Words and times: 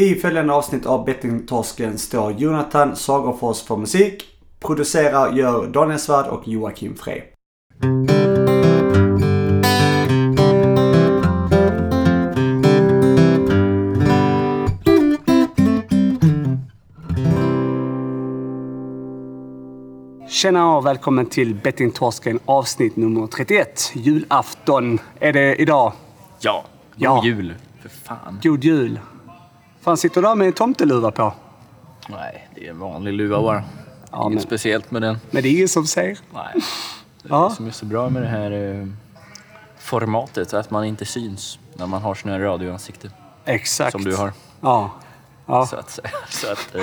I 0.00 0.14
följande 0.14 0.52
avsnitt 0.52 0.86
av 0.86 1.04
Bettingtorsken 1.04 1.98
står 1.98 2.32
Jonathan 2.32 2.96
Sagerfors 2.96 3.62
för 3.62 3.76
musik. 3.76 4.24
Producerar 4.60 5.32
gör 5.32 5.66
Daniel 5.66 5.98
Svärd 5.98 6.26
och 6.26 6.48
Joakim 6.48 6.96
Frey. 6.96 7.22
Tjena 20.28 20.76
och 20.76 20.86
välkommen 20.86 21.26
till 21.26 21.54
Bettingtorsken 21.54 22.38
avsnitt 22.44 22.96
nummer 22.96 23.26
31. 23.26 23.92
Julafton 23.94 24.98
är 25.20 25.32
det 25.32 25.54
idag. 25.56 25.92
Ja, 26.40 26.64
god 26.96 27.02
Ja. 27.02 27.24
jul. 27.24 27.54
För 27.82 27.88
fan. 27.88 28.40
God 28.42 28.64
jul. 28.64 28.98
Fan, 29.84 29.96
sitter 29.96 30.22
du 30.22 30.28
där 30.28 30.34
med 30.34 30.46
en 30.46 30.52
tomteluva 30.52 31.10
på? 31.10 31.32
Nej, 32.08 32.48
det 32.54 32.66
är 32.66 32.70
en 32.70 32.78
vanlig 32.78 33.12
luva 33.12 33.42
bara. 33.42 33.62
Ja, 34.10 34.22
Inget 34.22 34.34
men- 34.34 34.42
speciellt 34.42 34.90
med 34.90 35.02
den. 35.02 35.18
Men 35.30 35.42
det 35.42 35.48
är 35.48 35.50
ingen 35.52 35.68
som 35.68 35.86
ser. 35.86 36.04
Nej. 36.04 36.18
Det 37.22 37.28
är 37.28 37.32
Ja. 37.34 37.48
det 37.50 37.54
som 37.54 37.66
är 37.66 37.70
så 37.70 37.84
bra 37.86 38.08
med 38.10 38.22
det 38.22 38.28
här 38.28 38.50
eh, 38.50 38.86
formatet, 39.78 40.54
att 40.54 40.70
man 40.70 40.84
inte 40.84 41.04
syns 41.04 41.58
när 41.74 41.86
man 41.86 42.02
har 42.02 42.14
sån 42.14 42.30
här 42.30 42.38
radioansikte. 42.40 43.10
Exakt. 43.44 43.92
Som 43.92 44.04
du 44.04 44.16
har. 44.16 44.32
Ja. 44.60 44.90
Ja, 45.46 45.66
Så 45.66 45.76
att, 45.76 45.90
så 46.28 46.52
att, 46.52 46.74
eh, 46.74 46.82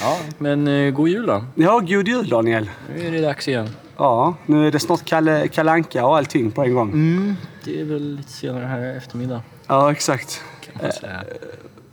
ja, 0.00 0.18
men 0.38 0.68
eh, 0.68 0.90
god 0.90 1.08
jul 1.08 1.26
då. 1.26 1.44
ja 1.54 1.78
god 1.78 2.08
jul 2.08 2.28
Daniel. 2.28 2.70
Nu 2.94 3.06
är 3.06 3.12
det 3.12 3.20
dags 3.20 3.48
igen. 3.48 3.68
Ja, 3.96 4.34
nu 4.46 4.66
är 4.66 4.70
det 4.72 4.80
snart 4.80 5.04
Kalle, 5.04 5.48
Anka 5.70 6.06
och 6.06 6.16
allting 6.16 6.50
på 6.50 6.62
en 6.62 6.74
gång. 6.74 6.90
Mm, 6.92 7.36
det 7.64 7.80
är 7.80 7.84
väl 7.84 8.16
lite 8.16 8.32
senare 8.32 8.64
här 8.66 8.80
i 8.94 8.96
eftermiddag. 8.96 9.42
Ja, 9.66 9.92
exakt. 9.92 10.40
Kan 10.60 10.82
man 10.82 10.92
säga. 10.92 11.24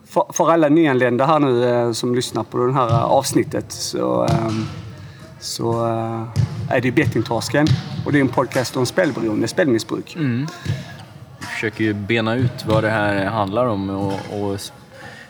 För, 0.10 0.26
för 0.30 0.52
alla 0.52 0.70
nyanlända 0.70 1.26
här 1.26 1.40
nu 1.40 1.70
eh, 1.70 1.92
som 1.92 2.16
lyssnar 2.16 2.44
på 2.44 2.58
det 2.58 2.74
här 2.74 2.90
eh, 2.90 3.04
avsnittet 3.04 3.72
så, 3.72 4.24
ehm, 4.24 4.66
så 5.40 5.88
eh, 5.88 6.24
är 6.70 6.82
det 6.82 6.92
Bettingtorsken. 6.92 7.68
Och 8.06 8.12
det 8.12 8.18
är 8.18 8.22
en 8.22 8.28
podcast 8.28 8.78
om 8.78 8.86
spelberoende, 8.86 9.48
spelmissbruk. 9.48 10.16
Mm. 10.16 10.48
Vi 11.40 11.46
försöker 11.46 11.84
ju 11.84 11.94
bena 11.94 12.36
ut 12.36 12.66
vad 12.68 12.84
det 12.84 12.90
här 12.90 13.26
handlar 13.26 13.66
om 13.66 13.90
och, 13.90 14.14
och 14.14 14.60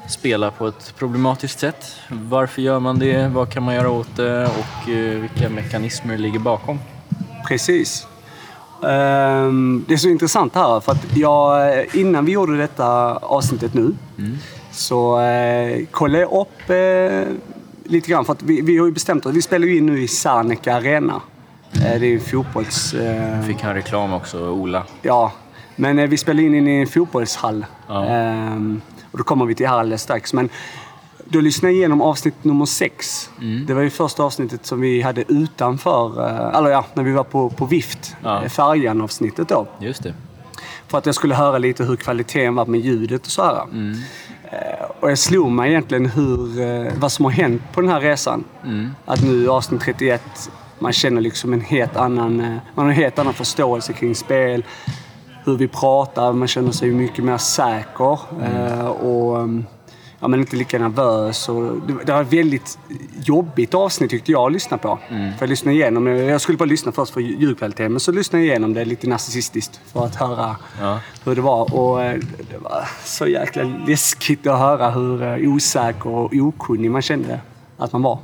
spela 0.10 0.52
på 0.52 0.68
ett 0.68 0.94
problematiskt 0.98 1.60
sätt. 1.60 1.96
Varför 2.10 2.62
gör 2.62 2.80
man 2.80 3.00
det? 3.00 3.28
Vad 3.28 3.50
kan 3.52 3.64
man 3.64 3.76
göra 3.76 3.90
åt 3.90 4.16
det? 4.16 4.46
Och 4.46 4.90
vilka 5.22 5.50
mekanismer 5.50 6.18
ligger 6.18 6.40
bakom? 6.40 6.80
Precis. 7.48 8.08
Ehm, 8.84 9.86
det 9.88 9.94
är 9.94 9.98
så 9.98 10.10
intressant 10.10 10.56
här 10.56 10.80
för 10.80 10.92
att 10.92 11.18
jag, 11.18 11.86
innan 11.96 12.26
vi 12.26 12.32
gjorde 12.32 12.58
detta 12.58 13.16
avsnittet 13.16 13.74
nu 13.74 13.96
så 14.80 15.22
eh, 15.22 15.86
kollade 15.92 16.20
jag 16.20 16.32
upp 16.32 16.70
eh, 16.70 17.36
lite 17.84 18.10
grann. 18.10 18.26
För 18.26 18.34
att 18.34 18.44
vi, 18.44 18.62
vi 18.62 18.78
har 18.78 18.86
ju 18.86 18.92
bestämt 18.92 19.26
oss. 19.26 19.36
Vi 19.36 19.42
spelar 19.42 19.68
ju 19.68 19.78
in 19.78 19.86
nu 19.86 20.02
i 20.02 20.08
Serneke 20.08 20.74
Arena. 20.74 21.22
Eh, 21.74 22.00
det 22.00 22.08
är 22.08 22.14
en 22.14 22.22
fotbolls... 22.22 22.94
Eh, 22.94 23.42
Fick 23.42 23.62
han 23.62 23.74
reklam 23.74 24.14
också, 24.14 24.50
Ola? 24.50 24.84
ja, 25.02 25.32
men 25.76 26.00
eh, 26.00 26.08
vi 26.08 26.18
spelar 26.18 26.44
in 26.44 26.68
i 26.68 26.82
en 26.82 26.88
fotbollshall. 26.88 27.66
Ja. 27.88 28.06
Ehm, 28.06 28.82
och 29.12 29.18
då 29.18 29.24
kommer 29.24 29.46
vi 29.46 29.56
till 29.56 29.68
här 29.68 29.78
alldeles 29.78 30.02
strax. 30.02 30.34
Men 30.34 30.50
då 31.26 31.40
lyssnade 31.40 31.72
jag 31.74 31.78
igenom 31.78 32.02
avsnitt 32.02 32.44
nummer 32.44 32.66
sex. 32.66 33.30
Mm. 33.42 33.66
Det 33.66 33.74
var 33.74 33.82
ju 33.82 33.90
första 33.90 34.24
avsnittet 34.24 34.66
som 34.66 34.82
vi 34.82 35.02
hade 35.02 35.24
utanför, 35.28 36.28
eh, 36.28 36.58
eller 36.58 36.70
ja, 36.70 36.86
när 36.94 37.04
vi 37.04 37.12
var 37.12 37.24
på, 37.24 37.50
på 37.50 37.66
Vift. 37.66 38.16
Ja. 38.24 38.50
Färjan-avsnittet 38.50 39.48
då. 39.50 39.68
Just 39.80 40.04
det. 40.04 40.14
För 40.88 40.98
att 40.98 41.06
jag 41.06 41.16
skulle 41.16 41.36
höra 41.36 41.58
lite 41.58 41.84
hur 41.84 41.96
kvaliteten 41.96 42.56
var 42.56 42.66
med 42.66 42.80
ljudet 42.80 43.26
och 43.26 43.32
så 43.32 43.44
här. 43.44 43.64
Mm. 43.64 43.96
Eh, 44.52 44.86
Och 45.00 45.12
jag 45.12 45.18
slog 45.18 45.52
mig 45.52 45.70
egentligen 45.70 46.06
hur, 46.06 46.62
eh, 46.62 46.94
vad 46.98 47.12
som 47.12 47.26
har 47.26 47.32
hänt 47.32 47.62
på 47.74 47.82
den 47.82 47.90
här 47.90 48.00
resan. 48.02 48.44
Mm. 48.64 48.90
Att 49.06 49.24
nu 49.24 49.44
i 49.44 49.48
avsnitt 49.48 49.82
31, 49.82 50.22
man 50.80 50.94
känner 50.94 51.22
liksom 51.22 51.54
en 51.54 51.62
helt 51.62 51.96
annan, 51.96 52.40
eh, 52.40 52.58
man 52.76 52.86
har 52.86 52.92
en 52.92 52.98
helt 52.98 53.20
annan 53.20 53.34
förståelse 53.34 53.94
kring 53.94 54.16
spel. 54.16 54.64
Hur 55.46 55.58
vi 55.58 55.68
pratar, 55.68 56.34
man 56.34 56.48
känner 56.48 56.72
sig 56.72 56.92
mycket 56.92 57.24
mer 57.26 57.38
säker. 57.38 58.20
eh, 58.44 58.86
Och 58.88 59.38
mm, 59.40 59.66
ja, 60.20 60.28
men 60.28 60.40
inte 60.40 60.56
lika 60.56 60.80
nervös. 60.80 61.50
Och 61.50 61.82
det, 62.06 62.12
var 62.14 62.22
ett 62.22 62.34
väldigt 62.34 62.80
jobbigt 63.24 63.74
avsnitt 63.74 64.10
tyckte 64.12 64.32
jag 64.32 64.46
att 64.46 64.52
lyssna 64.52 64.78
på. 64.78 65.00
För 65.10 65.36
jag 65.40 65.50
lyssnade 65.50 65.76
igenom, 65.78 66.08
jag 66.08 66.42
skulle 66.42 66.58
bara 66.58 66.66
lyssna 66.66 66.92
först 66.92 67.14
för 67.14 67.22
ljudkvaliteten, 67.22 67.92
men 67.92 68.00
så 68.00 68.12
lyssnade 68.12 68.46
jag 68.46 68.50
igenom 68.52 68.74
det 68.74 68.86
lite 68.86 69.08
narcissistiskt 69.10 69.80
för 69.86 70.06
att 70.06 70.16
höra 70.16 70.56
Ja. 70.82 71.00
hur 71.24 71.36
det 71.36 71.42
var. 71.42 71.74
Och 71.76 72.04
eh, 72.04 72.20
det 72.52 72.58
var 72.58 72.88
så 73.04 73.28
jäkla 73.28 73.64
läskigt 73.88 74.48
att 74.48 74.60
höra 74.60 74.90
hur 74.90 75.24
eh, 75.24 75.54
osäker 75.54 76.08
och 76.10 76.34
okunnig 76.34 76.92
man 76.92 77.02
kände 77.02 77.40
att 77.78 77.92
man 77.94 78.02
var. 78.02 78.20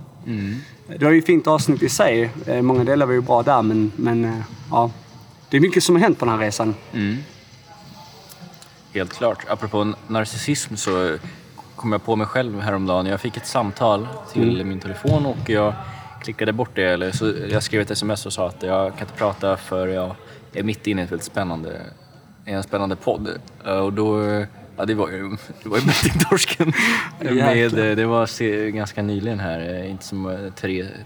Det 1.00 1.06
var 1.06 1.12
ju 1.12 1.20
ett 1.20 1.26
fint 1.26 1.48
avsnitt 1.48 1.84
i 1.84 1.90
sig. 1.90 2.30
Eh, 2.46 2.62
Många 2.62 2.84
delar 2.84 3.06
var 3.06 3.14
ju 3.14 3.22
bra 3.22 3.44
där, 3.44 3.62
men, 3.62 3.92
men 3.96 4.44
ja. 4.72 4.92
Det 5.50 5.58
är 5.58 5.62
mycket 5.62 5.84
som 5.84 5.96
har 5.96 6.02
hänt 6.02 6.20
på 6.20 6.26
den 6.26 6.34
här 6.34 6.42
resan. 6.42 6.76
Mm. 6.94 7.18
Helt 8.94 9.14
klart. 9.14 9.46
Apropå 9.50 9.94
narcissism 10.08 10.76
så 10.76 11.18
kom 11.86 11.92
jag 11.92 12.04
på 12.04 12.16
mig 12.16 12.28
själv 12.28 12.60
häromdagen. 12.60 13.06
Jag 13.06 13.22
fick 13.22 13.38
ett 13.38 13.46
samtal 13.46 14.08
till 14.34 14.66
min 14.66 14.80
telefon 14.80 15.26
och 15.26 15.50
jag 15.50 15.74
klickade 16.22 16.54
bort 16.54 16.70
det. 16.74 16.84
Eller 16.84 17.12
så 17.12 17.34
jag 17.50 17.64
skrev 17.64 17.82
ett 17.82 17.92
sms 17.92 18.26
och 18.26 18.34
sa 18.34 18.48
att 18.48 18.64
jag 18.64 18.92
kan 18.92 19.02
inte 19.02 19.14
prata 19.14 19.58
för 19.58 19.88
jag 19.88 20.16
är 20.54 20.64
mitt 20.64 20.88
inne 20.88 21.02
i 21.02 21.16
ett 21.16 21.24
spännande, 21.24 21.82
en 22.46 22.64
spännande 22.64 22.96
podd. 22.96 23.30
Och 23.64 23.94
då, 23.94 24.22
ja 24.78 24.86
det 24.86 24.94
var 24.94 25.10
ju, 25.10 25.38
det 25.64 25.70
var 25.70 25.78
ju 25.78 25.86
Bettingtorsken. 25.86 26.74
Med, 27.20 27.80
eh, 27.80 27.96
det 27.96 28.06
var 28.06 28.70
ganska 28.70 29.02
nyligen 29.02 29.40
här, 29.40 29.60
eh, 29.60 29.92
inte 29.92 30.06
som 30.06 30.30
eh, 30.30 30.54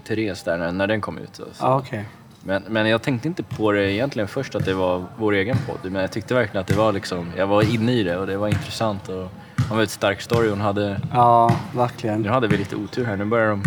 Therese, 0.04 0.42
där 0.42 0.72
när, 0.72 0.86
den 0.86 1.00
kom 1.00 1.18
ut. 1.18 1.36
Så. 1.36 1.44
Ja, 1.60 1.78
okej. 1.78 2.04
Men, 2.42 2.62
men 2.68 2.88
jag 2.88 3.02
tänkte 3.02 3.28
inte 3.28 3.42
på 3.42 3.72
det 3.72 3.92
egentligen 3.92 4.28
först 4.28 4.54
att 4.54 4.64
det 4.64 4.74
var 4.74 5.04
vår 5.18 5.32
egen 5.32 5.56
podd. 5.66 5.92
Men 5.92 6.02
jag 6.02 6.12
tyckte 6.12 6.34
verkligen 6.34 6.60
att 6.60 6.66
det 6.68 6.76
var 6.76 6.92
liksom, 6.92 7.32
jag 7.36 7.46
var 7.46 7.74
inne 7.74 7.92
i 7.92 8.02
det 8.02 8.16
och 8.16 8.26
det 8.26 8.36
var 8.36 8.48
intressant. 8.48 9.08
Och 9.08 9.32
det 9.70 9.74
var 9.74 9.82
en 9.82 9.88
stark 9.88 10.20
story 10.20 10.50
hon 10.50 10.60
hade. 10.60 11.00
Ja, 11.12 11.56
verkligen. 11.74 12.22
Nu 12.22 12.28
hade 12.28 12.48
vi 12.48 12.56
lite 12.56 12.76
otur 12.76 13.04
här. 13.04 13.16
Nu 13.16 13.24
börjar 13.24 13.48
de 13.50 13.62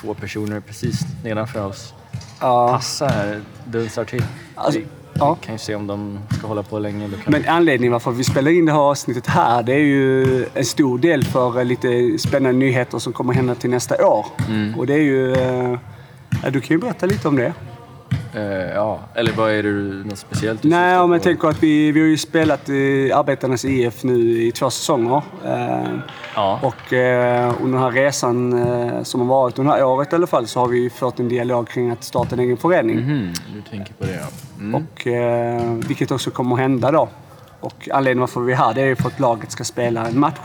två 0.00 0.14
personer 0.14 0.60
precis 0.60 1.00
nedanför 1.24 1.66
oss 1.66 1.94
Ja. 2.40 2.68
passa 2.72 3.06
här, 3.06 3.40
dunsar 3.64 4.04
till. 4.04 4.24
Alltså, 4.54 4.80
vi, 4.80 4.86
ja. 5.12 5.36
vi 5.40 5.46
kan 5.46 5.54
ju 5.54 5.58
se 5.58 5.74
om 5.74 5.86
de 5.86 6.18
ska 6.38 6.46
hålla 6.46 6.62
på 6.62 6.78
länge. 6.78 7.10
Men 7.26 7.44
anledningen 7.48 7.92
varför 7.92 8.10
vi 8.10 8.24
spelar 8.24 8.50
in 8.50 8.66
det 8.66 8.72
här 8.72 8.78
avsnittet 8.78 9.26
här, 9.26 9.62
det 9.62 9.72
är 9.74 9.78
ju 9.78 10.46
en 10.54 10.64
stor 10.64 10.98
del 10.98 11.24
för 11.24 11.58
eh, 11.58 11.64
lite 11.64 12.18
spännande 12.18 12.58
nyheter 12.58 12.98
som 12.98 13.12
kommer 13.12 13.32
hända 13.34 13.54
till 13.54 13.70
nästa 13.70 14.06
år. 14.06 14.26
Och 14.76 14.86
det 14.86 14.94
är 14.94 14.98
ju... 15.02 15.32
eh, 15.32 15.78
Ja, 16.44 16.50
du 16.50 16.60
kan 16.60 16.74
ju 16.76 16.78
berätta 16.80 17.06
lite 17.06 17.28
om 17.28 17.36
det. 17.36 17.52
Eh, 18.36 18.74
ja, 18.74 18.98
eller 19.14 19.32
vad 19.32 19.50
är 19.50 19.62
det 19.62 19.72
du- 19.72 20.04
något 20.04 20.18
speciellt 20.18 20.62
du 20.62 20.68
Nej, 20.68 20.98
om 20.98 21.12
jag 21.12 21.20
på? 21.20 21.24
tänker 21.24 21.48
att 21.48 21.62
vi, 21.62 21.92
vi 21.92 22.00
har 22.00 22.06
ju 22.06 22.18
spelat 22.18 22.68
i 22.68 23.12
Arbetarnas 23.12 23.64
IF 23.64 24.04
nu 24.04 24.42
i 24.42 24.52
två 24.52 24.70
säsonger. 24.70 25.22
Eh, 25.44 25.88
Ja. 26.34 26.60
Och 26.62 26.92
eh, 26.92 27.54
under 27.62 27.72
den 27.78 27.82
här 27.82 27.90
resan 27.90 28.52
eh, 28.68 29.02
som 29.02 29.20
har 29.20 29.26
varit, 29.28 29.58
under 29.58 29.72
det 29.72 29.78
här 29.78 29.86
året 29.86 30.12
i 30.12 30.16
alla 30.16 30.26
fall, 30.26 30.46
så 30.46 30.60
har 30.60 30.68
vi 30.68 30.90
fört 30.90 31.18
en 31.20 31.28
dialog 31.28 31.68
kring 31.68 31.90
att 31.90 32.04
starta 32.04 32.34
en 32.34 32.40
egen 32.40 32.56
förening. 32.56 32.96
Mhm, 32.96 33.32
du 33.54 33.62
tänker 33.70 33.92
på 33.94 34.04
det 34.04 34.12
ja. 34.20 34.26
Mm. 34.60 34.74
Och, 34.74 35.06
eh, 35.06 35.62
vilket 35.88 36.10
också 36.10 36.30
kommer 36.30 36.54
att 36.54 36.60
hända 36.60 36.90
då. 36.90 37.08
Och 37.60 37.88
anledningen 37.92 38.20
varför 38.20 38.40
vi 38.40 38.52
är 38.52 38.56
här, 38.56 38.74
det 38.74 38.80
är 38.82 38.86
ju 38.86 38.96
för 38.96 39.08
att 39.08 39.20
laget 39.20 39.50
ska 39.50 39.64
spela 39.64 40.06
en 40.06 40.18
match. 40.20 40.38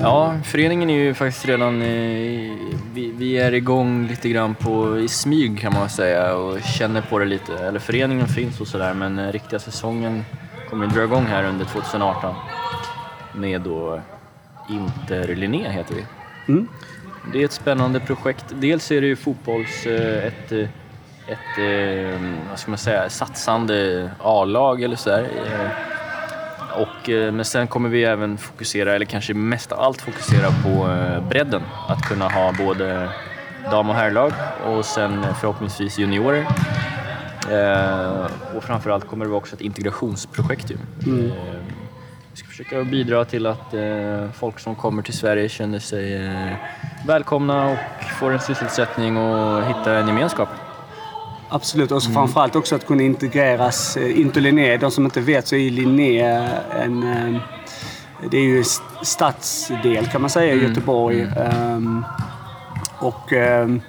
Ja, 0.00 0.34
föreningen 0.44 0.90
är 0.90 0.94
ju 0.94 1.14
faktiskt 1.14 1.46
redan... 1.46 1.82
Eh, 1.82 2.52
vi, 2.94 3.12
vi 3.16 3.38
är 3.38 3.54
igång 3.54 4.06
lite 4.06 4.28
grann 4.28 4.54
på, 4.54 4.98
i 4.98 5.08
smyg 5.08 5.60
kan 5.60 5.72
man 5.72 5.88
säga 5.88 6.36
och 6.36 6.62
känner 6.62 7.00
på 7.00 7.18
det 7.18 7.24
lite. 7.24 7.58
Eller 7.58 7.78
föreningen 7.78 8.28
finns 8.28 8.60
och 8.60 8.66
sådär 8.66 8.94
men 8.94 9.18
eh, 9.18 9.32
riktiga 9.32 9.58
säsongen 9.60 10.24
kommer 10.70 10.86
att 10.86 10.94
dra 10.94 11.04
igång 11.04 11.26
här 11.26 11.44
under 11.44 11.64
2018 11.64 12.34
med 13.34 13.60
då 13.60 14.00
Inter 14.70 15.34
Linné 15.34 15.70
heter 15.70 15.94
vi. 15.94 16.04
Mm. 16.52 16.68
Det 17.32 17.40
är 17.40 17.44
ett 17.44 17.52
spännande 17.52 18.00
projekt. 18.00 18.44
Dels 18.48 18.90
är 18.90 19.00
det 19.00 19.06
ju 19.06 19.16
fotbolls... 19.16 19.86
eh, 19.86 20.26
ett, 20.26 20.52
eh, 20.52 20.68
ett 21.26 22.38
vad 22.50 22.58
ska 22.58 22.70
man 22.70 22.78
säga, 22.78 23.10
satsande 23.10 24.10
A-lag 24.20 24.82
eller 24.82 24.96
sådär. 24.96 25.28
Eh, 26.74 26.82
Och, 26.82 27.08
eh, 27.08 27.32
men 27.32 27.44
sen 27.44 27.66
kommer 27.66 27.88
vi 27.88 28.04
även 28.04 28.38
fokusera, 28.38 28.94
eller 28.94 29.06
kanske 29.06 29.34
mest 29.34 29.72
av 29.72 29.80
allt 29.80 30.00
fokusera 30.02 30.48
på 30.64 30.90
eh, 30.90 31.28
bredden. 31.28 31.62
Att 31.88 32.02
kunna 32.08 32.28
ha 32.28 32.52
både 32.52 33.08
dam 33.70 33.88
och 33.90 33.94
herrlag 33.96 34.32
och 34.66 34.84
sen 34.84 35.26
förhoppningsvis 35.40 35.98
juniorer. 35.98 36.46
Eh, 37.50 38.26
och 38.56 38.64
framförallt 38.64 39.06
kommer 39.08 39.24
det 39.26 39.32
också 39.32 39.54
ett 39.54 39.60
integrationsprojekt. 39.60 40.70
Eh, 40.70 40.76
vi 42.32 42.36
ska 42.36 42.48
försöka 42.48 42.84
bidra 42.84 43.24
till 43.24 43.46
att 43.46 43.74
eh, 43.74 44.30
folk 44.34 44.58
som 44.58 44.74
kommer 44.74 45.02
till 45.02 45.14
Sverige 45.14 45.48
känner 45.48 45.78
sig 45.78 46.26
eh, 46.26 46.52
välkomna 47.06 47.68
och 47.68 47.78
får 48.20 48.32
en 48.32 48.40
sysselsättning 48.40 49.16
och 49.16 49.62
hittar 49.66 49.94
en 49.94 50.06
gemenskap. 50.08 50.48
Absolut, 51.54 51.92
och 51.92 52.02
så 52.02 52.10
framförallt 52.10 52.56
också 52.56 52.74
att 52.74 52.86
kunna 52.86 53.02
integreras. 53.02 53.96
eh, 53.96 54.20
Inter 54.20 54.40
Linné, 54.40 54.76
de 54.76 54.90
som 54.90 55.04
inte 55.04 55.20
vet 55.20 55.48
så 55.48 55.56
är 55.56 55.70
Linné 55.70 56.20
en, 56.82 57.02
eh, 57.02 57.40
det 58.30 58.36
är 58.36 58.42
ju 58.42 58.58
en 58.58 58.64
stadsdel 59.02 60.06
kan 60.06 60.20
man 60.20 60.30
säga 60.30 60.54
i 60.54 60.58
Mm. 60.58 60.68
Göteborg. 60.68 61.20
Ehm, 61.36 62.04
och 62.98 63.32
ehm, 63.32 63.80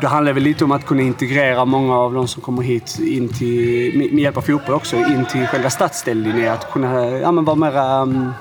det 0.00 0.06
handlar 0.06 0.32
väl 0.32 0.42
lite 0.42 0.64
om 0.64 0.72
att 0.72 0.86
kunna 0.86 1.02
integrera 1.02 1.64
många 1.64 1.96
av 1.96 2.14
de 2.14 2.28
som 2.28 2.42
kommer 2.42 2.62
hit 2.62 2.98
in 2.98 3.28
till, 3.28 3.98
med 4.12 4.22
hjälp 4.22 4.36
av 4.36 4.40
fotboll 4.40 4.74
också, 4.74 4.96
in 4.96 5.26
till 5.32 5.46
själva 5.46 5.70
stadsdelen. 5.70 6.48
Att 6.48 6.72
kunna 6.72 7.06
ja, 7.06 7.32
men 7.32 7.44
vara 7.44 7.56
mera 7.56 8.02
um, 8.02 8.32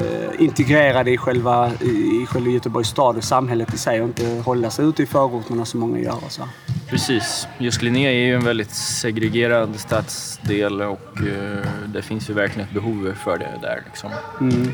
eh, 0.00 0.44
integrerade 0.44 1.10
i 1.10 1.16
själva, 1.16 1.70
i, 1.80 2.22
i 2.22 2.26
själva 2.28 2.50
Göteborgs 2.50 2.88
stad 2.88 3.16
och 3.16 3.24
samhället 3.24 3.74
i 3.74 3.78
sig 3.78 4.00
och 4.00 4.06
inte 4.08 4.42
hålla 4.44 4.70
sig 4.70 4.84
ute 4.84 5.02
i 5.02 5.06
förorterna 5.06 5.64
som 5.64 5.80
många 5.80 5.98
gör. 5.98 6.18
Så. 6.28 6.42
Precis. 6.88 7.46
Just 7.58 7.82
Linné 7.82 8.06
är 8.06 8.26
ju 8.26 8.34
en 8.34 8.44
väldigt 8.44 8.70
segregerad 8.70 9.80
stadsdel 9.80 10.82
och 10.82 11.16
eh, 11.16 11.66
det 11.86 12.02
finns 12.02 12.30
ju 12.30 12.34
verkligen 12.34 12.68
ett 12.68 12.74
behov 12.74 13.14
för 13.24 13.38
det 13.38 13.58
där. 13.62 13.82
Liksom. 13.86 14.10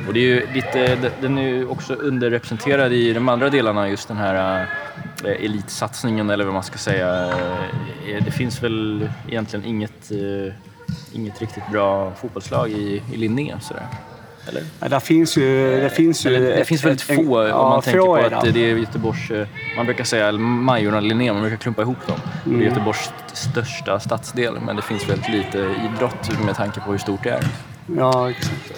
Och 0.08 0.14
det 0.14 0.20
är 0.20 0.24
ju 0.24 0.46
lite, 0.54 0.96
de- 0.96 1.10
den 1.20 1.38
är 1.38 1.42
ju 1.48 1.66
också 1.66 1.94
underrepresenterad 1.94 2.92
i 2.92 3.12
de 3.12 3.28
andra 3.28 3.50
delarna, 3.50 3.88
just 3.88 4.08
den 4.08 4.16
här 4.16 4.66
eh, 5.24 5.44
elitsatsningen 5.44 6.30
eller 6.30 6.44
vad 6.44 6.54
man 6.54 6.62
ska 6.62 6.78
säga. 6.78 7.34
Det 8.24 8.30
finns 8.30 8.62
väl 8.62 9.08
egentligen 9.28 9.64
inget, 9.64 10.10
eh, 10.10 10.54
inget 11.12 11.40
riktigt 11.40 11.68
bra 11.72 12.12
fotbollslag 12.20 12.70
i, 12.70 13.02
i 13.12 13.16
Linné. 13.16 13.54
Sådär. 13.60 13.86
Eller? 14.48 14.62
Ja, 14.80 14.88
där 14.88 15.00
finns 15.00 15.36
ju... 15.38 15.80
Det 15.80 15.90
finns, 15.90 16.26
ju 16.26 16.34
Eller, 16.34 16.56
det 16.56 16.64
finns 16.64 16.84
väldigt 16.84 17.10
ett- 17.10 17.16
få 17.16 17.38
en- 17.38 17.52
om 17.52 17.68
man 17.68 17.82
tänker 17.82 18.00
på 18.00 18.16
är 18.16 18.32
att 18.34 18.44
det. 18.44 18.50
det 18.50 18.70
är 18.70 18.76
Göteborgs, 18.76 19.30
eh, 19.30 19.46
man 19.76 19.86
brukar 19.86 20.04
säga 20.04 20.32
Majorna 20.32 21.00
Linné, 21.00 21.32
man 21.32 21.40
brukar 21.42 21.56
klumpa 21.56 21.82
ihop 21.82 22.06
dem. 22.06 22.16
Det 22.44 22.50
Mm. 22.50 22.62
är 22.62 22.64
Göteborgs 22.68 23.10
största 23.32 24.00
stadsdel 24.00 24.54
men 24.66 24.76
det 24.76 24.82
finns 24.82 25.08
väldigt 25.08 25.28
lite 25.28 25.58
idrott 25.58 26.44
med 26.46 26.54
tanke 26.56 26.80
på 26.80 26.90
hur 26.90 26.98
stort 26.98 27.22
det 27.22 27.30
är. 27.30 27.44
Ja, 27.98 28.30
exakt. 28.30 28.72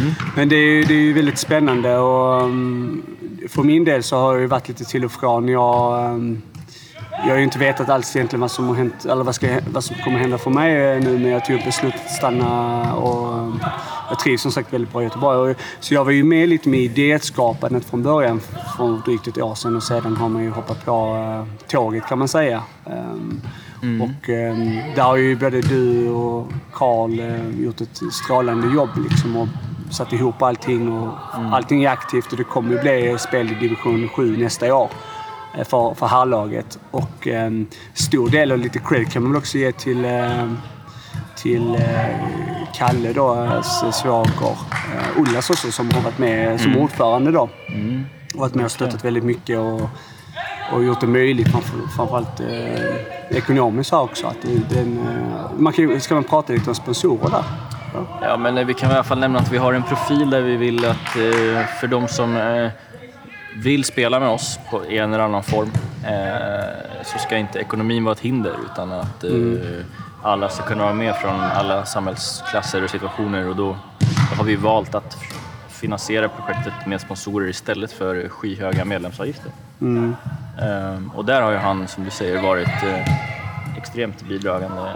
Mm. 0.00 0.14
Men 0.36 0.48
det 0.48 0.56
är, 0.56 0.60
ju- 0.72 0.84
det 0.84 0.94
är 0.94 1.12
väldigt 1.14 1.38
spännande 1.38 1.96
och 1.98 2.42
um, 2.42 3.02
för 3.48 3.62
min 3.62 3.84
del 3.84 4.02
så 4.02 4.16
har 4.16 4.34
det 4.34 4.40
ju 4.40 4.46
varit 4.46 4.68
lite 4.68 4.84
till 4.84 5.04
och 5.04 5.12
från. 5.12 5.48
Jag, 5.48 6.04
um, 6.14 6.42
jag 7.10 7.28
har 7.30 7.36
ju 7.36 7.44
inte 7.44 7.58
vetat 7.58 7.88
alls 7.88 8.16
egentligen 8.16 8.40
vad 8.40 8.50
som, 8.50 8.68
har 8.68 8.74
hänt, 8.74 9.04
eller 9.04 9.24
vad, 9.24 9.34
ska, 9.34 9.48
vad 9.72 9.84
som 9.84 9.96
kommer 10.04 10.18
hända 10.18 10.38
för 10.38 10.50
mig 10.50 10.76
eh, 10.76 11.00
nu 11.00 11.18
när 11.18 11.30
jag 11.30 11.44
tog 11.44 11.64
beslutet 11.64 12.00
att 12.04 12.10
stanna. 12.12 12.82
Och, 12.94 13.38
um, 13.38 13.60
jag 14.08 14.18
trivs 14.18 14.42
som 14.42 14.52
sagt 14.52 14.72
väldigt 14.72 14.92
bra 14.92 15.00
i 15.00 15.04
Göteborg. 15.04 15.54
Så 15.80 15.94
jag 15.94 16.04
var 16.04 16.12
ju 16.12 16.24
med 16.24 16.48
lite 16.48 16.68
med 16.68 16.80
idéskapandet 16.80 17.84
från 17.84 18.02
början 18.02 18.40
för 18.76 19.04
drygt 19.04 19.26
ett 19.26 19.38
år 19.38 19.54
sedan 19.54 19.76
och 19.76 19.82
sedan 19.82 20.16
har 20.16 20.28
man 20.28 20.42
ju 20.42 20.50
hoppat 20.50 20.84
på 20.84 21.14
uh, 21.14 21.68
tåget 21.68 22.06
kan 22.06 22.18
man 22.18 22.28
säga. 22.28 22.62
Um, 22.84 23.40
Och 23.82 24.28
um, 24.28 24.80
där 24.96 25.02
har 25.02 25.16
ju 25.16 25.36
både 25.36 25.60
du 25.60 26.08
och 26.10 26.52
Karl 26.72 27.20
eh, 27.20 27.60
gjort 27.60 27.80
ett 27.80 28.02
strålande 28.12 28.74
jobb 28.74 28.90
liksom 29.08 29.36
och 29.36 29.48
satt 29.90 30.12
ihop 30.12 30.42
allting 30.42 30.92
och 30.92 31.14
allting 31.52 31.84
är 31.84 31.90
aktivt 31.90 32.32
och 32.32 32.38
det 32.38 32.44
kommer 32.44 32.72
ju 32.72 32.80
bli 32.80 33.16
spel 33.18 33.52
i 33.52 33.54
division 33.54 34.08
7 34.08 34.36
nästa 34.36 34.74
år 34.74 34.90
eh, 35.58 35.64
för, 35.64 35.94
för 35.94 36.06
herrlaget. 36.06 36.78
Och 36.90 37.26
en 37.26 37.66
stor 37.94 38.28
del 38.28 38.52
och 38.52 38.58
lite 38.58 38.78
cred 38.78 39.12
kan 39.12 39.22
man 39.22 39.32
väl 39.32 39.38
också 39.38 39.58
ge 39.58 39.72
till, 39.72 40.04
eh, 40.04 40.52
till 41.36 41.74
eh, 41.74 42.57
Kalle 42.74 43.12
då, 43.12 43.34
hans 43.34 43.96
svåger. 43.96 44.56
Eh, 44.94 45.20
Ullas 45.20 45.50
också 45.50 45.72
som 45.72 45.90
har 45.90 46.02
varit 46.02 46.18
med 46.18 46.60
som 46.60 46.76
ordförande 46.76 47.30
då. 47.30 47.48
Och 48.34 48.40
varit 48.40 48.54
med 48.54 48.64
och 48.64 48.70
stöttat 48.70 49.04
väldigt 49.04 49.24
mycket 49.24 49.58
och, 49.58 49.80
och 50.72 50.84
gjort 50.84 51.00
det 51.00 51.06
möjligt 51.06 51.48
framför, 51.48 51.78
framförallt 51.96 52.40
eh, 52.40 53.36
ekonomiskt 53.36 53.92
här 53.92 54.00
också. 54.00 54.26
Att 54.26 54.42
den, 54.70 54.98
eh, 54.98 55.50
man 55.58 55.72
kan, 55.72 56.00
ska 56.00 56.14
man 56.14 56.24
prata 56.24 56.52
lite 56.52 56.70
om 56.70 56.74
sponsorer 56.74 57.30
där? 57.30 57.44
Ja. 57.94 58.06
Ja, 58.22 58.36
men 58.36 58.58
eh, 58.58 58.66
vi 58.66 58.74
kan 58.74 58.90
i 58.90 58.94
alla 58.94 59.04
fall 59.04 59.18
nämna 59.18 59.38
att 59.38 59.52
vi 59.52 59.58
har 59.58 59.72
en 59.72 59.82
profil 59.82 60.30
där 60.30 60.40
vi 60.40 60.56
vill 60.56 60.84
att 60.84 61.16
eh, 61.16 61.66
för 61.80 61.86
de 61.86 62.08
som 62.08 62.36
eh, 62.36 62.70
vill 63.56 63.84
spela 63.84 64.20
med 64.20 64.28
oss 64.28 64.58
på, 64.70 64.84
i 64.84 64.98
en 64.98 65.14
eller 65.14 65.24
annan 65.24 65.42
form 65.42 65.70
eh, 66.04 67.02
så 67.04 67.18
ska 67.18 67.36
inte 67.36 67.58
ekonomin 67.58 68.04
vara 68.04 68.12
ett 68.12 68.20
hinder 68.20 68.54
utan 68.72 68.92
att 68.92 69.24
eh, 69.24 69.32
alla 70.22 70.48
ska 70.48 70.62
kunna 70.64 70.82
vara 70.82 70.94
med 70.94 71.16
från 71.16 71.40
alla 71.40 71.84
samhällsklasser 71.84 72.84
och 72.84 72.90
situationer 72.90 73.48
och 73.48 73.56
då, 73.56 73.76
har 74.36 74.44
vi 74.44 74.56
valt 74.56 74.94
att 74.94 75.16
finansiera 75.68 76.28
projektet 76.28 76.86
med 76.86 77.00
sponsorer 77.00 77.48
istället 77.48 77.92
för 77.92 78.28
skyhöga 78.28 78.84
medlemsavgifter. 78.84 79.52
Mm. 79.80 80.16
Ehm, 80.62 81.10
och 81.16 81.24
där 81.24 81.42
har 81.42 81.50
ju 81.50 81.56
han, 81.56 81.88
som 81.88 82.04
du 82.04 82.10
säger, 82.10 82.42
varit 82.42 82.82
eh, 82.82 83.76
extremt 83.76 84.22
bidragande 84.22 84.92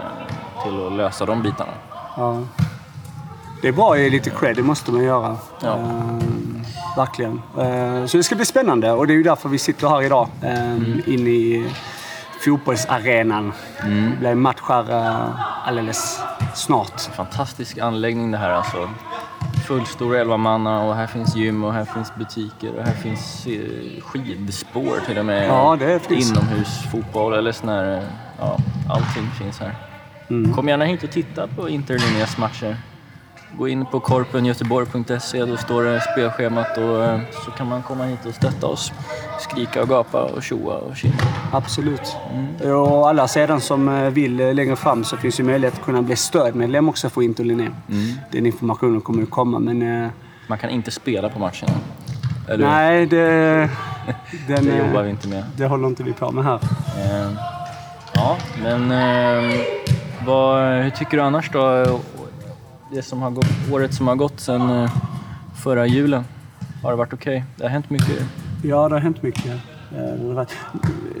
till 0.63 0.87
att 0.87 0.93
lösa 0.93 1.25
de 1.25 1.41
bitarna. 1.41 1.71
Ja. 2.17 2.41
Det 3.61 3.67
är 3.67 3.71
bra 3.71 3.93
att 3.93 3.99
ge 3.99 4.09
lite 4.09 4.29
cred, 4.29 4.55
det 4.55 4.63
måste 4.63 4.91
man 4.91 5.03
göra. 5.03 5.37
Ja. 5.61 5.77
Ehm, 5.77 6.61
verkligen. 6.97 7.41
Ehm, 7.59 8.07
så 8.07 8.17
det 8.17 8.23
ska 8.23 8.35
bli 8.35 8.45
spännande 8.45 8.91
och 8.91 9.07
det 9.07 9.13
är 9.13 9.15
ju 9.17 9.23
därför 9.23 9.49
vi 9.49 9.57
sitter 9.57 9.87
här 9.87 10.01
idag. 10.01 10.27
Um, 10.41 11.01
Inne 11.05 11.29
i 11.29 11.71
fotbollsarenan. 12.45 13.53
Det 13.83 14.17
blir 14.19 14.35
match 14.35 14.61
här 14.67 14.91
eh, 14.91 15.67
alldeles 15.67 16.19
snart. 16.55 17.01
Fantastisk 17.01 17.77
anläggning 17.77 18.31
det 18.31 18.37
här 18.37 18.49
alltså. 18.49 18.89
Fullstor 19.67 20.15
11 20.15 20.37
manna 20.37 20.83
och 20.83 20.95
här 20.95 21.07
finns 21.07 21.35
gym 21.35 21.63
och 21.63 21.73
här 21.73 21.85
finns 21.85 22.15
butiker 22.15 22.75
och 22.75 22.83
här 22.83 22.93
finns 22.93 23.47
eh, 23.47 24.01
skidspår 24.01 25.05
till 25.05 25.17
och 25.17 25.25
med. 25.25 25.47
Ja, 25.47 25.75
det 25.79 25.99
finns. 25.99 26.31
Inomhusfotboll 26.31 27.33
eller 27.33 27.51
sån 27.51 27.69
här, 27.69 27.97
eh, 27.97 28.03
ja, 28.39 28.57
allting 28.89 29.29
finns 29.39 29.59
här. 29.59 29.75
Kom 30.55 30.67
gärna 30.67 30.85
hit 30.85 31.03
och 31.03 31.11
titta 31.11 31.47
på 31.47 31.69
Interlinjas 31.69 32.37
matcher. 32.37 32.77
Gå 33.57 33.67
in 33.67 33.85
på 33.85 33.99
korpengöteborg.se, 33.99 35.45
då 35.45 35.57
står 35.57 35.83
det 35.83 36.01
spelschemat 36.01 36.77
och 36.77 37.03
eh, 37.03 37.19
så 37.45 37.51
kan 37.51 37.67
man 37.67 37.83
komma 37.83 38.03
hit 38.03 38.25
och 38.25 38.33
stötta 38.33 38.67
oss. 38.67 38.91
Skrika 39.39 39.81
och 39.81 39.89
gapa 39.89 40.23
och 40.23 40.43
tjoa 40.43 40.77
och 40.77 40.95
tjimma. 40.97 41.13
Absolut. 41.51 42.15
Och 42.63 43.09
alla 43.09 43.27
sedan 43.27 43.61
som 43.61 43.89
eh, 43.89 44.09
vill 44.09 44.39
eh, 44.39 44.53
längre 44.53 44.75
fram 44.75 45.03
så 45.03 45.17
finns 45.17 45.39
ju 45.39 45.43
möjlighet 45.43 45.73
att 45.73 45.85
kunna 45.85 46.01
bli 46.01 46.15
stödmedlem 46.15 46.89
också 46.89 47.09
för 47.09 47.21
Inter 47.21 47.43
Linné. 47.43 47.69
Den 48.31 48.45
informationen 48.45 49.01
kommer 49.01 49.19
ju 49.19 49.25
komma 49.25 49.59
men... 49.59 50.09
Man 50.47 50.57
kan 50.57 50.69
inte 50.69 50.91
spela 50.91 51.29
på 51.29 51.39
matchen. 51.39 51.69
Eller 52.49 52.67
nej, 52.67 53.05
det... 53.05 53.15
Den, 54.47 54.65
Det 54.65 54.77
jobbar 54.77 55.03
vi 55.03 55.09
inte 55.09 55.27
med. 55.27 55.43
det 55.57 55.65
håller 55.65 55.87
inte 55.87 56.03
vi 56.03 56.13
på 56.13 56.31
med 56.31 56.43
här. 56.43 56.59
Ja, 58.13 58.37
men 58.63 58.89
vad, 60.25 60.83
hur 60.83 60.89
tycker 60.89 61.17
du 61.17 61.23
annars 61.23 61.49
då? 61.51 61.99
Det 62.93 63.01
som 63.01 63.21
har 63.21 63.31
gått, 63.31 63.45
året 63.71 63.93
som 63.93 64.07
har 64.07 64.15
gått 64.15 64.39
sedan 64.39 64.69
eh, 64.83 64.91
förra 65.63 65.87
julen. 65.87 66.23
Har 66.83 66.91
det 66.91 66.97
varit 66.97 67.13
okej? 67.13 67.43
Det 67.57 67.63
har 67.63 67.69
hänt 67.69 67.89
mycket. 67.89 68.19
Ja, 68.63 68.89
det 68.89 68.95
har 68.95 68.99
hänt 69.01 69.23
mycket. 69.23 69.51
eh, 69.95 70.45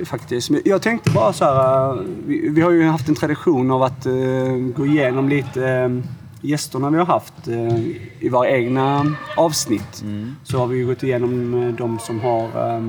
Faktiskt. 0.05 0.51
Jag 0.65 0.81
tänkte 0.81 1.11
bara 1.11 1.33
så 1.33 1.45
här. 1.45 1.89
eh, 1.93 2.01
Vi, 2.25 2.61
har 2.61 2.71
ju 2.71 2.87
haft 2.87 3.09
en 3.09 3.15
tradition 3.15 3.71
av 3.71 3.83
att 3.83 4.03
gå 4.75 4.85
igenom 4.85 5.29
lite 5.29 6.01
gästerna 6.41 6.89
vi 6.89 6.97
har 6.97 7.05
haft 7.05 7.47
i 8.19 8.29
våra 8.29 8.49
egna 8.49 9.15
avsnitt. 9.37 10.03
Så 10.43 10.57
har 10.59 10.67
vi 10.67 10.77
ju 10.77 10.85
gått 10.85 11.03
igenom 11.03 11.75
de 11.77 11.99
som 11.99 12.19
har 12.21 12.43
eh, 12.43 12.83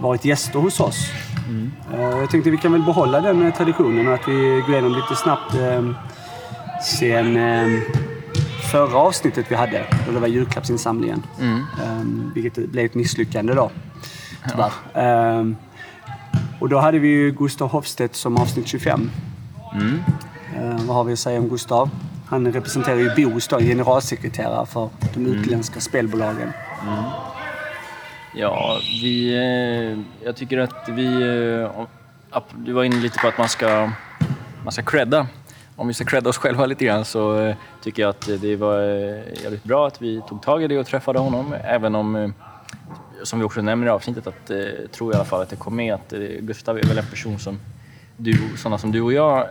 varit 0.00 0.24
gäster 0.24 0.58
hos 0.58 0.80
oss. 0.80 1.10
Eh, 1.94 2.00
jag 2.18 2.30
tänkte 2.30 2.50
vi 2.50 2.56
kan 2.56 2.72
väl 2.72 2.82
behålla 2.82 3.20
den 3.20 3.52
traditionen 3.52 4.12
att 4.14 4.28
vi 4.28 4.62
går 4.66 4.70
igenom 4.74 4.92
lite 4.94 5.14
snabbt 5.16 5.54
eh, 5.54 5.82
sen 6.84 7.36
eh, 7.36 7.80
förra 8.70 8.98
avsnittet 8.98 9.46
vi 9.48 9.54
hade, 9.54 9.84
då 10.06 10.12
det 10.12 10.20
var 10.20 10.28
julklappsinsamlingen. 10.28 11.22
Um, 11.40 12.32
vilket 12.34 12.70
blev 12.70 12.84
ett 12.84 12.94
misslyckande 12.94 13.54
då, 13.54 13.70
tyvärr. 14.50 14.72
Ehm, 14.94 15.56
och 16.60 16.68
då 16.68 16.78
hade 16.78 16.98
vi 16.98 17.08
ju 17.08 17.30
Gustav 17.30 17.68
Hofstedt 17.68 18.16
som 18.16 18.36
avsnitt 18.36 18.66
25. 18.66 19.10
Ehm, 20.56 20.86
vad 20.86 20.96
har 20.96 21.04
vi 21.04 21.12
att 21.12 21.18
säga 21.18 21.40
om 21.40 21.48
Gustav? 21.48 21.90
Han 22.26 22.52
representerar 22.52 22.96
ju 22.96 23.24
BOS 23.24 23.48
då, 23.48 23.58
generalsekreterare 23.58 24.66
för 24.66 24.88
de 25.14 25.26
utländska 25.26 25.80
spelbolagen. 25.80 26.52
Ja, 28.34 28.80
vi... 29.02 29.34
Eh, 29.34 30.24
jag 30.26 30.36
tycker 30.36 30.58
att 30.58 30.88
vi... 30.88 31.06
Eh, 32.34 32.42
du 32.56 32.72
var 32.72 32.84
inne 32.84 32.96
lite 32.96 33.18
på 33.18 33.28
att 33.28 33.38
man 33.38 33.48
ska, 33.48 33.90
man 34.64 34.72
ska 34.72 34.82
credda. 34.82 35.26
Om 35.76 35.88
vi 35.88 35.94
ska 35.94 36.04
credda 36.04 36.30
oss 36.30 36.38
själva 36.38 36.66
lite 36.66 36.84
grann 36.84 37.04
så 37.04 37.38
eh, 37.38 37.56
tycker 37.82 38.02
jag 38.02 38.10
att 38.10 38.28
det 38.40 38.56
var 38.56 38.80
eh, 38.80 39.42
jävligt 39.42 39.64
bra 39.64 39.86
att 39.86 40.02
vi 40.02 40.22
tog 40.28 40.42
tag 40.42 40.62
i 40.62 40.66
det 40.66 40.78
och 40.78 40.86
träffade 40.86 41.18
honom. 41.18 41.54
Även 41.64 41.94
om, 41.94 42.16
eh, 42.16 42.30
som 43.22 43.38
vi 43.38 43.44
också 43.44 43.62
nämner 43.62 43.86
i 43.86 43.90
avsnittet, 43.90 44.26
att 44.26 44.50
tror 44.92 45.12
i 45.12 45.16
alla 45.16 45.24
fall 45.24 45.42
att 45.42 45.50
det 45.50 45.56
kom 45.56 45.76
med 45.76 45.94
att 45.94 46.12
Gustav 46.40 46.78
är 46.78 46.82
väl 46.82 46.98
en 46.98 47.06
person 47.06 47.38
som 47.38 47.58
du, 48.16 48.38
sådana 48.56 48.78
som 48.78 48.92
du 48.92 49.00
och 49.00 49.12
jag 49.12 49.46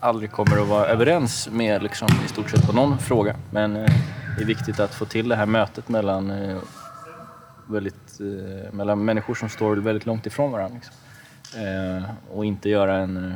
aldrig 0.00 0.30
kommer 0.30 0.62
att 0.62 0.68
vara 0.68 0.86
överens 0.86 1.48
med 1.52 1.82
liksom, 1.82 2.08
i 2.24 2.28
stort 2.28 2.50
sett 2.50 2.66
på 2.66 2.72
någon 2.72 2.98
fråga. 2.98 3.36
Men 3.50 3.74
det 3.74 4.42
är 4.42 4.46
viktigt 4.46 4.80
att 4.80 4.94
få 4.94 5.04
till 5.04 5.28
det 5.28 5.36
här 5.36 5.46
mötet 5.46 5.88
mellan 5.88 6.32
väldigt, 7.66 8.20
mellan 8.70 9.04
människor 9.04 9.34
som 9.34 9.48
står 9.48 9.76
väldigt 9.76 10.06
långt 10.06 10.26
ifrån 10.26 10.52
varandra. 10.52 10.74
Liksom. 10.74 10.94
Och 12.30 12.44
inte 12.44 12.68
göra 12.68 12.96
en, 12.96 13.34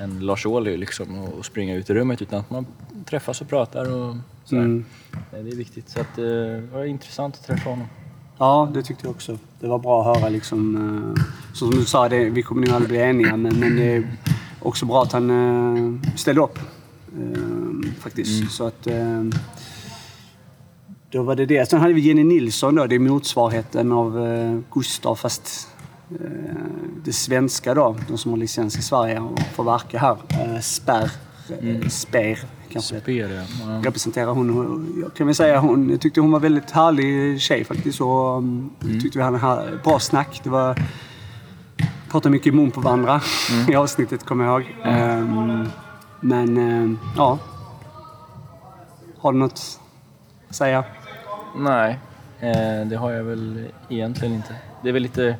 en 0.00 0.20
Lars 0.20 0.46
Ohly 0.46 0.76
liksom, 0.76 1.18
och, 1.18 1.46
springa 1.46 1.74
ut 1.74 1.90
i 1.90 1.94
rummet 1.94 2.22
utan 2.22 2.40
att 2.40 2.50
man 2.50 2.66
träffas 3.04 3.40
och 3.40 3.48
pratar 3.48 3.94
och 3.94 4.16
så 4.44 4.56
mm. 4.56 4.84
Det 5.30 5.36
är 5.36 5.42
viktigt. 5.42 5.88
Så 5.88 6.00
att, 6.00 6.16
det 6.16 6.60
var 6.72 6.84
intressant 6.84 7.34
att 7.34 7.46
träffa 7.46 7.70
honom. 7.70 7.86
Ja, 8.38 8.70
det 8.74 8.82
tyckte 8.82 9.06
jag 9.06 9.10
också. 9.10 9.38
Det 9.60 9.66
var 9.66 9.78
bra 9.78 10.00
att 10.00 10.20
höra 10.20 10.28
liksom. 10.28 11.16
Som 11.54 11.70
du 11.70 11.84
sa, 11.84 12.08
det, 12.08 12.30
vi 12.30 12.42
kommer 12.42 12.66
nog 12.66 12.74
aldrig 12.74 12.90
bli 12.90 12.98
eniga 12.98 13.36
men, 13.36 13.60
men 13.60 13.76
det 13.76 13.96
är 13.96 14.16
också 14.60 14.86
bra 14.86 15.02
att 15.02 15.12
han 15.12 16.02
ställde 16.16 16.40
upp. 16.40 16.58
Faktiskt. 17.98 18.40
Mm. 18.40 18.48
Så 18.48 18.66
att... 18.66 18.88
Då 21.10 21.22
var 21.22 21.34
det 21.34 21.46
det. 21.46 21.70
Sen 21.70 21.80
hade 21.80 21.94
vi 21.94 22.00
Jenny 22.00 22.24
Nilsson 22.24 22.74
då. 22.74 22.86
Det 22.86 22.94
är 22.94 22.98
motsvarigheten 22.98 23.92
av 23.92 24.62
Gustav 24.72 25.14
fast 25.14 25.68
det 27.04 27.12
svenska 27.12 27.74
då, 27.74 27.96
de 28.08 28.18
som 28.18 28.30
har 28.30 28.38
licens 28.38 28.78
i 28.78 28.82
Sverige 28.82 29.20
och 29.20 29.40
får 29.40 29.64
verka 29.64 29.98
här. 29.98 30.16
Spärr, 30.60 31.10
mm. 31.60 31.90
Sper 31.90 32.38
kanske 32.76 33.00
Sper, 33.00 33.46
ja. 33.60 33.80
representerar 33.84 34.32
hon. 34.32 35.00
Jag 35.02 35.14
kan 35.14 35.26
väl 35.26 35.34
säga 35.34 35.58
hon, 35.58 35.90
jag 35.90 36.00
tyckte 36.00 36.20
hon 36.20 36.32
var 36.32 36.40
väldigt 36.40 36.70
härlig 36.70 37.40
tjej 37.40 37.64
faktiskt. 37.64 38.00
Och, 38.00 38.38
mm. 38.38 38.70
tyckte 39.02 39.18
vi 39.18 39.24
hade 39.24 39.78
bra 39.84 39.98
snack. 39.98 40.40
Det 40.42 40.50
var, 40.50 40.82
pratade 42.10 42.32
mycket 42.32 42.46
i 42.46 42.52
mun 42.52 42.70
på 42.70 42.80
varandra 42.80 43.20
mm. 43.50 43.70
i 43.72 43.74
avsnittet 43.74 44.24
kommer 44.24 44.44
jag 44.44 44.62
ihåg. 44.62 44.76
Um, 44.84 45.68
men 46.20 46.58
um, 46.58 46.98
ja. 47.16 47.38
Har 49.18 49.32
du 49.32 49.38
något 49.38 49.80
att 50.48 50.56
säga? 50.56 50.84
Nej, 51.56 51.98
eh, 52.40 52.86
det 52.86 52.96
har 52.96 53.12
jag 53.12 53.24
väl 53.24 53.68
egentligen 53.88 54.34
inte. 54.34 54.54
Det 54.82 54.88
är 54.88 54.92
väl 54.92 55.02
lite 55.02 55.36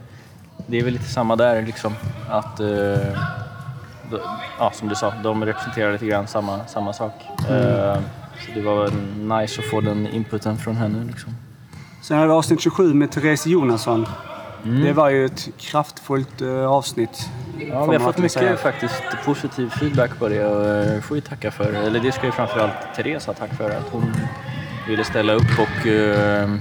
det 0.67 0.79
är 0.79 0.85
väl 0.85 0.93
lite 0.93 1.09
samma 1.09 1.37
där 1.37 1.63
liksom. 1.63 1.95
Att, 2.29 2.61
eh, 2.61 2.69
ja, 4.59 4.73
som 4.75 4.89
du 4.89 4.95
sa, 4.95 5.13
de 5.23 5.45
representerar 5.45 5.93
lite 5.93 6.07
grann 6.07 6.27
samma, 6.27 6.67
samma 6.67 6.93
sak. 6.93 7.13
Mm. 7.49 7.63
Eh, 7.63 7.99
så 8.47 8.53
det 8.55 8.63
var 8.63 8.91
nice 9.39 9.61
att 9.61 9.67
få 9.67 9.81
den 9.81 10.07
inputen 10.07 10.59
från 10.59 10.77
henne. 10.77 11.05
Liksom. 11.05 11.37
Sen 12.03 12.19
har 12.19 12.27
vi 12.27 12.33
avsnitt 12.33 12.61
27 12.61 12.95
med 12.95 13.11
Therese 13.11 13.47
Jonasson. 13.47 14.07
Mm. 14.65 14.85
Det 14.85 14.93
var 14.93 15.11
ju 15.11 15.25
ett 15.25 15.49
kraftfullt 15.59 16.43
uh, 16.43 16.67
avsnitt. 16.67 17.31
Ja, 17.59 17.87
vi 17.87 17.97
har 17.97 18.05
fått 18.05 18.19
mycket 18.19 18.33
säga. 18.33 18.57
faktiskt 18.57 19.03
positiv 19.25 19.71
feedback 19.71 20.19
på 20.19 20.29
det 20.29 20.45
och 20.45 20.95
uh, 20.95 21.01
får 21.01 21.15
vi 21.15 21.21
tacka 21.21 21.51
för. 21.51 21.73
Eller 21.73 22.01
det 22.01 22.13
ska 22.13 22.27
ju 22.27 22.33
framförallt 22.33 22.73
Therese 22.97 23.27
ha 23.27 23.35
tack 23.35 23.55
för 23.55 23.71
att 23.71 23.89
hon 23.93 24.15
ville 24.89 25.05
ställa 25.05 25.33
upp 25.33 25.59
och 25.59 25.87
uh, 25.87 26.59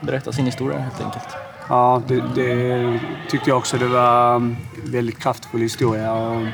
berätta 0.00 0.32
sin 0.32 0.46
historia 0.46 0.78
helt 0.78 1.00
enkelt. 1.00 1.28
Ja, 1.68 2.02
det, 2.06 2.22
det 2.34 3.00
tyckte 3.28 3.50
jag 3.50 3.58
också. 3.58 3.76
Det 3.78 3.86
var 3.86 4.36
en 4.36 4.56
väldigt 4.84 5.18
kraftfull 5.18 5.60
historia. 5.60 6.12
Och 6.12 6.46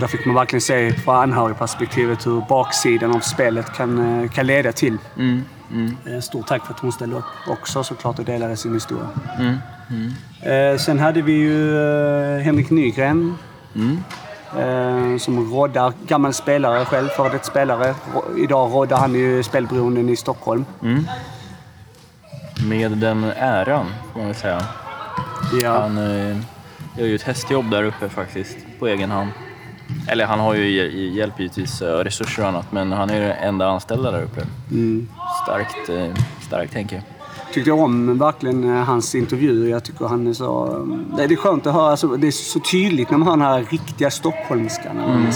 där 0.00 0.06
fick 0.06 0.26
man 0.26 0.34
verkligen 0.34 0.60
se 0.60 0.92
från 0.92 1.16
anhörigperspektivet 1.16 2.26
hur 2.26 2.40
baksidan 2.48 3.14
av 3.14 3.20
spelet 3.20 3.72
kan, 3.76 4.28
kan 4.28 4.46
leda 4.46 4.72
till. 4.72 4.98
Mm, 5.18 5.42
mm. 5.72 6.22
Stort 6.22 6.46
tack 6.46 6.66
för 6.66 6.74
att 6.74 6.80
hon 6.80 6.92
ställde 6.92 7.16
upp 7.16 7.24
också 7.48 7.84
såklart 7.84 8.18
och 8.18 8.24
delade 8.24 8.56
sin 8.56 8.74
historia. 8.74 9.08
Mm, 9.38 9.56
mm. 10.42 10.78
sen 10.78 10.98
hade 10.98 11.22
vi 11.22 11.32
ju 11.32 11.78
eh, 11.78 12.42
Henrik 12.42 12.70
Nygren. 12.70 13.38
Mm. 13.74 13.98
Eh, 14.58 15.18
som 15.18 15.52
roddar, 15.52 15.92
gammal 16.06 16.34
spelare 16.34 16.84
själv, 16.84 17.08
före 17.08 17.28
detta 17.28 17.44
spelare. 17.44 17.94
Idag 18.38 18.72
roddar 18.72 18.96
han 18.96 19.14
ju 19.14 19.42
spelberoenden 19.42 20.08
i 20.08 20.16
Stockholm. 20.16 20.64
Med 22.68 22.90
den 22.90 23.24
äran, 23.24 23.86
får 24.12 24.18
man 24.18 24.26
väl 24.26 24.36
säga. 24.36 24.62
Ja. 25.62 25.80
Han 25.80 25.98
eh, 25.98 26.36
gör 26.98 27.06
ju 27.06 27.14
ett 27.14 27.22
hästjobb 27.22 27.70
där 27.70 27.84
uppe 27.84 28.08
faktiskt, 28.08 28.56
på 28.78 28.88
egen 28.88 29.10
hand. 29.10 29.30
Eller 30.08 30.26
han 30.26 30.40
har 30.40 30.54
ju 30.54 31.10
hjälp 31.10 31.40
givetvis, 31.40 31.82
eh, 31.82 31.98
resurser 31.98 32.42
och 32.42 32.48
annat, 32.48 32.72
men 32.72 32.92
han 32.92 33.10
är 33.10 33.20
den 33.20 33.30
enda 33.30 33.68
anställda 33.68 34.10
där 34.10 34.22
uppe. 34.22 34.40
Mm. 34.70 35.08
Starkt, 35.42 35.88
eh, 35.88 36.24
starkt 36.40 36.72
tänker 36.72 36.96
jag. 36.96 37.04
Tyckte 37.52 37.72
om 37.72 38.18
verkligen 38.18 38.76
eh, 38.76 38.84
hans 38.84 39.14
intervjuer. 39.14 39.70
Jag 39.70 39.84
tycker 39.84 40.04
han 40.06 40.26
är 40.26 40.32
så... 40.32 40.78
Det 41.16 41.24
är 41.24 41.36
skönt 41.36 41.66
att 41.66 41.74
höra. 41.74 41.90
Alltså, 41.90 42.08
det 42.08 42.26
är 42.26 42.30
så 42.30 42.60
tydligt 42.60 43.10
när 43.10 43.18
man 43.18 43.28
hör 43.28 43.36
den 43.36 43.46
här 43.46 43.66
riktiga 43.70 44.10
stockholmskan. 44.10 44.98
Mm. 45.00 45.26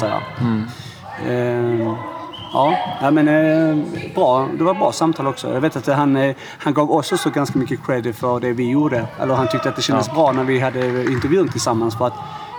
Mm. 0.40 1.80
Eh, 1.86 2.15
Ja, 2.52 3.10
men 3.10 3.28
eh, 3.28 3.84
bra. 4.14 4.48
Det 4.58 4.64
var 4.64 4.72
ett 4.72 4.78
bra 4.78 4.92
samtal 4.92 5.26
också. 5.26 5.52
Jag 5.52 5.60
vet 5.60 5.76
att 5.76 5.86
han, 5.86 6.16
eh, 6.16 6.36
han 6.58 6.74
gav 6.74 6.92
oss 6.92 7.12
också 7.12 7.30
ganska 7.30 7.58
mycket 7.58 7.86
credit 7.86 8.16
för 8.16 8.40
det 8.40 8.52
vi 8.52 8.70
gjorde. 8.70 9.06
Eller 9.20 9.34
han 9.34 9.48
tyckte 9.48 9.68
att 9.68 9.76
det 9.76 9.82
kändes 9.82 10.06
ja. 10.08 10.14
bra 10.14 10.32
när 10.32 10.44
vi 10.44 10.60
hade 10.60 11.04
intervjun 11.04 11.48
tillsammans. 11.48 11.98
För 11.98 12.06
att 12.06 12.14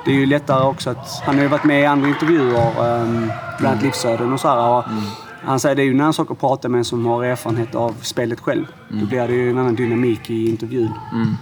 det 0.06 0.12
är 0.12 0.16
ju 0.16 0.26
lättare 0.26 0.66
också 0.66 0.90
att... 0.90 1.22
Han 1.26 1.36
har 1.36 1.42
ju 1.42 1.48
varit 1.48 1.64
med 1.64 1.82
i 1.82 1.86
andra 1.86 2.08
intervjuer, 2.08 2.68
um, 2.68 3.32
bland 3.60 3.74
annat 3.74 3.84
Livsöden 3.84 4.34
och 4.34 4.40
så 4.40 4.48
här. 4.48 4.78
Och 4.78 4.88
mm. 4.88 5.04
Han 5.44 5.60
säger 5.60 5.74
att 5.74 5.78
det 5.78 5.84
är 5.84 5.86
ju 5.86 5.92
en 5.92 6.02
annan 6.02 6.14
sak 6.14 6.32
att 6.32 6.40
prata 6.40 6.70
med 6.70 6.78
en 6.78 6.86
som 6.86 7.06
har 7.06 7.24
erfarenhet 7.24 7.76
av 7.76 7.96
spelet 8.02 8.40
själv. 8.40 8.66
Mm. 8.90 9.02
Då 9.02 9.10
blir 9.10 9.28
det 9.28 9.34
ju 9.34 9.50
en 9.50 9.58
annan 9.58 9.76
dynamik 9.76 10.30
i 10.30 10.50
intervjun. 10.50 10.92
Mm. 11.14 11.36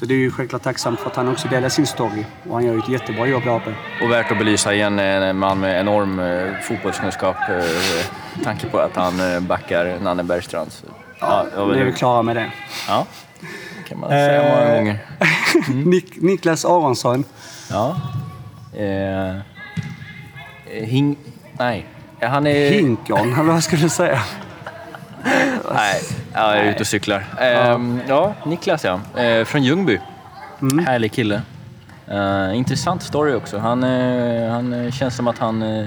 Så 0.00 0.06
det 0.06 0.14
är 0.14 0.18
ju 0.18 0.30
självklart 0.30 0.62
tacksamt 0.62 1.00
för 1.00 1.10
att 1.10 1.16
han 1.16 1.28
också 1.28 1.48
delar 1.48 1.68
sin 1.68 1.86
story. 1.86 2.24
Och 2.48 2.54
han 2.54 2.64
gör 2.64 2.72
ju 2.72 2.78
ett 2.78 2.88
jättebra 2.88 3.26
jobb 3.26 3.44
där 3.44 3.56
uppe. 3.56 3.74
Och 4.02 4.10
värt 4.10 4.32
att 4.32 4.38
belysa 4.38 4.74
igen 4.74 4.98
en 4.98 5.38
man 5.38 5.60
med 5.60 5.80
enorm 5.80 6.18
eh, 6.20 6.60
fotbollskunskap. 6.62 7.36
Eh, 7.48 8.44
tanke 8.44 8.66
på 8.66 8.78
att 8.78 8.96
han 8.96 9.34
eh, 9.34 9.40
backar 9.40 9.98
Nanne 10.00 10.22
Bergstrand. 10.22 10.70
Ja, 11.20 11.46
ja 11.56 11.64
det 11.64 11.80
är 11.80 11.84
vi 11.84 11.92
klara 11.92 12.22
med 12.22 12.36
det. 12.36 12.52
Ja, 12.88 13.06
kan 13.88 14.00
man 14.00 14.10
säga 14.10 14.42
eh, 14.42 14.54
många 14.54 14.76
gånger. 14.76 14.98
Mm. 15.68 15.90
Nik 15.90 16.22
Niklas 16.22 16.64
Aronsson. 16.64 17.24
Ja. 17.70 17.96
Eh, 18.76 19.36
hing... 20.84 21.16
Nej. 21.52 21.86
Han 22.20 22.46
är... 22.46 22.70
Hinkon, 22.70 23.32
eller 23.32 23.52
vad 23.52 23.64
ska 23.64 23.76
du 23.76 23.88
säga? 23.88 24.22
Nej, 25.74 26.02
jag 26.34 26.58
är 26.58 26.70
ute 26.70 26.80
och 26.80 26.86
cyklar. 26.86 27.24
Ehm, 27.38 28.00
ja, 28.08 28.34
Niklas 28.44 28.84
ja. 28.84 29.00
Ehm, 29.16 29.46
från 29.46 29.62
Ljungby. 29.62 30.00
Mm. 30.62 30.86
Härlig 30.86 31.12
kille. 31.12 31.42
Ehm, 32.10 32.54
intressant 32.54 33.02
story 33.02 33.34
också. 33.34 33.58
Han, 33.58 33.84
eh, 33.84 34.50
han 34.50 34.92
känns 34.92 35.16
som 35.16 35.28
att 35.28 35.38
han 35.38 35.62
eh, 35.62 35.86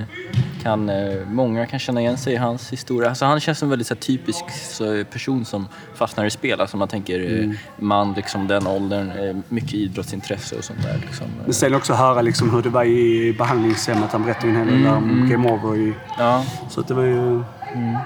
kan, 0.64 0.90
eh, 0.90 1.28
många 1.28 1.66
kan 1.66 1.80
känna 1.80 2.02
igen 2.02 2.18
sig 2.18 2.34
i 2.34 2.36
hans 2.36 2.74
historia. 2.74 3.10
Alltså, 3.10 3.26
han 3.26 3.40
känns 3.40 3.60
som 3.60 3.66
en 3.66 3.70
väldigt 3.70 3.88
så, 3.88 3.96
typisk 3.96 4.50
så, 4.50 5.04
person 5.12 5.46
som 5.46 5.68
fastnar 5.96 6.26
i 6.26 6.30
spel. 6.30 6.62
Alltså, 6.62 6.78
man 6.78 6.88
tänker 6.88 7.20
mm. 7.20 7.58
man, 7.78 8.14
liksom, 8.14 8.48
den 8.48 8.68
åldern, 8.68 9.44
mycket 9.50 9.74
idrottsintresse 9.74 10.56
och 10.56 10.64
sånt 10.64 10.84
där. 10.84 10.98
Liksom. 11.06 11.28
Men 11.44 11.54
sen 11.54 11.76
också 11.76 11.94
höra 11.94 12.22
liksom, 12.22 12.50
hur 12.50 12.62
det 12.62 12.70
var 12.70 12.84
i 12.84 13.36
behandlingshemmet. 13.38 14.12
Han 14.12 14.24
berättade 14.24 14.48
ju 14.48 14.54
en 14.54 14.60
hel 14.60 14.68
del 14.68 14.86
mm. 14.86 14.98
om 14.98 15.10
mm. 15.10 15.30
Game 15.30 15.50
Over. 15.50 15.94
Ja. 16.18 16.46
Så 16.70 16.82
det 16.82 16.94
var 16.94 17.04
ju... 17.04 17.44
Mm. 17.74 17.98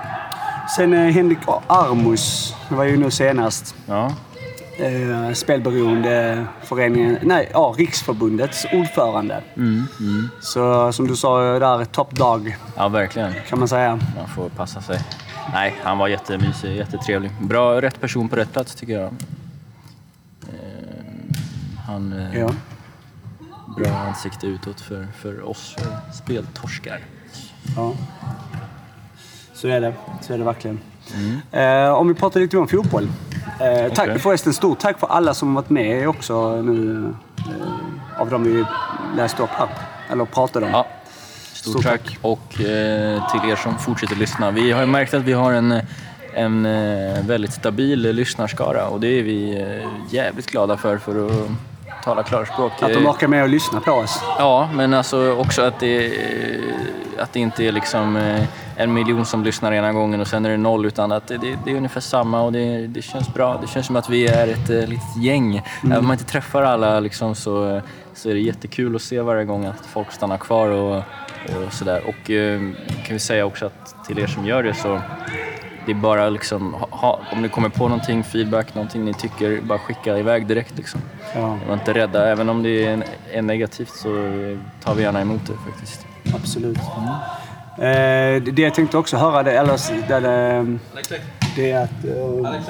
Sen 0.75 0.93
eh, 0.93 0.99
Henrik 0.99 1.37
Armus, 1.67 2.55
var 2.69 2.83
ju 2.83 2.97
nu 2.97 3.11
senast. 3.11 3.75
Ja. 3.85 4.11
Eh, 4.79 5.33
spelberoendeföreningen, 5.33 7.19
nej, 7.21 7.49
ja, 7.53 7.75
Riksförbundets 7.77 8.65
ordförande. 8.73 9.43
Mm, 9.55 9.85
mm. 9.99 10.29
Så 10.41 10.91
som 10.91 11.07
du 11.07 11.15
sa 11.15 11.59
där, 11.59 11.85
top 11.85 12.15
dog. 12.15 12.57
Ja, 12.75 12.87
verkligen. 12.87 13.33
Kan 13.49 13.59
man 13.59 13.67
säga. 13.67 13.99
Man 14.15 14.27
får 14.35 14.49
passa 14.49 14.81
sig. 14.81 14.99
Nej, 15.53 15.75
han 15.83 15.97
var 15.97 16.07
jättemysig, 16.07 16.75
jättetrevlig. 16.75 17.31
Bra, 17.41 17.81
rätt 17.81 18.01
person 18.01 18.29
på 18.29 18.35
rätt 18.35 18.53
plats 18.53 18.75
tycker 18.75 18.93
jag. 18.93 19.13
Eh, 20.41 21.37
han... 21.87 22.13
Eh, 22.13 22.39
ja. 22.39 22.49
Bra 23.77 23.97
ansikte 23.97 24.47
utåt 24.47 24.81
för, 24.81 25.07
för 25.17 25.49
oss 25.49 25.75
för 25.77 26.13
speltorskar. 26.13 26.99
Ja. 27.75 27.93
Så 29.57 29.67
är 29.67 29.81
det. 29.81 29.93
Så 30.21 30.33
är 30.33 30.37
det 30.37 30.43
verkligen. 30.43 30.79
Mm. 31.15 31.87
Eh, 31.87 31.93
om 31.93 32.07
vi 32.07 32.13
pratar 32.13 32.39
lite 32.39 32.57
om 32.57 32.67
fotboll. 32.67 33.09
Eh, 33.59 33.93
tack, 33.93 34.07
okay. 34.07 34.19
Förresten, 34.19 34.53
stort 34.53 34.79
tack 34.79 34.99
för 34.99 35.07
alla 35.07 35.33
som 35.33 35.53
varit 35.53 35.69
med 35.69 36.09
också 36.09 36.61
nu. 36.61 37.13
Eh, 37.37 38.21
av 38.21 38.29
de 38.29 38.43
vi 38.43 38.65
läste 39.17 39.43
upp 39.43 39.49
här. 39.49 39.69
Eller 40.11 40.25
pratade 40.25 40.65
om. 40.65 40.71
Ja. 40.71 40.87
Stort, 41.53 41.71
stort 41.71 41.83
tack. 41.83 42.03
tack. 42.03 42.17
Och 42.21 42.61
eh, 42.61 43.31
till 43.31 43.49
er 43.51 43.55
som 43.55 43.77
fortsätter 43.77 44.15
lyssna. 44.15 44.51
Vi 44.51 44.71
har 44.71 44.81
ju 44.81 44.87
märkt 44.87 45.13
att 45.13 45.23
vi 45.23 45.33
har 45.33 45.53
en 45.53 45.81
en 46.37 46.65
eh, 46.65 47.25
väldigt 47.25 47.53
stabil 47.53 48.01
lyssnarskara 48.01 48.87
och 48.87 48.99
det 48.99 49.07
är 49.07 49.23
vi 49.23 49.61
eh, 49.61 49.89
jävligt 50.09 50.45
glada 50.45 50.77
för, 50.77 50.97
för 50.97 51.25
att 51.25 51.49
tala 52.07 52.23
klarspråk. 52.23 52.71
Att 52.81 52.93
de 52.93 53.07
orkar 53.07 53.27
med 53.27 53.43
att 53.43 53.49
lyssna 53.49 53.79
på 53.79 53.91
oss? 53.91 54.19
Ja, 54.39 54.69
men 54.73 54.93
alltså 54.93 55.31
också 55.31 55.61
att 55.61 55.79
det, 55.79 56.13
att 57.19 57.33
det 57.33 57.39
inte 57.39 57.63
är 57.63 57.71
liksom 57.71 58.15
en 58.77 58.93
miljon 58.93 59.25
som 59.25 59.43
lyssnar 59.43 59.71
ena 59.71 59.93
gången 59.93 60.21
och 60.21 60.27
sen 60.27 60.45
är 60.45 60.49
det 60.49 60.57
noll 60.57 60.85
utan 60.85 61.11
att 61.11 61.27
det, 61.27 61.37
det, 61.37 61.71
är 61.71 61.75
ungefär 61.75 62.01
samma 62.01 62.41
och 62.41 62.51
det, 62.51 62.87
det, 62.87 63.01
känns 63.01 63.33
bra. 63.33 63.57
Det 63.61 63.67
känns 63.67 63.85
som 63.85 63.95
att 63.95 64.09
vi 64.09 64.27
är 64.27 64.47
ett 64.47 64.69
äh, 64.69 64.89
litet 64.89 65.17
gäng. 65.17 65.49
Mm. 65.49 65.63
Även 65.83 65.97
om 65.97 66.07
man 66.07 66.13
inte 66.13 66.31
träffar 66.31 66.63
alla 66.63 66.99
liksom, 66.99 67.35
så, 67.35 67.81
så 68.13 68.29
är 68.29 68.33
det 68.33 68.39
jättekul 68.39 68.95
att 68.95 69.01
se 69.01 69.21
varje 69.21 69.45
gång 69.45 69.65
att 69.65 69.85
folk 69.85 70.11
stannar 70.11 70.37
kvar 70.37 70.69
och, 70.69 70.97
och 70.97 71.73
sådär. 71.73 72.01
Och 72.07 72.31
äh, 72.31 72.59
kan 73.05 73.13
vi 73.13 73.19
säga 73.19 73.45
också 73.45 73.65
att 73.65 74.05
till 74.07 74.19
er 74.19 74.27
som 74.27 74.45
gör 74.45 74.63
det 74.63 74.73
så 74.73 75.01
det 75.87 75.93
är 75.93 75.95
bara 75.95 76.29
liksom, 76.29 76.73
ha, 76.89 77.19
om 77.31 77.41
ni 77.41 77.49
kommer 77.49 77.69
på 77.69 77.87
någonting, 77.87 78.23
feedback, 78.23 78.75
någonting 78.75 79.05
ni 79.05 79.13
tycker, 79.13 79.61
bara 79.61 79.79
skicka 79.79 80.17
iväg 80.17 80.47
direkt 80.47 80.77
liksom. 80.77 81.01
Ja, 81.35 81.57
Var 81.67 81.73
inte 81.73 81.93
rädda, 81.93 82.31
även 82.31 82.49
om 82.49 82.63
det 82.63 82.85
är, 82.85 83.03
är 83.33 83.41
negativt 83.41 83.89
så 83.89 84.09
tar 84.83 84.95
vi 84.95 85.03
gärna 85.03 85.21
emot 85.21 85.41
det 85.47 85.53
faktiskt. 85.71 86.05
absolut. 86.35 86.77
Eh, 86.77 87.83
det 88.43 88.51
det 88.51 88.61
jag 88.61 88.73
tänkte 88.73 88.97
också 88.97 89.17
höra, 89.17 89.43
det, 89.43 89.51
eller 89.51 90.07
det, 90.07 90.19
det, 91.09 91.21
det 91.55 91.71
är 91.71 91.83
att... 91.83 92.05
Eh, 92.05 92.63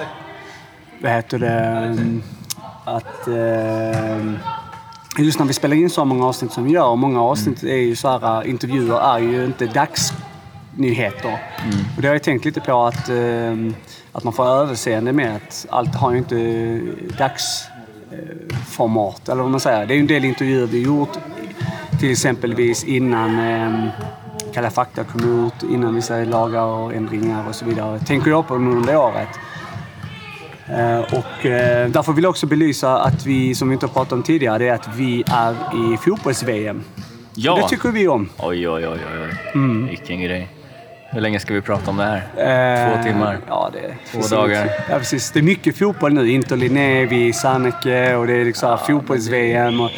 vad 1.01 1.11
heter 1.11 1.39
det? 1.39 1.49
mm, 1.49 2.23
Att... 2.85 3.27
Eh, 3.27 4.33
just 5.23 5.39
när 5.39 5.45
vi 5.45 5.53
spelar 5.53 5.75
in 5.75 5.89
så 5.89 6.05
många 6.05 6.25
avsnitt 6.27 6.51
som 6.51 6.63
vi 6.63 6.71
gör, 6.71 6.87
och 6.87 6.97
många 6.97 7.21
avsnitt 7.21 7.63
är 7.63 7.77
ju 7.77 7.95
så 7.95 8.19
här, 8.19 8.47
intervjuer 8.47 9.15
är 9.15 9.19
ju 9.19 9.45
inte 9.45 9.65
dagsnyheter. 10.77 11.37
Och 11.95 12.01
det 12.01 12.07
har 12.07 12.15
jag 12.15 12.23
tänkt 12.23 12.45
lite 12.45 12.61
på 12.61 12.83
att, 12.85 13.09
eh, 13.09 13.53
att 14.11 14.23
man 14.23 14.33
får 14.33 14.45
överseende 14.45 15.13
med 15.13 15.35
att 15.35 15.65
allt 15.69 15.95
har 15.95 16.11
ju 16.11 16.17
inte 16.17 16.35
dagsformat, 17.17 19.29
eller 19.29 19.41
vad 19.41 19.51
man 19.51 19.59
säger. 19.59 19.85
Det 19.85 19.93
är 19.93 19.95
ju 19.95 20.01
en 20.01 20.07
del 20.07 20.25
intervjuer 20.25 20.67
vi 20.67 20.83
gjort, 20.83 21.17
till 21.99 22.11
exempelvis 22.11 22.83
innan 22.83 23.39
eh, 23.39 23.89
Kalla 24.53 24.69
fakta 24.69 25.03
kom 25.03 25.45
ut, 25.47 25.63
innan 25.71 25.95
vissa 25.95 26.17
lagar 26.17 26.63
och 26.63 26.93
ändringar 26.93 27.47
och 27.49 27.55
så 27.55 27.65
vidare. 27.65 27.99
Tänker 27.99 28.31
jag 28.31 28.47
på 28.47 28.55
under 28.55 28.97
året. 28.97 29.27
Eh, 30.67 30.99
Och 30.99 31.45
eh, 31.45 31.89
därför 31.89 32.13
vill 32.13 32.23
jag 32.23 32.29
också 32.31 32.47
belysa 32.47 32.99
att 33.01 33.25
vi, 33.25 33.55
som 33.55 33.69
vi 33.69 33.73
inte 33.73 33.85
har 33.85 33.93
pratat 33.93 34.13
om 34.13 34.23
tidigare, 34.23 34.57
det 34.57 34.67
är 34.67 34.73
att 34.73 34.89
vi 34.95 35.23
är 35.27 35.51
i 35.93 35.97
fotbolls-VM. 35.97 36.83
Ja! 37.33 37.55
Det 37.55 37.67
tycker 37.69 37.89
vi 37.89 38.07
om. 38.07 38.29
Oj, 38.37 38.69
oj, 38.69 38.87
oj, 38.87 38.99
oj. 39.23 39.29
Mm. 39.53 39.87
Vilken 39.87 40.21
grej. 40.21 40.47
Hur 41.09 41.21
länge 41.21 41.39
ska 41.39 41.53
vi 41.53 41.61
prata 41.61 41.89
om 41.91 41.97
det 41.97 42.03
här? 42.03 42.87
Eh, 42.87 42.97
Två 42.97 43.03
timmar. 43.03 43.37
Ja, 43.47 43.69
det 43.73 43.79
är 43.79 43.97
Två 44.11 44.35
dagar. 44.35 44.69
Ja, 44.89 44.97
precis. 44.97 45.31
Det 45.31 45.39
är 45.39 45.43
mycket 45.43 45.77
fotboll 45.77 46.13
nu. 46.13 46.29
Inter 46.31 46.57
Linnévi, 46.57 47.33
Sanneke 47.33 48.15
och 48.15 48.27
det 48.27 48.33
är 48.33 48.45
liksom 48.45 48.77
fotbolls-VM. 48.77 49.81
Och, 49.81 49.91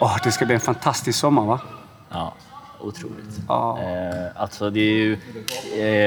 åh, 0.00 0.16
det 0.24 0.32
ska 0.32 0.44
bli 0.46 0.54
en 0.54 0.60
fantastisk 0.60 1.18
sommar, 1.18 1.44
va? 1.44 1.60
Ja, 2.10 2.34
otroligt. 2.80 3.38
Ja. 3.48 3.78
Eh, 3.82 4.42
alltså 4.42 4.70
det 4.70 4.80
är 4.80 4.92
ju, 4.92 5.12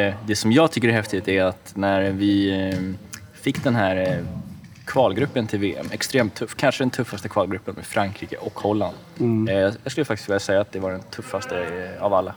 eh, 0.08 0.14
det 0.26 0.36
som 0.36 0.52
jag 0.52 0.72
tycker 0.72 0.88
är 0.88 0.94
häftigt 0.94 1.28
är 1.28 1.44
att 1.44 1.72
när 1.76 2.02
vi 2.12 2.68
eh, 2.70 2.80
fick 3.42 3.64
den 3.64 3.76
här 3.76 3.96
eh, 3.96 4.18
kvalgruppen 4.86 5.48
till 5.48 5.60
VM, 5.60 5.86
extremt 5.92 6.36
tuff, 6.36 6.56
kanske 6.56 6.84
den 6.84 6.90
tuffaste 6.92 7.30
kvalgruppen 7.30 7.74
med 7.76 7.86
Frankrike 7.86 8.36
och 8.38 8.60
Holland. 8.60 8.96
Eh, 9.50 9.56
jag 9.56 9.92
skulle 9.92 10.06
faktiskt 10.06 10.30
vilja 10.30 10.40
säga 10.40 10.62
att 10.62 10.72
det 10.72 10.80
var 10.80 10.92
den 10.92 11.02
tuffaste 11.02 11.58
eh, 11.60 12.04
av 12.04 12.14
alla. 12.14 12.34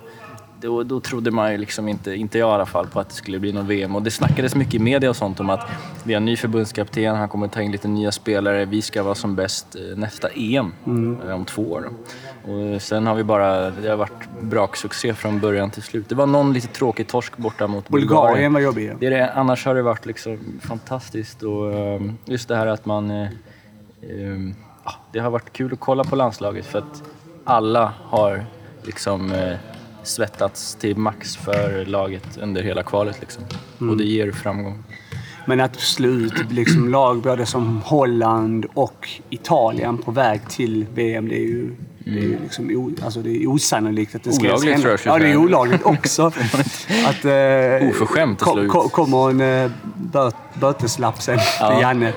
Då, 0.61 0.83
då 0.83 1.01
trodde 1.01 1.31
man 1.31 1.53
ju 1.53 1.59
liksom 1.59 1.89
inte, 1.89 2.15
inte 2.15 2.39
jag 2.39 2.51
i 2.51 2.53
alla 2.53 2.67
fall, 2.67 2.87
på 2.87 3.01
att 3.01 3.09
det 3.09 3.15
skulle 3.15 3.39
bli 3.39 3.53
någon 3.53 3.67
VM. 3.67 3.97
Och 3.97 4.03
det 4.03 4.11
snackades 4.11 4.55
mycket 4.55 4.75
i 4.75 4.79
media 4.79 5.11
och 5.11 5.17
sånt 5.17 5.41
om 5.41 5.51
att 5.51 5.71
vi 6.05 6.13
har 6.13 6.17
en 6.17 6.25
ny 6.25 6.37
förbundskapten, 6.37 7.17
han 7.17 7.29
kommer 7.29 7.49
ta 7.49 7.63
in 7.63 7.73
lite 7.73 7.89
nya 7.89 8.13
spelare, 8.13 8.65
vi 8.65 8.83
ska 8.83 9.03
vara 9.03 9.15
som 9.15 9.35
bäst 9.35 9.77
eh, 9.77 9.99
nästa 9.99 10.29
EM 10.29 10.73
eh, 11.27 11.35
om 11.35 11.45
två 11.45 11.63
år. 11.63 11.91
Och 12.45 12.83
sen 12.83 13.07
har 13.07 13.15
vi 13.15 13.25
bara, 13.25 13.71
det 13.71 13.89
har 13.89 13.97
varit 13.97 14.29
braksuccé 14.41 15.15
från 15.15 15.41
början 15.41 15.71
till 15.71 15.83
slut. 15.83 16.09
Det 16.09 16.15
var 16.15 16.27
någon 16.27 16.53
lite 16.53 16.69
tråkig 16.69 17.09
torsk 17.09 17.37
borta 17.37 17.67
mot 17.67 17.89
Bulgarien 17.89 18.53
var 18.53 18.61
jobbig. 18.61 18.93
det 19.01 19.07
är 19.07 19.11
det, 19.11 19.33
annars 19.33 19.67
har 19.67 19.75
det 19.75 19.83
varit 19.83 20.07
liksom 20.07 20.39
fantastiskt 20.61 21.43
och 21.43 21.73
ehm, 21.73 22.19
just 22.25 22.49
det 22.49 22.57
här 22.57 22.67
att 22.67 22.87
man... 22.87 23.11
eh, 23.11 23.29
ehm, 24.03 24.55
det 25.13 25.19
har 25.19 25.31
varit 25.31 25.53
kul 25.53 25.73
att 25.73 25.81
kolla 25.81 26.05
på 26.05 26.17
landslaget 26.17 26.67
för 26.67 26.79
att 26.79 27.03
alla 27.45 27.93
har 28.03 28.45
liksom 28.83 29.33
eh, 29.33 29.57
svettats 30.05 30.75
till 30.75 30.97
max 30.97 31.37
för 31.37 31.85
laget 31.87 32.39
under 32.43 32.63
hela 32.63 32.83
kvalet 32.83 33.17
liksom. 33.21 33.45
Och 33.91 33.97
det 33.97 34.05
ger 34.05 34.33
framgång. 34.33 34.85
Men 35.47 35.61
att 35.61 35.81
slå 35.81 36.09
ut 36.09 36.51
liksom 36.51 36.89
lag 36.89 37.23
både 37.23 37.47
som 37.47 37.81
Holland 37.85 38.67
och 38.75 39.09
Italien 39.31 39.99
på 39.99 40.11
väg 40.11 40.41
till 40.49 40.87
VM, 40.95 41.29
det 41.29 41.35
är 41.37 41.47
ju, 41.47 41.71
det 41.99 42.11
är 42.11 42.23
ju 42.23 42.39
liksom 42.43 42.71
o, 42.71 42.91
alltså 43.05 43.21
det 43.23 43.31
är 43.31 43.47
osannolikt 43.47 44.15
att 44.15 44.23
det 44.25 44.33
ska 44.33 44.47
Olagligt, 44.47 44.81
tror 44.81 44.91
jag, 45.05 45.15
Ja, 45.15 45.19
det 45.19 45.31
är 45.33 45.37
olagligt 45.37 45.83
också. 45.83 46.23
att, 47.07 47.25
eh, 47.25 47.89
Oförskämt 47.91 48.43
att 48.43 48.49
slå 48.49 48.63
ut. 48.63 48.71
ko- 48.71 48.89
kommer 48.89 49.31
en 49.31 49.41
eh, 49.65 49.71
böt, 49.97 50.37
böteslapp 50.61 51.23
sen 51.23 51.39
Ja. 51.61 51.71
till 51.71 51.81
Janne. 51.83 52.13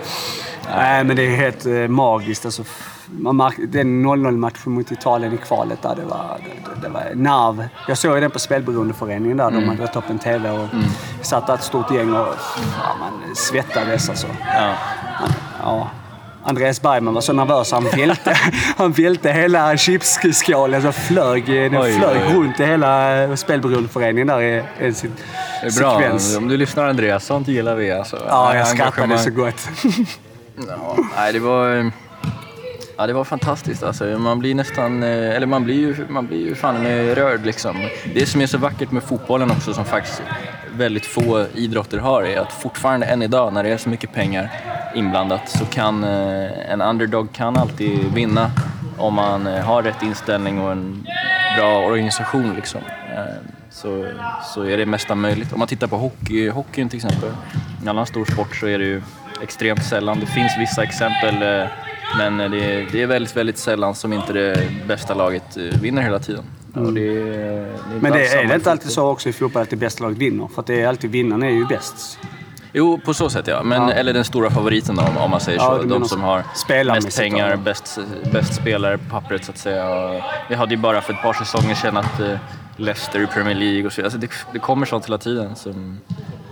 Nej, 0.75 1.03
men 1.03 1.15
det 1.15 1.23
är 1.23 1.35
helt 1.35 1.65
eh, 1.65 1.73
magiskt. 1.87 2.45
Alltså, 2.45 2.63
man 3.11 3.37
märk, 3.37 3.55
den 3.57 4.05
0-0-matchen 4.05 4.71
mot 4.73 4.91
Italien 4.91 5.33
i 5.33 5.37
kvalet 5.37 5.81
där, 5.81 5.95
det 5.95 6.03
var, 6.05 6.37
det, 6.43 6.81
det 6.87 6.89
var 6.93 7.01
nerv. 7.15 7.67
Jag 7.87 7.97
såg 7.97 8.21
den 8.21 8.31
på 8.31 8.39
Spelberoendeföreningen 8.39 9.37
där. 9.37 9.47
Mm. 9.47 9.59
De 9.61 9.67
hade 9.67 9.77
dragit 9.77 9.95
upp 9.95 10.09
en 10.09 10.19
TV 10.19 10.49
och 10.49 10.67
satt 11.21 11.47
där 11.47 11.53
ett 11.53 11.63
stort 11.63 11.91
gäng 11.91 12.13
och 12.13 12.27
ja, 12.83 12.95
man 12.99 13.35
svettades 13.35 14.09
alltså. 14.09 14.27
Ja. 14.45 14.73
Han, 15.13 15.29
ja. 15.63 15.89
Andreas 16.43 16.81
Bergman 16.81 17.13
var 17.13 17.21
så 17.21 17.33
nervös 17.33 17.71
han 17.71 17.83
välte, 17.83 18.37
han 18.77 18.91
välte 18.91 19.31
hela 19.31 19.77
chipsskålen. 19.77 20.81
Så 20.81 20.91
flög, 20.91 21.45
den 21.45 21.77
Oj, 21.81 21.93
flög 21.93 22.17
oj, 22.27 22.33
runt 22.35 22.59
i 22.59 22.65
hela 22.65 23.23
eh, 23.23 23.35
spelberoendeföreningen 23.35 24.27
där 24.27 24.41
i 24.41 24.63
en 24.79 24.93
se- 24.93 25.07
Det 25.61 25.67
är 25.67 25.79
bra. 25.79 25.99
sekvens. 25.99 26.37
Om 26.37 26.47
du 26.47 26.57
lyssnar 26.57 26.87
Andreas, 26.89 27.25
sånt 27.25 27.47
gillar 27.47 27.75
vi 27.75 27.91
alltså. 27.91 28.17
Ja, 28.27 28.55
jag 28.55 28.67
skrattade 28.67 29.17
så 29.19 29.29
gott. 29.29 29.69
Ja, 30.67 30.95
nej, 31.17 31.33
det 31.33 31.39
var... 31.39 31.91
Ja, 32.97 33.07
det 33.07 33.13
var 33.13 33.23
fantastiskt 33.23 33.83
alltså. 33.83 34.05
Man 34.05 34.39
blir 34.39 34.55
nästan... 34.55 35.03
Eh, 35.03 35.35
eller 35.35 35.47
man 35.47 35.63
blir 35.63 35.75
ju, 35.75 36.05
man 36.09 36.27
blir 36.27 36.47
ju 36.47 36.55
fan 36.55 36.85
rörd 37.15 37.45
liksom. 37.45 37.75
Det 38.13 38.25
som 38.25 38.41
är 38.41 38.47
så 38.47 38.57
vackert 38.57 38.91
med 38.91 39.03
fotbollen 39.03 39.51
också, 39.51 39.73
som 39.73 39.85
faktiskt 39.85 40.21
väldigt 40.71 41.05
få 41.05 41.45
idrotter 41.53 41.97
har, 41.97 42.23
är 42.23 42.39
att 42.39 42.53
fortfarande 42.53 43.05
än 43.05 43.21
idag, 43.21 43.53
när 43.53 43.63
det 43.63 43.69
är 43.69 43.77
så 43.77 43.89
mycket 43.89 44.13
pengar 44.13 44.51
inblandat, 44.95 45.49
så 45.49 45.65
kan 45.65 46.03
eh, 46.03 46.71
en 46.71 46.81
underdog 46.81 47.33
kan 47.33 47.57
alltid 47.57 48.13
vinna 48.13 48.51
om 48.97 49.13
man 49.13 49.47
eh, 49.47 49.65
har 49.65 49.83
rätt 49.83 50.03
inställning 50.03 50.61
och 50.61 50.71
en 50.71 51.07
bra 51.57 51.85
organisation 51.85 52.53
liksom. 52.55 52.81
Så, 53.69 54.05
så 54.53 54.63
är 54.63 54.77
det 54.77 54.85
mesta 54.85 55.15
möjligt. 55.15 55.53
Om 55.53 55.59
man 55.59 55.67
tittar 55.67 55.87
på 55.87 55.97
hockey, 55.97 56.49
hockeyn 56.49 56.89
till 56.89 56.97
exempel, 56.97 57.29
en 57.81 57.87
annan 57.87 58.05
stor 58.05 58.25
sport, 58.25 58.55
så 58.55 58.67
är 58.67 58.79
det 58.79 58.85
ju 58.85 59.01
extremt 59.41 59.83
sällan. 59.83 60.19
Det 60.19 60.25
finns 60.25 60.51
vissa 60.59 60.83
exempel, 60.83 61.41
eh, 61.41 61.67
men 62.17 62.51
det 62.51 62.59
är, 62.59 62.87
det 62.91 63.01
är 63.01 63.07
väldigt, 63.07 63.37
väldigt 63.37 63.57
sällan 63.57 63.95
som 63.95 64.13
inte 64.13 64.33
det 64.33 64.67
bästa 64.87 65.13
laget 65.13 65.57
eh, 65.57 65.63
vinner 65.63 66.01
hela 66.01 66.19
tiden. 66.19 66.43
Och 66.73 66.93
det, 66.93 67.23
det 67.23 67.35
är 67.35 67.67
Mm. 67.87 67.99
Men 68.01 68.11
det, 68.11 68.27
är 68.27 68.47
det 68.47 68.55
inte 68.55 68.71
alltid 68.71 68.91
så 68.91 69.07
också 69.07 69.29
i 69.29 69.33
fotboll 69.33 69.61
att 69.61 69.69
det 69.69 69.75
bästa 69.75 70.03
laget 70.03 70.17
vinner? 70.17 70.47
För 70.47 70.61
att 70.61 70.67
det 70.67 70.81
är 70.81 70.87
alltid 70.87 71.11
vinnaren 71.11 71.43
är 71.43 71.49
ju 71.49 71.65
bäst. 71.65 72.19
Jo, 72.73 72.99
på 73.05 73.13
så 73.13 73.29
sätt 73.29 73.47
ja. 73.47 73.63
Men, 73.63 73.81
Ja. 73.81 73.91
Eller 73.93 74.13
den 74.13 74.23
stora 74.23 74.49
favoriten 74.49 74.95
då, 74.95 75.21
om, 75.23 75.31
man 75.31 75.39
säger 75.39 75.59
Ja, 75.59 75.79
så. 75.81 75.87
De 75.87 76.05
som 76.05 76.21
har 76.21 76.43
mest 76.93 77.17
pengar, 77.19 77.55
bäst, 77.55 77.99
bäst 78.31 78.55
spelare 78.55 78.97
på 78.97 79.03
pappret 79.09 79.45
så 79.45 79.51
att 79.51 79.57
säga. 79.57 80.09
Vi 80.49 80.55
hade 80.55 80.75
ju 80.75 80.81
bara 80.81 81.01
för 81.01 81.13
ett 81.13 81.21
par 81.21 81.33
säsonger 81.33 81.75
sedan 81.75 81.97
att 81.97 82.19
eh, 82.19 82.37
Leicester 82.77 83.23
i 83.23 83.27
Premier 83.27 83.55
League 83.55 83.85
och 83.85 83.93
så. 83.93 84.03
Alltså 84.03 84.19
det, 84.19 84.29
det 84.53 84.59
kommer 84.59 84.85
sånt 84.85 85.05
hela 85.05 85.17
tiden 85.17 85.55
som 85.55 85.99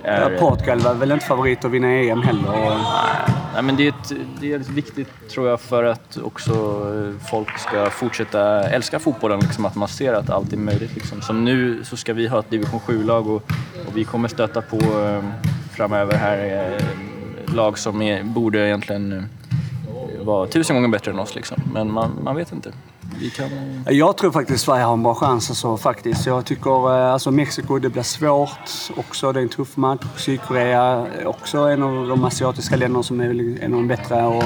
är... 0.04 0.32
Ja, 0.32 0.40
Portugal 0.40 0.80
var 0.80 0.94
väl 0.94 1.12
inte 1.12 1.26
favorit 1.26 1.66
att 1.66 1.72
vinna 1.72 1.88
EM 1.88 2.22
heller. 2.22 2.50
Och, 2.50 2.78
Nej, 2.78 3.36
men 3.62 3.76
det, 3.76 3.84
är 3.84 3.90
ett, 3.90 4.12
det 4.40 4.54
är 4.54 4.58
viktigt 4.58 5.30
tror 5.30 5.48
jag 5.48 5.62
för 5.62 5.84
att 5.84 6.18
också 6.18 6.52
eh, 6.54 7.28
folk 7.30 7.60
ska 7.60 7.90
fortsätta 7.90 8.70
älska 8.70 9.00
fotbollen. 9.00 9.40
Liksom, 9.40 9.66
att 9.66 9.76
man 9.76 9.88
ser 9.88 10.14
att 10.14 10.30
allt 10.30 10.54
är 10.54 10.58
möjligt. 10.58 10.96
Liksom. 10.96 11.22
Som 11.22 11.46
nu 11.46 11.84
så 11.84 11.98
ska 11.98 12.14
vi 12.14 12.28
ha 12.28 12.40
ett 12.40 12.50
division 12.50 12.80
7-lag 12.80 13.28
och, 13.28 13.52
och 13.88 13.98
vi 13.98 14.04
kommer 14.04 14.28
stöta 14.28 14.62
på 14.62 14.78
eh, 14.78 15.24
framöver 15.72 16.14
här 16.18 16.72
eh, 16.76 17.54
lag 17.56 17.78
som 17.78 18.02
är, 18.02 18.24
borde 18.24 18.68
egentligen 18.68 19.26
vara 20.20 20.48
tusen 20.48 20.76
gånger 20.76 20.90
bättre 20.90 21.12
än 21.12 21.20
oss. 21.20 21.36
Liksom. 21.36 21.62
Men 21.74 21.92
man, 21.92 22.20
man 22.24 22.36
vet 22.36 22.52
inte. 22.52 22.72
Vi 23.20 23.30
kan... 23.30 23.46
eh, 23.88 23.94
Jag 23.94 24.18
tror 24.18 24.32
faktiskt 24.32 24.64
Sverige 24.66 24.84
har 24.84 24.94
en 24.94 25.04
bra 25.04 25.16
chans. 25.16 25.50
Alltså, 25.50 25.78
faktiskt. 25.78 26.26
Jag 26.26 26.46
tycker 26.46 26.98
eh, 26.98 27.14
alltså, 27.14 27.32
Mexiko, 27.32 27.80
det 27.80 27.90
blir 27.90 28.04
svårt 28.04 28.70
också. 28.98 29.32
Det 29.32 29.40
är 29.40 29.44
en 29.44 29.50
tuff 29.50 29.78
match. 29.78 30.02
Sydkorea 30.18 30.82
är 31.22 31.28
också 31.28 31.58
en 31.58 31.84
av 31.84 32.08
de 32.08 32.24
asiatiska 32.26 32.76
länderna 32.76 33.04
som 33.04 33.20
är 33.20 33.26
en 33.64 33.74
av 33.74 33.80
de 33.80 33.88
bättre. 33.88 34.24
Och, 34.26 34.44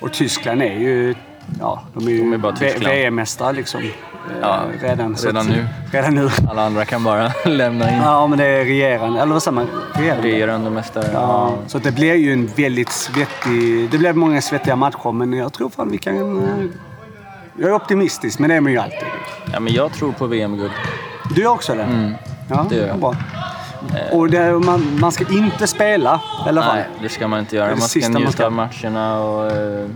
och 0.00 0.12
Tyskland 0.12 0.62
är 0.62 0.78
ju... 0.78 1.14
Ja, 1.60 1.82
de 1.94 2.06
är 2.06 2.10
ju. 2.10 2.36
VM-mästare 2.78 3.52
liksom. 3.52 3.80
Eh, 3.80 3.86
Ja, 4.40 4.60
redan, 4.82 5.16
så 5.16 5.26
redan 5.26 5.40
att- 5.46 5.52
nu. 5.56 5.66
Redan 5.92 6.14
nu. 6.14 6.28
Alla 6.50 6.62
andra 6.66 6.84
kan 6.84 7.04
bara 7.04 7.32
lämna 7.44 7.90
in. 7.90 7.96
Ja, 8.02 8.26
men 8.26 8.38
det 8.38 8.44
är 8.46 8.64
regerande. 8.64 9.20
Eller 9.20 9.32
vad 9.32 9.42
säger 9.42 9.54
man? 9.54 9.66
Regerande? 9.94 10.28
Regerande 10.28 10.70
mästare. 10.70 11.10
Ja, 11.12 11.52
så 11.66 11.78
det 11.78 11.92
blir 11.92 12.14
ju 12.14 12.32
en 12.32 12.46
väldigt 12.46 12.88
svettig... 12.92 13.90
Det 13.90 13.98
blir 13.98 14.12
många 14.12 14.42
svettiga 14.42 14.76
matcher, 14.76 15.12
men 15.12 15.32
jag 15.32 15.52
tror 15.52 15.68
fan 15.70 15.90
vi 15.90 15.98
kan... 15.98 16.42
Jag 17.60 17.70
är 17.70 17.74
optimistisk, 17.74 18.38
men 18.38 18.48
det 18.50 18.56
är 18.56 18.60
man 18.60 18.72
ju 18.72 18.78
alltid. 18.78 19.08
Ja, 19.52 19.60
men 19.60 19.72
jag 19.72 19.92
tror 19.92 20.12
på 20.12 20.26
VM-guld. 20.26 20.70
Du 21.34 21.46
också 21.46 21.74
det? 21.74 22.14
ja, 22.48 22.66
det 22.70 22.76
gör 22.76 22.86
jag. 22.86 22.98
Bra. 22.98 23.14
Och 24.12 24.30
det, 24.30 24.52
man, 24.58 24.98
man 25.00 25.12
ska 25.12 25.24
inte 25.34 25.66
spela 25.66 26.20
i 26.46 26.48
alla 26.48 26.62
fall. 26.62 26.76
Nej, 26.76 26.86
det 27.02 27.08
ska 27.08 27.28
man 27.28 27.38
inte 27.40 27.56
göra. 27.56 27.68
Man 27.70 27.78
ska 27.80 28.00
man 28.00 28.12
njuta 28.12 28.32
ska. 28.32 28.46
av 28.46 28.52
matcherna 28.52 29.20
och... 29.20 29.52
eh, 29.52 29.86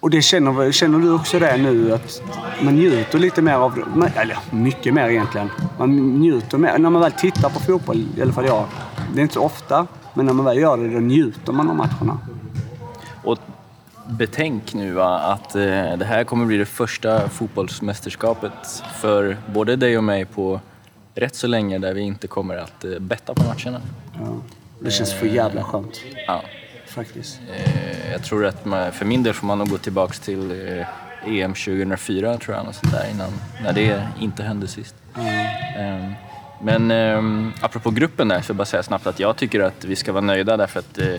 Och 0.00 0.10
det 0.10 0.22
känner, 0.22 0.72
känner 0.72 0.98
du 0.98 1.12
också 1.14 1.38
det 1.38 1.56
nu? 1.56 1.94
Att 1.94 2.22
man 2.62 2.74
njuter 2.74 3.18
lite 3.18 3.42
mer 3.42 3.54
av 3.54 3.82
Eller 4.16 4.38
mycket 4.50 4.94
mer 4.94 5.08
egentligen. 5.08 5.50
Man 5.78 5.96
njuter 6.20 6.58
mer. 6.58 6.78
När 6.78 6.90
man 6.90 7.02
väl 7.02 7.12
tittar 7.12 7.48
på 7.48 7.60
fotboll, 7.60 8.04
i 8.16 8.22
alla 8.22 8.32
fall 8.32 8.46
jag, 8.46 8.64
det 9.14 9.20
är 9.20 9.22
inte 9.22 9.34
så 9.34 9.42
ofta, 9.44 9.86
men 10.14 10.26
när 10.26 10.32
man 10.32 10.44
väl 10.44 10.58
gör 10.58 10.76
det, 10.76 10.88
då 10.88 10.98
njuter 11.00 11.52
man 11.52 11.70
av 11.70 11.76
matcherna. 11.76 12.18
Betänk 14.18 14.74
nu 14.74 14.92
va, 14.92 15.18
att 15.18 15.54
eh, 15.54 15.60
det 15.96 16.04
här 16.04 16.24
kommer 16.24 16.44
bli 16.46 16.56
det 16.56 16.66
första 16.66 17.28
fotbollsmästerskapet 17.28 18.52
för 19.00 19.36
både 19.46 19.76
dig 19.76 19.98
och 19.98 20.04
mig 20.04 20.24
på 20.24 20.60
rätt 21.14 21.34
så 21.34 21.46
länge 21.46 21.78
där 21.78 21.94
vi 21.94 22.00
inte 22.00 22.26
kommer 22.26 22.56
att 22.56 22.84
eh, 22.84 22.98
betta 22.98 23.34
på 23.34 23.42
matcherna. 23.42 23.80
Ja. 24.20 24.36
Det 24.80 24.90
känns 24.90 25.12
för 25.12 25.26
jävla 25.26 25.64
skönt, 25.64 26.00
Ja. 26.26 26.42
faktiskt. 26.86 27.40
Eh, 27.56 28.12
jag 28.12 28.22
tror 28.24 28.46
att 28.46 28.64
man, 28.64 28.92
för 28.92 29.04
min 29.04 29.22
del 29.22 29.34
får 29.34 29.46
man 29.46 29.58
nog 29.58 29.68
gå 29.70 29.78
tillbaks 29.78 30.20
till 30.20 30.50
eh, 30.78 30.86
EM 31.26 31.54
2004 31.54 32.38
tror 32.38 32.56
jag, 32.56 32.74
sånt 32.74 32.92
där, 32.92 33.10
innan, 33.14 33.30
när 33.62 33.72
det 33.72 34.08
inte 34.20 34.42
hände 34.42 34.68
sist. 34.68 34.94
Eh, 35.16 36.12
men 36.62 36.90
eh, 36.90 37.52
apropå 37.64 37.90
gruppen 37.90 38.28
där, 38.28 38.40
så 38.40 38.50
jag 38.50 38.56
bara 38.56 38.64
säga 38.64 38.82
snabbt 38.82 39.06
att 39.06 39.20
jag 39.20 39.36
tycker 39.36 39.60
att 39.60 39.84
vi 39.84 39.96
ska 39.96 40.12
vara 40.12 40.24
nöjda 40.24 40.56
därför 40.56 40.78
att 40.80 40.98
eh, 40.98 41.14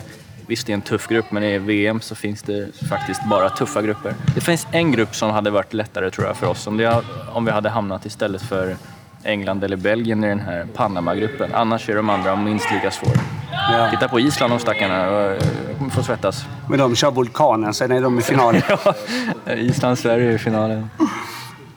visst 0.46 0.66
det 0.66 0.72
är 0.72 0.74
en 0.74 0.82
tuff 0.82 1.08
grupp, 1.08 1.24
men 1.30 1.42
i 1.44 1.58
VM 1.58 2.00
så 2.00 2.14
finns 2.14 2.42
det 2.42 2.68
faktiskt 2.88 3.20
bara 3.30 3.50
tuffa 3.50 3.82
grupper. 3.82 4.14
Det 4.34 4.40
finns 4.40 4.66
en 4.72 4.92
grupp 4.92 5.14
som 5.16 5.30
hade 5.30 5.50
varit 5.50 5.72
lättare 5.74 6.10
tror 6.10 6.26
jag 6.26 6.36
för 6.36 6.46
oss 6.46 6.66
om, 6.66 6.76
det, 6.76 7.02
om 7.32 7.44
vi 7.44 7.50
hade 7.50 7.68
hamnat 7.68 8.06
istället 8.06 8.42
för 8.42 8.76
England 9.24 9.64
eller 9.64 9.76
Belgien 9.76 10.24
i 10.24 10.28
den 10.28 10.40
här 10.40 10.66
Panama-gruppen. 10.74 11.50
Annars 11.54 11.88
är 11.88 11.96
de 11.96 12.10
andra 12.10 12.36
minst 12.36 12.72
lika 12.72 12.90
svåra. 12.90 13.20
Ja. 13.72 13.90
Titta 13.90 14.08
på 14.08 14.20
Island, 14.20 14.52
de 14.52 14.58
stackarna. 14.58 15.30
eh, 15.32 15.38
kommer 15.78 15.90
få 15.90 16.02
svettas. 16.02 16.44
Men 16.68 16.78
de 16.78 16.96
kör 16.96 17.10
vulkanen, 17.10 17.74
sen 17.74 17.92
är 17.92 18.00
de 18.00 18.18
i 18.18 18.22
finalen. 18.22 18.62
Island-Sverige 19.56 20.32
i 20.32 20.38
finalen. 20.38 20.90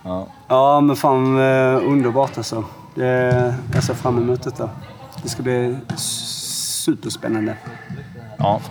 Ja. 0.03 0.27
Ja, 0.47 0.81
men 0.81 0.95
fan 0.95 1.37
eh, 1.39 1.87
underbart 1.87 2.37
alltså. 2.37 2.63
Jag 3.73 3.83
ser 3.83 3.93
fram 3.93 4.17
emot 4.17 4.43
detta. 4.43 4.69
Det 5.23 5.29
ska 5.29 5.43
bli 5.43 5.77
superspännande. 5.97 7.53
Ja. 8.37 8.61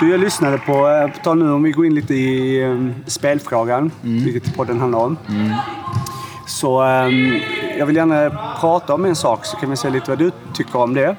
Du, 0.00 0.10
jag 0.10 0.20
lyssnade 0.20 0.58
på, 0.58 0.88
eh, 0.88 1.08
på 1.10 1.18
tal 1.24 1.38
nu 1.38 1.50
om 1.52 1.62
vi 1.62 1.70
går 1.70 1.86
in 1.86 1.94
lite 1.94 2.14
i 2.14 2.62
eh, 2.62 2.86
spelfrågan, 3.06 3.90
vilket 4.02 4.56
podden 4.56 4.80
handlar 4.80 4.98
om. 4.98 5.16
Så 6.46 6.84
eh, 6.84 7.08
jag 7.78 7.86
vill 7.86 7.96
gärna 7.96 8.30
prata 8.60 8.94
om 8.94 9.04
en 9.04 9.16
sak, 9.16 9.44
så 9.44 9.56
kan 9.56 9.70
vi 9.70 9.76
se 9.76 9.90
lite 9.90 10.10
vad 10.10 10.18
du 10.18 10.30
tycker 10.54 10.78
om 10.78 10.94
det. 10.94 11.16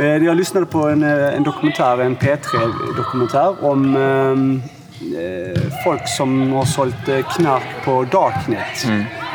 Eh, 0.00 0.06
jag 0.06 0.36
lyssnade 0.36 0.66
på 0.66 0.88
en, 0.88 1.02
en 1.02 1.42
dokumentär, 1.42 1.98
en 1.98 2.16
P3-dokumentär 2.16 3.64
om 3.64 3.96
eh, 3.96 5.62
folk 5.84 6.08
som 6.08 6.52
har 6.52 6.64
sålt 6.64 7.04
knark 7.36 7.62
på 7.84 8.04
Darknet. 8.12 8.86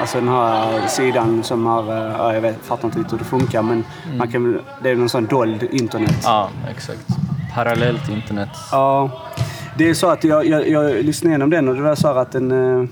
Alltså 0.01 0.17
den 0.19 0.27
här 0.29 0.87
sidan 0.87 1.43
som 1.43 1.65
har, 1.65 1.93
ja, 1.95 2.33
jag 2.33 2.41
vet, 2.41 2.65
fattar 2.65 2.85
inte 2.87 2.99
riktigt 2.99 3.13
hur 3.13 3.17
det 3.17 3.23
funkar, 3.25 3.61
men 3.61 3.83
man 4.17 4.31
kan, 4.31 4.59
det 4.83 4.89
är 4.89 4.95
någon 4.95 5.09
sån 5.09 5.25
dold 5.25 5.63
internet. 5.71 6.21
ja, 6.23 6.49
exakt. 6.71 7.07
Parallellt 7.55 8.09
internet. 8.09 8.49
Ja, 8.71 9.09
det 9.77 9.89
är 9.89 9.93
så 9.93 10.09
att 10.09 10.23
jag, 10.23 10.45
jag, 10.45 10.69
jag 10.69 11.05
lyssnade 11.05 11.29
igenom 11.31 11.49
den 11.49 11.69
och 11.69 11.75
det 11.75 11.81
var 11.81 11.95
så 11.95 12.07
här 12.07 12.15
att 12.15 12.35
en... 12.35 12.51
eh, 12.81 12.87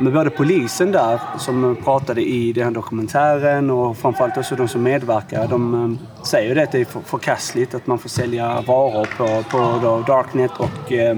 Med 0.00 0.12
både 0.12 0.30
polisen 0.30 0.92
där 0.92 1.18
som 1.38 1.76
pratade 1.84 2.22
i 2.28 2.52
den 2.52 2.64
här 2.64 2.70
dokumentären 2.70 3.70
och 3.70 3.96
framförallt 3.96 4.36
också 4.36 4.56
de 4.56 4.68
som 4.68 4.82
medverkar. 4.82 5.46
De 5.48 5.74
eh, 5.74 6.24
säger 6.24 6.48
ju 6.48 6.54
det 6.54 6.62
att 6.62 6.72
det 6.72 6.80
är 6.80 6.84
för- 6.84 7.00
förkastligt 7.00 7.74
att 7.74 7.86
man 7.86 7.98
får 7.98 8.08
sälja 8.08 8.60
varor 8.66 9.08
på, 9.16 9.42
på 9.50 10.04
Darknet 10.06 10.50
och 10.58 10.92
eh, 10.92 11.16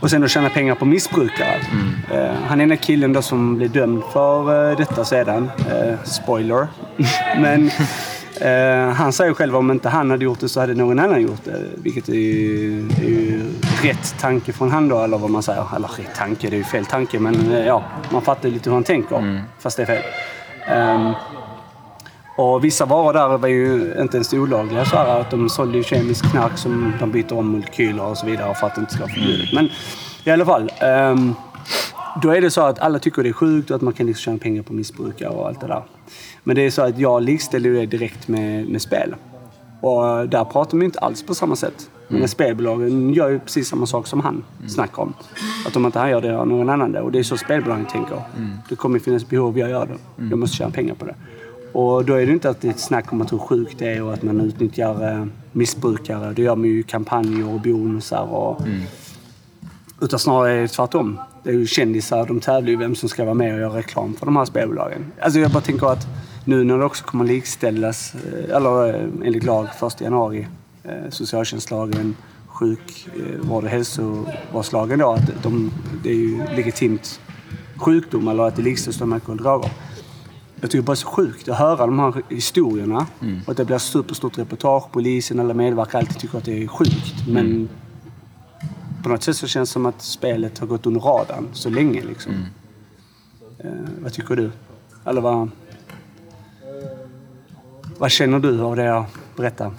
och 0.00 0.10
sen 0.10 0.20
då 0.20 0.28
tjäna 0.28 0.48
pengar 0.50 0.74
på 0.74 0.84
missbrukare. 0.84 1.56
Eh, 2.14 2.34
han 2.46 2.60
är 2.60 2.62
den 2.62 2.68
där 2.68 2.76
killen 2.76 3.12
då 3.12 3.22
som 3.22 3.56
blev 3.56 3.70
dömd 3.70 4.02
för 4.12 4.76
detta 4.76 5.04
sedan. 5.04 5.50
Spoiler. 6.04 6.66
Men 7.38 7.70
eh, 8.40 8.90
han 8.94 9.12
säger 9.12 9.34
själv 9.34 9.56
om 9.56 9.70
inte 9.70 9.88
han 9.88 10.10
hade 10.10 10.24
gjort 10.24 10.40
det 10.40 10.48
så 10.48 10.60
hade 10.60 10.74
någon 10.74 10.98
annan 10.98 11.22
gjort 11.22 11.44
det. 11.44 11.60
Vilket 11.76 12.08
är 12.08 12.12
ju, 12.14 12.88
är 12.88 13.08
ju 13.08 13.42
rätt 13.82 14.14
tanke 14.20 14.52
från 14.52 14.70
han 14.70 14.88
då, 14.88 14.98
eller 14.98 15.18
vad 15.18 15.30
man 15.30 15.42
säger. 15.42 15.64
Eller 15.76 15.88
rätt 15.88 16.14
tanke, 16.16 16.50
det 16.50 16.56
är 16.56 16.58
ju 16.58 16.64
fel 16.64 16.86
tanke. 16.86 17.18
Men 17.18 17.52
eh, 17.52 17.66
ja, 17.66 17.82
man 18.10 18.22
fattar 18.22 18.48
lite 18.48 18.70
hur 18.70 18.74
han 18.74 18.84
tänker. 18.84 19.42
Fast 19.58 19.76
det 19.76 19.82
är 19.82 19.86
fel. 19.86 20.02
Ehm, 20.68 21.12
och 22.38 22.64
vissa 22.64 22.84
varor 22.84 23.12
där 23.12 23.38
var 23.38 23.48
ju 23.48 23.94
inte 24.00 24.16
ens 24.16 24.32
olagliga. 24.32 24.84
Så 24.84 24.96
här, 24.96 25.20
att 25.20 25.30
de 25.30 25.48
sålde 25.48 25.78
ju 25.78 25.84
kemisk 25.84 26.30
knark 26.30 26.58
som 26.58 26.92
de 27.00 27.10
byter 27.10 27.32
om 27.38 27.46
molekyler 27.46 28.02
och 28.02 28.18
så 28.18 28.26
vidare 28.26 28.54
för 28.54 28.66
att 28.66 28.74
det 28.74 28.80
inte 28.80 28.92
ska 28.92 29.02
vara 29.02 29.12
förbjudet. 29.12 29.52
Men 29.52 29.68
i 30.24 30.30
alla 30.30 30.44
fall. 30.44 30.72
ehm, 30.80 31.34
då 32.22 32.30
är 32.30 32.40
det 32.40 32.50
så 32.50 32.60
att 32.60 32.78
alla 32.78 32.98
tycker 32.98 33.22
det 33.22 33.28
är 33.28 33.32
sjukt 33.32 33.70
och 33.70 33.76
att 33.76 33.82
man 33.82 33.92
kan 33.92 34.06
liksom 34.06 34.22
tjäna 34.22 34.38
pengar 34.38 34.62
på 34.62 34.72
missbrukare 34.72 35.28
och 35.28 35.48
allt 35.48 35.60
det 35.60 35.66
där. 35.66 35.82
Men 36.44 36.56
det 36.56 36.62
är 36.62 36.70
så 36.70 36.82
att 36.82 36.98
jag 36.98 37.22
likställer 37.22 37.70
det 37.70 37.86
direkt 37.86 38.28
med, 38.28 38.68
med 38.68 38.82
spel. 38.82 39.14
Och 39.80 40.28
där 40.28 40.44
pratar 40.44 40.76
man 40.76 40.80
ju 40.80 40.84
inte 40.84 40.98
alls 40.98 41.22
på 41.22 41.34
samma 41.34 41.56
sätt. 41.56 41.90
Men 42.08 42.28
spelbolagen 42.28 43.14
gör 43.14 43.28
ju 43.28 43.38
precis 43.38 43.68
samma 43.68 43.86
sak 43.86 44.06
som 44.06 44.20
han 44.20 44.44
snackar 44.68 45.02
om. 45.02 45.14
Att 45.66 45.76
om 45.76 45.86
inte 45.86 45.98
han 45.98 46.10
gör 46.10 46.20
det, 46.20 46.28
gör 46.28 46.44
någon 46.44 46.70
annan 46.70 46.92
det. 46.92 47.00
Och 47.00 47.12
det 47.12 47.18
är 47.18 47.22
så 47.22 47.36
spelbolagen 47.36 47.86
tänker. 47.86 48.20
Det 48.68 48.76
kommer 48.76 48.98
finnas 48.98 49.28
behov, 49.28 49.58
jag 49.58 49.70
gör 49.70 49.86
det. 49.86 50.26
Jag 50.30 50.38
måste 50.38 50.56
tjäna 50.56 50.70
pengar 50.70 50.94
på 50.94 51.04
det. 51.04 51.14
Och 51.72 52.04
då 52.04 52.14
är 52.14 52.26
det 52.26 52.32
inte 52.32 52.50
att 52.50 52.60
det 52.60 52.68
är 52.68 52.72
ett 52.72 52.80
snack 52.80 53.12
om 53.12 53.22
att 53.22 53.32
hur 53.32 53.38
sjukt 53.38 53.78
det 53.78 53.88
är 53.88 54.02
och 54.02 54.12
att 54.12 54.22
man 54.22 54.40
utnyttjar 54.40 55.12
eh, 55.12 55.26
missbrukare. 55.52 56.32
Det 56.32 56.42
gör 56.42 56.56
man 56.56 56.68
ju 56.68 56.82
kampanjer 56.82 57.54
och 57.54 57.60
bonusar 57.60 58.22
och... 58.22 58.60
Utan 60.00 60.18
snarare 60.18 60.52
är 60.52 60.62
det 60.62 60.68
tvärtom. 60.68 61.18
Det 61.46 61.52
är 61.52 61.54
ju 61.54 61.66
kändisar, 61.66 62.26
de 62.26 62.40
tävlar 62.40 62.70
ju 62.70 62.76
vem 62.76 62.94
som 62.94 63.08
ska 63.08 63.24
vara 63.24 63.34
med 63.34 63.54
och 63.54 63.60
göra 63.60 63.76
reklam 63.76 64.14
för 64.14 64.26
de 64.26 64.36
här 64.36 64.44
spelbolagen. 64.44 65.12
Alltså 65.20 65.40
jag 65.40 65.50
bara 65.50 65.60
tänker 65.60 65.86
att 65.86 66.06
nu 66.44 66.64
när 66.64 66.78
det 66.78 66.84
också 66.84 67.04
kommer 67.04 67.24
likställas, 67.24 68.14
eh, 68.14 68.56
eller 68.56 68.94
eh, 68.94 69.00
enligt 69.24 69.44
lag 69.44 69.68
1 69.86 70.00
januari, 70.00 70.46
eh, 70.84 71.10
socialtjänstlagen, 71.10 72.16
sjukvård 72.46 73.64
och 73.64 73.70
hälsovårdslagen 73.70 74.98
då, 74.98 75.12
att 75.12 75.42
de, 75.42 75.70
det 76.02 76.10
är 76.10 76.14
ju 76.14 76.38
legitimt 76.56 77.20
sjukdom 77.76 78.28
eller 78.28 78.42
att 78.42 78.56
det 78.56 78.62
likställs 78.62 79.00
med 79.00 79.12
alkohol 79.12 79.38
och 79.38 79.42
droger. 79.42 79.70
Jag 80.60 80.70
tycker 80.70 80.82
bara 80.82 80.92
det 80.92 80.92
är 80.92 80.94
så 80.94 81.08
sjukt 81.08 81.48
att 81.48 81.58
höra 81.58 81.86
de 81.86 81.98
här 81.98 82.22
historierna 82.28 83.06
och 83.46 83.50
att 83.50 83.56
det 83.56 83.64
blir 83.64 83.78
superstort 83.78 84.38
reportage. 84.38 84.92
Polisen 84.92 85.40
eller 85.40 85.54
medverkare 85.54 86.00
alltid 86.00 86.18
tycker 86.18 86.38
att 86.38 86.44
det 86.44 86.62
är 86.62 86.66
sjukt. 86.66 87.28
Men 87.28 87.68
på 89.06 89.10
något 89.10 89.22
sätt 89.22 89.36
så 89.36 89.46
känns 89.46 89.70
det 89.70 89.72
som 89.72 89.86
att 89.86 90.02
spelet 90.02 90.58
har 90.58 90.66
gått 90.66 90.86
under 90.86 91.00
radarn 91.00 91.48
så 91.52 91.70
länge. 91.70 92.02
Liksom. 92.02 92.32
Eh, 93.58 93.70
vad 93.98 94.12
tycker 94.12 94.36
du? 94.36 94.50
Eller 95.04 95.20
vad, 95.20 95.50
vad 97.98 98.10
känner 98.10 98.38
du 98.38 98.60
av 98.60 98.76
det 98.76 98.84
jag 98.84 99.04
berättar? 99.36 99.72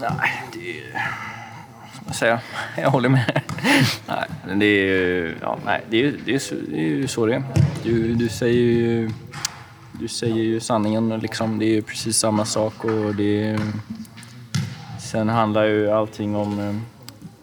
Nej, 0.00 0.42
det 0.52 0.70
är 0.70 0.74
ju... 0.74 0.82
ska 1.94 2.04
man 2.04 2.14
säga? 2.14 2.40
Jag 2.76 2.90
håller 2.90 3.08
med. 3.08 3.42
nej, 4.08 4.28
men 4.46 4.58
det 4.58 4.66
är 4.66 4.86
ju... 4.86 5.36
Ja, 5.40 5.58
nej, 5.64 5.84
det 5.90 6.04
är, 6.04 6.14
det 6.24 6.34
är, 6.34 6.42
det 6.70 6.76
är 6.76 6.88
ju 6.88 7.08
så 7.08 7.26
det 7.26 7.34
är. 7.34 7.42
Du, 7.82 8.14
du 8.14 8.28
säger 8.28 8.62
ju... 8.62 9.10
Du 9.92 10.08
säger 10.08 10.42
ju 10.42 10.60
sanningen 10.60 11.18
liksom. 11.18 11.58
Det 11.58 11.64
är 11.64 11.74
ju 11.74 11.82
precis 11.82 12.16
samma 12.16 12.44
sak 12.44 12.84
och 12.84 13.14
det 13.14 13.44
är... 13.44 13.60
Sen 15.12 15.28
handlar 15.28 15.64
ju 15.64 15.90
allting 15.90 16.36
om... 16.36 16.58
eh, 16.60 16.74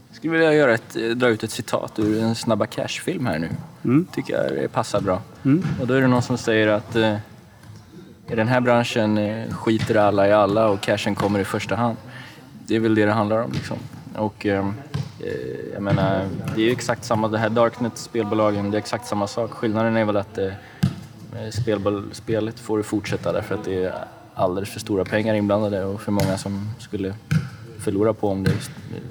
Jag 0.10 0.16
skulle 0.16 0.34
vilja 0.34 0.54
göra 0.54 0.74
ett, 0.74 0.94
dra 1.16 1.28
ut 1.28 1.44
ett 1.44 1.52
citat 1.52 2.00
ur 2.00 2.22
en 2.24 2.36
Snabba 2.36 2.66
Cash-film 2.66 3.26
här 3.26 3.40
nu. 3.40 3.50
Tycker 4.14 4.34
jag 4.34 4.54
det 4.62 4.68
passar 4.68 5.02
bra. 5.02 5.22
Och 5.82 5.88
då 5.88 5.94
är 5.94 6.02
det 6.02 6.08
någon 6.08 6.22
som 6.22 6.38
säger 6.38 6.68
att 6.68 6.96
eh, 6.96 7.16
i 8.28 8.36
den 8.36 8.48
här 8.48 8.62
branschen 8.62 9.18
eh, 9.18 9.54
skiter 9.54 9.96
alla 9.96 10.28
i 10.28 10.32
alla 10.34 10.70
och 10.70 10.82
cashen 10.82 11.16
kommer 11.16 11.40
i 11.40 11.46
första 11.46 11.76
hand. 11.76 11.98
Det 12.66 12.76
är 12.76 12.80
väl 12.80 12.96
det 12.96 13.06
det 13.06 13.12
handlar 13.12 13.44
om. 13.44 13.52
Liksom. 13.52 13.78
Och 14.16 14.46
eh, 14.46 14.68
eh, 15.20 15.74
jag 15.74 15.84
menar, 15.84 16.28
det 16.56 16.62
är 16.62 16.66
ju 16.66 16.72
exakt 16.72 17.06
samma, 17.06 17.28
det 17.28 17.38
här 17.38 17.50
Darknet, 17.50 17.98
spelbolagen, 17.98 18.72
det 18.72 18.78
är 18.78 18.80
exakt 18.80 19.08
samma 19.08 19.28
sak. 19.28 19.52
Skillnaden 19.52 19.98
är 19.98 20.06
väl 20.06 20.18
att 20.18 20.38
eh, 20.38 20.52
spelbol, 21.52 22.10
spelet 22.12 22.60
får 22.60 22.82
fortsätta 22.82 23.32
därför 23.32 23.56
att 23.56 23.64
det 23.66 23.84
är 23.84 23.94
alldeles 24.36 24.70
för 24.70 24.80
stora 24.80 25.06
pengar 25.06 25.34
inblandade 25.34 25.84
och 25.86 26.02
för 26.02 26.12
många 26.12 26.38
som 26.38 26.70
skulle 26.80 27.14
förlora 27.92 28.14
på 28.14 28.30
om 28.30 28.44
det 28.44 28.52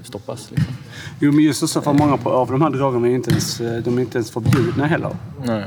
stoppas. 0.02 0.50
Liksom. 0.50 0.74
Jo, 1.20 1.32
men 1.32 1.44
just 1.44 1.68
så 1.68 1.80
för 1.80 1.92
många 1.92 2.18
av 2.24 2.50
de 2.50 2.62
här 2.62 2.70
drogerna 2.70 3.08
är 3.08 3.12
inte 3.14 3.30
ens, 3.30 3.60
eh, 3.60 3.82
de 3.82 3.98
är 3.98 4.02
inte 4.02 4.18
ens 4.18 4.30
förbjudna 4.30 4.86
heller. 4.86 5.16
Nej. 5.44 5.64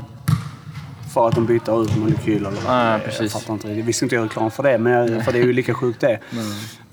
För 1.14 1.28
att 1.28 1.34
de 1.34 1.46
byter 1.46 1.82
ut 1.84 1.96
molekyler. 1.96 2.48
eller- 2.50 2.60
Ja, 2.66 2.92
Jag 2.92 3.04
precis. 3.04 3.32
fattar 3.32 3.52
inte 3.54 3.68
riktigt. 3.68 3.84
Vi 3.84 3.92
ska 3.92 4.04
inte 4.06 4.14
göra 4.14 4.24
reklam 4.24 4.50
för 4.50 4.62
det, 4.62 4.78
men, 4.78 5.22
för 5.24 5.32
det 5.32 5.38
är 5.38 5.44
ju 5.44 5.52
lika 5.52 5.74
sjukt 5.74 6.00
det. 6.00 6.18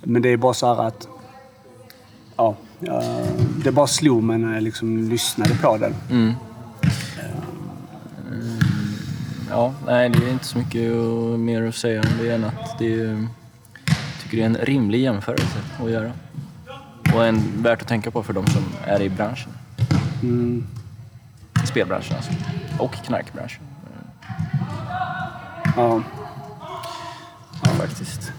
Men 0.04 0.22
det 0.22 0.30
är 0.30 0.38
bara 0.38 0.54
så 0.54 0.76
här 0.76 0.88
att... 0.88 1.08
Ja, 2.38 2.56
ja, 2.80 3.04
det 3.64 3.72
bara 3.72 3.88
slog 3.88 4.24
mig 4.24 4.38
när 4.38 4.54
jag 4.54 4.64
liksom 4.64 5.10
lyssnade 5.10 5.56
på 5.56 5.78
den. 5.78 5.94
Mm. 6.12 6.34
Ja, 9.50 9.74
nej, 9.86 10.10
det 10.10 10.26
är 10.26 10.32
inte 10.32 10.46
så 10.46 10.58
mycket 10.58 10.92
mer 11.40 11.68
att 11.68 11.76
säga 11.76 12.02
om 12.02 12.08
det 12.22 12.32
än 12.32 12.44
att 12.44 12.80
det 12.80 12.94
är, 12.94 13.08
jag 13.08 13.26
tycker 14.30 14.38
det 14.38 14.44
är 14.44 14.60
en 14.60 14.66
rimlig 14.66 15.00
jämförelse 15.02 15.58
att 15.84 15.92
göra. 15.92 16.12
Och 17.16 17.26
en 17.26 17.64
värt 17.64 17.82
att 17.82 17.88
tänka 17.88 18.12
på 18.12 18.24
för 18.24 18.34
de 18.34 18.48
som 18.48 18.64
är 18.86 19.02
i 19.02 19.10
branschen. 19.10 19.52
Mm. 20.24 20.64
Spelbranschen 21.66 22.16
alltså. 22.16 22.32
Och 22.80 22.94
knarkbranschen. 22.94 23.64
Ja. 25.76 26.02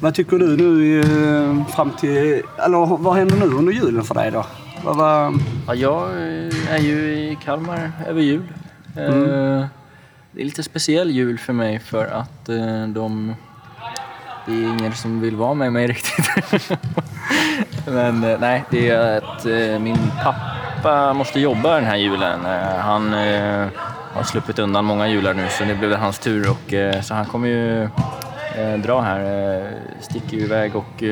Vad 0.00 0.14
tycker 0.14 0.38
du 0.38 0.57
nu 0.57 1.00
eh, 1.00 1.66
fram 1.66 1.90
till... 1.90 2.42
Eller 2.59 2.96
vad 2.96 3.16
händer 3.16 3.37
nu 3.37 3.46
under 3.46 3.72
julen 3.72 4.05
för 4.05 4.14
dig 4.14 4.31
då? 4.31 4.46
Vad, 4.85 4.96
vad, 4.96 5.35
Ja, 5.66 5.74
jag 5.74 6.11
eh, 6.11 6.74
är 6.74 6.79
ju 6.79 7.12
i 7.12 7.38
Kalmar 7.44 7.92
över 8.07 8.22
jul. 8.22 8.53
Eh, 8.96 9.66
Det 10.33 10.40
är 10.40 10.44
lite 10.44 10.62
speciell 10.62 11.11
jul 11.11 11.38
för 11.38 11.53
mig 11.53 11.79
för 11.79 12.07
att 12.07 12.46
de... 12.94 13.35
Det 14.51 14.57
är 14.57 14.69
ingen 14.69 14.93
som 14.93 15.21
vill 15.21 15.37
vara 15.37 15.55
med 15.55 15.73
mig 15.73 15.87
riktigt. 15.87 16.27
Men 17.87 18.25
eh, 18.25 18.41
nej, 18.41 18.65
det 18.71 18.89
är 18.89 19.19
att 19.19 19.47
eh, 19.47 19.79
min 19.79 19.97
pappa 20.23 21.13
måste 21.13 21.41
jobba 21.41 21.75
den 21.75 21.85
här 21.85 21.97
julen. 21.97 22.47
Eh, 22.47 22.77
han 22.79 23.13
har 24.15 24.23
sluppit 24.23 24.59
undan 24.59 24.85
många 24.85 25.09
jular 25.09 25.35
nu 25.35 25.47
så 25.51 25.65
det 25.65 25.75
blev 25.75 25.95
hans 25.95 26.19
tur 26.19 26.51
och 26.51 26.75
så 27.05 27.15
han 27.15 27.27
kommer 27.27 27.49
ju 27.49 27.89
dra 28.83 29.01
här, 29.01 29.73
sticker 30.01 30.37
ju 30.37 30.43
iväg 30.43 30.77
och 30.77 31.03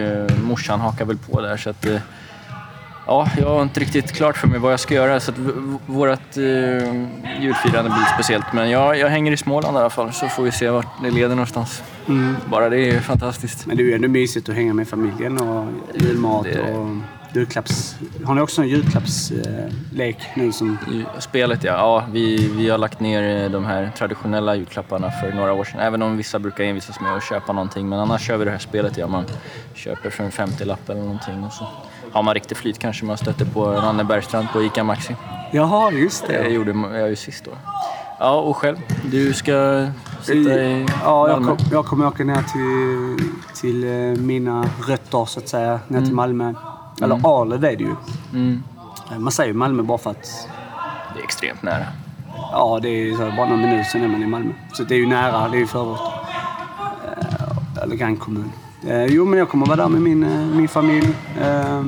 morsan 0.42 0.81
hakar 0.81 1.05
väl 1.05 1.18
på 1.18 1.40
där 1.40 1.57
så 1.57 1.70
att 1.70 1.87
Ja, 3.09 3.29
jag 3.38 3.49
har 3.49 3.62
inte 3.62 3.81
riktigt 3.81 4.12
klart 4.12 4.37
för 4.37 4.49
mig 4.49 4.59
vad 4.59 4.73
jag 4.73 4.81
ska 4.81 4.94
göra 4.94 5.21
så 5.21 5.31
att 5.31 5.38
vårt 5.87 6.37
eh, 6.37 6.42
julfirande 7.40 7.90
blir 7.90 8.14
speciellt. 8.14 8.53
Men 8.53 8.71
jag, 8.71 8.99
jag 8.99 9.09
hänger 9.09 9.33
i 9.33 9.37
Småland 9.37 9.77
i 9.77 9.81
alla 9.81 9.90
fall 9.90 10.12
så 10.12 10.29
får 10.29 10.42
vi 10.42 10.53
se 10.53 10.71
vart 10.71 11.03
det 11.03 11.11
leder 11.11 11.29
någonstans. 11.29 11.83
Bara 12.47 12.68
det 12.68 12.90
är 12.90 13.01
fantastiskt. 13.01 13.66
men 13.66 13.77
det 13.77 13.83
är 13.83 13.85
ju 13.85 13.94
ändå 13.94 14.09
mysigt 14.09 14.49
att 14.49 14.55
hänga 14.55 14.75
med 14.75 14.88
familjen 14.88 15.38
och 15.38 15.66
julmat 15.94 16.44
det. 16.44 16.73
och 16.73 16.87
julklapps... 17.32 17.96
Har 18.24 18.34
ni 18.34 18.40
också 18.40 18.62
en 18.62 18.68
julklappslek 18.68 20.16
nu 20.36 20.52
som... 20.52 20.78
Spelet 21.18 21.64
ja, 21.64 21.72
ja 21.72 22.04
vi, 22.12 22.48
vi 22.56 22.70
har 22.70 22.78
lagt 22.78 23.00
ner 23.00 23.44
eh, 23.44 23.50
de 23.50 23.64
här 23.64 23.90
traditionella 23.98 24.54
julklapparna 24.56 25.10
för 25.10 25.32
några 25.32 25.52
år 25.52 25.64
sedan. 25.64 25.80
Även 25.80 26.02
om 26.02 26.16
vissa 26.16 26.38
brukar 26.38 26.64
envisas 26.64 27.00
med 27.00 27.14
att 27.16 27.24
köpa 27.24 27.52
någonting. 27.52 27.88
Men 27.88 27.98
annars 27.98 28.26
kör 28.26 28.36
vi 28.36 28.44
det 28.44 28.50
här 28.50 28.58
spelet 28.58 28.96
ja, 28.98 29.06
man 29.06 29.24
köper 29.74 30.10
för 30.10 30.24
en 30.24 30.30
50-lapp 30.30 30.88
eller 30.90 31.00
någonting. 31.02 31.44
Och 31.44 31.52
så 31.52 31.66
har 32.12 32.22
man 32.22 32.34
riktig 32.34 32.56
flyt 32.56 32.78
kanske 32.78 33.04
man 33.04 33.16
stöter 33.18 33.44
på 33.44 33.66
en 33.66 33.84
Anne 33.84 34.04
Bergstrand 34.04 34.48
på 34.52 34.62
ICA 34.62 34.84
Maxi. 34.84 35.16
Jaha, 35.52 35.92
just 35.92 36.26
Det 36.26 36.42
det. 36.42 36.48
gjorde 36.48 36.98
jag 36.98 37.08
ju 37.08 37.16
sist 37.16 37.44
då. 37.44 37.50
Ja, 38.20 38.40
och 38.40 38.56
själv? 38.56 38.76
Du 39.04 39.32
ska 39.32 39.86
sitta 40.22 40.50
i 40.62 40.86
Ja, 41.04 41.28
jag, 41.28 41.44
kom, 41.44 41.56
jag 41.72 41.84
kommer 41.84 42.06
åka 42.06 42.24
ner 42.24 42.42
till, 42.42 43.28
till 43.60 43.84
eh, 43.84 44.22
mina 44.24 44.64
rötter 44.88 45.24
så 45.24 45.40
att 45.40 45.48
säga. 45.48 45.80
Ner 45.88 46.00
till 46.00 46.14
Malmö. 46.14 46.54
Eller 47.02 47.20
Arlöv 47.24 47.64
är 47.64 47.76
det 47.76 47.84
ju. 47.84 47.94
Mm. 48.32 48.62
Man 49.18 49.32
säger 49.32 49.52
Malmö 49.54 49.82
bara 49.82 49.98
för 49.98 50.11
att 50.11 50.48
Det 51.14 51.20
är 51.20 51.24
extremt 51.24 51.62
nära. 51.62 51.84
Ja, 52.52 52.78
det 52.82 52.88
är 52.88 53.16
så 53.16 53.24
här, 53.24 53.37
bara 53.37 53.48
någon 53.48 53.61
minut 53.62 53.87
sen 53.87 54.02
är 54.04 54.08
man 54.08 54.22
i 54.22 54.26
Malmö. 54.26 54.52
Så 54.72 54.82
det 54.84 54.94
är 54.94 54.98
ju 54.98 55.06
nära, 55.06 55.48
det 55.48 55.56
är 55.56 55.61
ju 55.61 55.66
förort. 55.66 56.00
Eh, 57.20 57.82
eller 57.82 57.96
grannkommun. 57.96 58.52
Eh, 58.87 59.04
jo, 59.04 59.24
men 59.24 59.38
jag 59.38 59.48
kommer 59.48 59.66
vara 59.66 59.76
där 59.76 59.88
med 59.88 60.00
min, 60.02 60.22
eh, 60.22 60.56
min 60.56 60.68
familj. 60.68 61.08
Eh, 61.40 61.82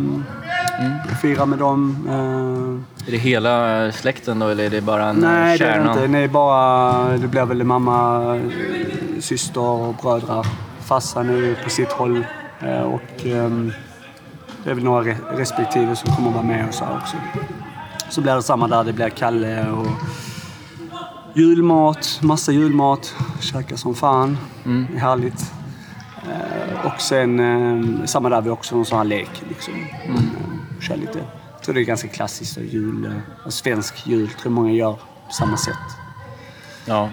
Fira 1.23 1.47
med 1.47 1.59
dem. 1.59 1.97
Eh, 2.09 3.07
Är 3.09 3.11
det 3.11 3.17
hela 3.17 3.85
eh, 3.87 3.93
släkten 3.93 4.39
då 4.39 4.49
eller 4.49 4.65
är 4.65 4.71
det 4.71 4.81
bara 4.81 5.09
en 5.09 5.25
eh, 5.25 5.31
nej, 5.31 5.59
det 5.59 5.65
är 5.65 5.85
det 5.85 5.91
inte. 5.91 6.09
Nej, 6.09 6.29
bara, 6.29 7.09
det 7.17 7.27
blir 7.29 7.45
väl 7.45 7.65
mamma, 7.65 8.25
eh, 8.37 8.43
syster 9.21 9.61
och 9.61 9.95
bröder. 9.95 10.47
Farsan 10.81 11.29
är 11.31 11.65
på 11.65 11.71
sitt 11.71 11.93
håll. 11.93 12.25
Eh, 12.61 12.81
och 12.83 13.27
ehm, 13.27 13.73
det 14.65 14.71
är 14.71 14.75
väl 14.75 14.85
några 14.85 15.05
re- 15.05 15.37
respektive 15.37 15.97
som 15.97 16.17
kommer 16.17 16.31
vara 16.31 16.43
med 16.43 16.69
och 16.69 16.75
så 16.75 16.85
här 16.85 16.97
också. 16.97 17.17
Så 18.11 18.21
blir 18.21 18.35
det 18.35 18.43
samma 18.43 18.69
där. 18.69 18.85
Det 18.85 18.93
blir 18.93 19.09
Kalle 19.09 19.71
och 19.71 19.87
julmat, 21.35 22.19
massa 22.23 22.53
julmat. 22.53 23.15
Käka 23.41 23.77
som 23.77 23.95
fan. 23.95 24.39
Mm. 24.65 24.87
Det 24.91 24.97
är 24.97 25.01
härligt. 25.01 25.53
Eh, 26.23 26.87
och 26.87 27.01
sen 27.01 27.41
eh, 27.41 28.05
samma 28.07 28.29
där, 28.29 28.41
vi 28.41 28.49
har 28.49 28.57
också 28.57 28.77
en 28.77 28.85
sån 28.85 28.99
här 28.99 29.05
lek. 29.05 29.43
Liksom. 29.49 29.75
Mm. 29.75 30.17
Eh, 30.17 30.81
kör 30.81 30.97
lite. 30.97 31.19
Jag 31.53 31.63
tror 31.65 31.75
det 31.75 31.81
är 31.81 31.85
ganska 31.85 32.09
klassiskt. 32.09 32.59
Jul, 32.59 33.13
svensk 33.49 34.07
jul 34.07 34.29
tror 34.29 34.53
många 34.53 34.73
gör 34.73 34.93
på 35.27 35.33
samma 35.33 35.57
sätt. 35.57 35.75
Ja, 36.85 37.09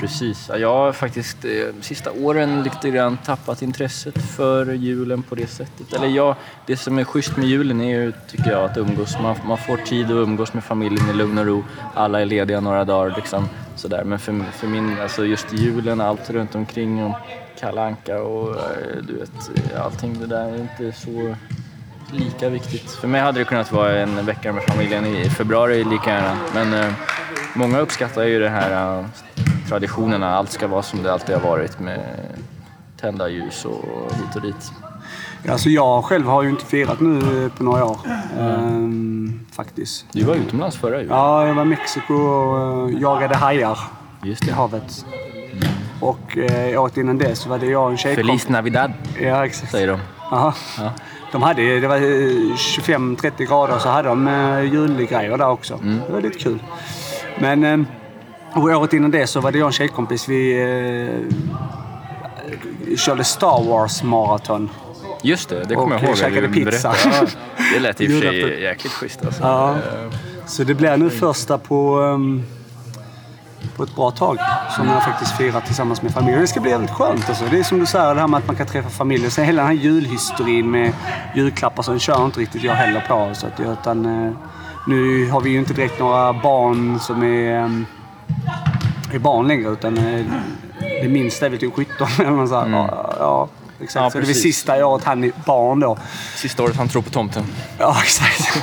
precis. 0.00 0.46
Ja, 0.48 0.56
Jag 0.56 0.74
har 0.74 0.92
faktiskt 0.92 1.42
de 1.42 1.72
sista 1.80 2.10
åren 2.12 2.62
lite 2.62 2.90
grann 2.90 3.18
tappat 3.24 3.62
intresset 3.62 4.22
för 4.22 4.72
julen 4.72 5.22
på 5.22 5.34
det 5.34 5.46
sättet. 5.46 5.92
Eller 5.92 6.08
ja, 6.08 6.36
det 6.66 6.76
som 6.76 6.98
är 6.98 7.04
schysst 7.04 7.36
med 7.36 7.46
julen 7.46 7.80
är 7.80 8.00
ju, 8.00 8.12
tycker 8.30 8.50
jag, 8.50 8.64
att 8.64 8.76
umgås. 8.76 9.16
Man, 9.22 9.36
man 9.44 9.58
får 9.58 9.76
tid 9.76 10.04
att 10.04 10.10
umgås 10.10 10.54
med 10.54 10.64
familjen 10.64 11.10
i 11.10 11.12
lugn 11.12 11.38
och 11.38 11.46
ro. 11.46 11.64
Alla 11.94 12.20
är 12.20 12.26
lediga 12.26 12.60
några 12.60 12.84
dagar 12.84 13.14
liksom. 13.16 13.48
Sådär. 13.76 14.04
Men 14.04 14.18
för, 14.18 14.44
för 14.52 14.66
min, 14.66 15.00
alltså 15.00 15.24
just 15.26 15.52
julen, 15.52 16.00
allt 16.00 16.30
runt 16.30 16.54
omkring 16.54 17.04
och 17.04 17.14
Kalle 17.60 17.80
Anka 17.82 18.22
och 18.22 18.56
eh, 18.56 19.02
du 19.02 19.18
vet, 19.18 19.72
eh, 19.72 19.84
allting 19.84 20.20
det 20.20 20.26
där 20.26 20.48
är 20.48 20.56
inte 20.56 20.92
så 20.92 21.36
lika 22.12 22.48
viktigt. 22.48 22.90
För 22.90 23.08
mig 23.08 23.20
hade 23.20 23.38
det 23.38 23.44
kunnat 23.44 23.72
vara 23.72 23.98
en 23.98 24.26
vecka 24.26 24.52
med 24.52 24.62
familjen 24.62 25.06
i 25.06 25.30
februari 25.30 25.84
lika 25.84 26.10
gärna. 26.10 26.36
Men 26.54 26.74
eh, 26.74 26.92
många 27.54 27.78
uppskattar 27.78 28.24
ju 28.24 28.38
det 28.38 28.48
här 28.48 28.98
eh, 28.98 29.04
traditionerna. 29.70 30.36
Allt 30.36 30.50
ska 30.50 30.66
vara 30.68 30.82
som 30.82 31.02
det 31.02 31.12
alltid 31.12 31.34
har 31.36 31.50
varit 31.50 31.80
med 31.80 32.00
tända 33.00 33.28
ljus 33.28 33.64
och 33.64 34.12
hit 34.16 34.36
och 34.36 34.42
dit. 34.42 34.72
Alltså 35.48 35.68
jag 35.68 36.04
själv 36.04 36.26
har 36.26 36.42
ju 36.42 36.50
inte 36.50 36.64
firat 36.64 37.00
nu 37.00 37.50
på 37.56 37.64
några 37.64 37.84
år. 37.84 37.98
Ehm, 38.38 39.40
faktiskt. 39.52 40.06
Du 40.12 40.24
var 40.24 40.34
utomlands 40.34 40.76
förra 40.76 41.00
julen. 41.00 41.16
Ja, 41.16 41.46
jag 41.46 41.54
var 41.54 41.62
i 41.62 41.66
Mexiko 41.66 42.14
och 42.14 42.90
eh, 42.90 43.00
jagade 43.00 43.36
hajar 43.36 43.78
Just 44.22 44.42
i 44.42 44.46
det. 44.46 44.52
havet. 44.52 45.04
Och 46.00 46.38
eh, 46.38 46.82
året 46.82 46.96
innan 46.96 47.18
det 47.18 47.34
så 47.36 47.48
var 47.48 47.58
det 47.58 47.66
jag 47.66 47.84
och 47.84 47.90
en 47.90 47.96
tjejkompis. 47.96 48.26
Feliz 48.26 48.48
Navidad, 48.48 48.92
Ja, 49.20 49.46
exakt. 49.46 49.70
säger 49.72 49.86
de. 49.88 50.00
Aha. 50.30 50.54
Ja. 50.78 50.90
De 51.32 51.42
hade, 51.42 51.80
det 51.80 51.88
var 51.88 51.96
eh, 51.96 52.00
25-30 52.00 53.46
grader 53.48 53.78
så 53.78 53.88
hade 53.88 54.08
de 54.08 54.28
eh, 54.28 54.60
julgrejer 54.62 55.38
där 55.38 55.48
också. 55.48 55.74
Mm. 55.74 56.00
Det 56.06 56.12
var 56.12 56.20
lite 56.20 56.38
kul. 56.38 56.58
Men 57.38 57.64
eh, 57.64 57.80
och 58.54 58.62
året 58.62 58.92
innan 58.92 59.10
det 59.10 59.26
så 59.26 59.40
var 59.40 59.52
det 59.52 59.58
jag 59.58 59.66
och 59.66 59.68
en 59.68 59.72
tjejkompis. 59.72 60.28
Vi 60.28 60.62
eh, 62.90 62.96
körde 62.96 63.24
Star 63.24 63.68
Wars 63.68 64.02
maraton. 64.02 64.70
Just 65.22 65.48
det, 65.48 65.64
det 65.64 65.74
kommer 65.74 65.96
Och 65.96 66.02
jag 66.02 66.08
ihåg. 66.08 66.16
käkade 66.18 66.46
Du 66.46 66.52
pizza. 66.64 66.94
Ja, 67.04 67.26
det 67.74 67.80
lät 67.80 68.00
i 68.00 68.06
och 68.06 68.10
för 68.10 68.30
sig 68.30 68.62
jäkligt 68.62 68.92
schysst 68.92 69.24
alltså. 69.24 69.42
Ja. 69.42 69.76
Så 70.46 70.64
det 70.64 70.74
blir 70.74 70.96
nu 70.96 71.10
första 71.10 71.58
på, 71.58 72.00
ehm, 72.00 72.42
på 73.76 73.82
ett 73.82 73.94
bra 73.96 74.10
tag 74.10 74.38
som 74.76 74.88
jag 74.88 75.04
faktiskt 75.04 75.36
firar 75.36 75.60
tillsammans 75.60 76.02
med 76.02 76.12
familjen. 76.12 76.40
Det 76.40 76.46
ska 76.46 76.60
bli 76.60 76.70
jävligt 76.70 76.90
skönt 76.90 77.28
alltså. 77.28 77.44
Det 77.50 77.58
är 77.58 77.62
som 77.62 77.78
du 77.80 77.86
säger, 77.86 78.14
det 78.14 78.20
här 78.20 78.28
med 78.28 78.38
att 78.38 78.46
man 78.46 78.56
kan 78.56 78.66
träffa 78.66 78.88
familjen. 78.90 79.30
Sen 79.30 79.44
hela 79.44 79.62
den 79.62 79.76
här 79.76 79.84
julhysterin 79.84 80.70
med 80.70 80.92
julklappar, 81.34 81.82
så 81.82 81.98
kör 81.98 82.24
inte 82.24 82.40
riktigt 82.40 82.62
jag 82.62 82.74
heller 82.74 83.04
på. 83.08 83.30
Så 83.34 83.46
att, 83.46 83.60
utan, 83.60 84.26
eh, 84.26 84.32
nu 84.86 85.30
har 85.30 85.40
vi 85.40 85.50
ju 85.50 85.58
inte 85.58 85.74
direkt 85.74 86.00
några 86.00 86.32
barn 86.32 86.98
som 87.00 87.22
är, 87.22 87.52
ehm, 87.64 87.86
är 89.12 89.42
längre. 89.42 89.68
Utan 89.68 89.98
eh, 89.98 90.26
det 91.02 91.08
minsta 91.08 91.46
är 91.46 91.50
väl 91.50 91.58
typ 91.58 91.74
17 91.74 92.08
eller 92.18 92.30
något 92.30 92.48
sånt. 92.48 92.70
Ja, 92.72 93.16
ja, 93.18 93.48
exakt. 93.80 94.02
Ja, 94.02 94.10
så 94.10 94.18
det 94.18 94.24
är 94.24 94.26
väl 94.26 94.34
sista 94.34 94.86
året 94.86 95.04
han 95.04 95.24
är 95.24 95.32
barn 95.46 95.80
då. 95.80 95.98
Sista 96.36 96.62
året 96.62 96.76
han 96.76 96.88
tror 96.88 97.02
på 97.02 97.10
tomten. 97.10 97.44
Ja, 97.78 97.96
exakt. 98.02 98.62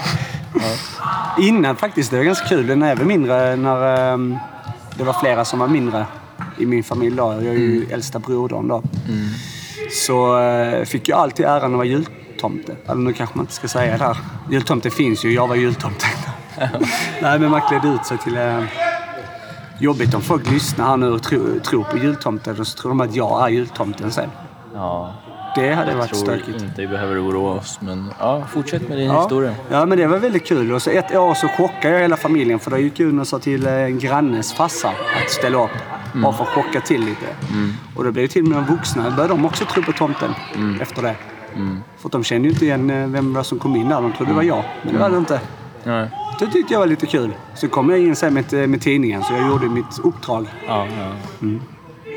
Innan 1.39 1.75
faktiskt, 1.75 2.12
det 2.12 2.17
var 2.17 2.23
ganska 2.23 2.47
kul. 2.47 2.67
Den 2.67 2.84
är 2.84 2.91
även 2.91 3.08
mindre 3.08 3.56
när 3.56 4.13
ehm, 4.13 4.38
det 4.97 5.03
var 5.03 5.13
flera 5.13 5.45
som 5.45 5.60
var 5.60 5.67
mindre 5.67 6.06
i 6.58 6.65
min 6.65 6.84
familj. 6.84 7.15
Då. 7.15 7.23
Jag 7.23 7.56
är 7.56 7.60
ju 7.60 7.86
äldsta 7.91 8.19
brodern 8.19 8.67
då. 8.67 8.84
Så 9.91 10.39
eh, 10.39 10.86
fick 10.86 11.10
jag 11.10 11.19
alltid 11.19 11.45
äran 11.45 11.71
att 11.71 11.77
vara 11.77 11.86
jultomte. 11.86 12.75
Eller 12.86 13.01
nu 13.01 13.13
kanske 13.13 13.38
man 13.38 13.43
inte 13.43 13.53
ska 13.53 13.67
säga 13.67 13.97
det 13.97 14.03
här. 14.03 14.17
Jultomte 14.51 14.89
finns 14.89 15.25
ju, 15.25 15.34
jag 15.34 15.47
var 15.47 15.56
jultomte. 15.56 16.06
Nej, 17.21 17.39
men 17.39 17.51
man 17.51 17.62
klädde 17.62 17.88
ut 17.88 18.06
sig 18.06 18.17
till... 18.17 18.38
Eh, 18.38 18.63
jobbigt 19.79 20.13
om 20.13 20.21
folk 20.21 20.51
lyssnar 20.51 20.85
här 20.87 20.97
nu 20.97 21.07
och 21.11 21.23
tro, 21.23 21.59
tror 21.59 21.83
på 21.83 21.97
jultomten 21.97 22.59
och 22.59 22.67
så 22.67 22.77
tror 22.81 22.89
de 22.91 23.01
att 23.01 23.15
jag 23.15 23.43
är 23.45 23.49
jultomten 23.49 24.11
sen. 24.11 24.29
Ja, 24.73 25.13
Det 25.55 25.73
hade 25.73 25.91
jag 25.91 25.97
varit 25.97 26.09
tror 26.09 26.19
stökigt. 26.19 26.61
inte 26.61 26.81
vi 26.81 26.87
behöver 26.87 27.27
oroa 27.27 27.53
oss. 27.53 27.77
Men 27.81 28.13
ja, 28.19 28.43
fortsätt 28.49 28.89
med 28.89 28.97
din 28.97 29.07
Ja. 29.07 29.21
historia. 29.21 29.55
ja, 29.69 29.85
men 29.85 29.97
det 29.97 30.07
var 30.07 30.17
väldigt 30.17 30.47
kul. 30.47 30.71
Och 30.73 30.81
så 30.81 30.89
ett 30.89 31.15
år 31.15 31.33
så 31.33 31.47
chockade 31.47 31.93
jag 31.93 32.01
hela 32.01 32.17
familjen 32.17 32.59
för 32.59 32.71
då 32.71 32.77
gick 32.77 32.99
jag 32.99 33.09
in 33.09 33.19
och 33.19 33.27
sa 33.27 33.39
till 33.39 33.67
en 33.67 33.99
grannes 33.99 34.53
farsa 34.53 34.87
att 35.23 35.31
ställa 35.31 35.63
upp. 35.63 35.71
Bara 36.13 36.33
för 36.33 36.43
att 36.43 36.49
chocka 36.49 36.81
till 36.81 37.01
lite. 37.05 37.25
Och 37.95 38.03
då 38.03 38.11
blev 38.11 38.27
det 38.27 38.33
till 38.33 38.41
och 38.43 38.47
med 38.47 38.57
de 38.57 38.73
vuxna. 38.75 39.03
började 39.11 39.27
de 39.33 39.45
också 39.45 39.65
tro 39.65 39.83
på 39.83 39.91
tomten 39.91 40.33
efter 40.81 41.01
det. 41.01 41.15
För 41.97 42.07
att 42.07 42.11
de 42.11 42.23
kände 42.23 42.47
ju 42.47 42.53
inte 42.53 42.65
igen 42.65 42.89
eh, 42.89 43.07
vem 43.07 43.33
det 43.33 43.37
var 43.37 43.43
som 43.43 43.59
kom 43.59 43.75
in 43.75 43.89
där. 43.89 44.01
De 44.01 44.13
trodde 44.13 44.31
det 44.31 44.35
var 44.35 44.43
jag. 44.43 44.63
Men 44.83 44.93
det 44.93 44.99
var 44.99 45.09
det 45.09 45.17
inte. 45.17 45.39
Nej. 45.88 46.10
Det 46.39 46.47
tyckte 46.47 46.73
jag 46.73 46.80
var 46.80 46.88
lite 46.88 47.06
kul. 47.06 47.32
Så 47.56 47.67
kom 47.67 47.89
jag 47.89 48.00
in 48.00 48.15
sen 48.15 48.34
med, 48.34 48.54
ett- 48.54 48.69
med 48.69 48.82
tidningen 48.82 49.23
så 49.23 49.34
jag 49.34 49.47
gjorde 49.47 49.65
mitt 49.69 50.00
uppdrag. 50.04 50.47
Ja, 50.67 50.88
ja. 51.00 51.12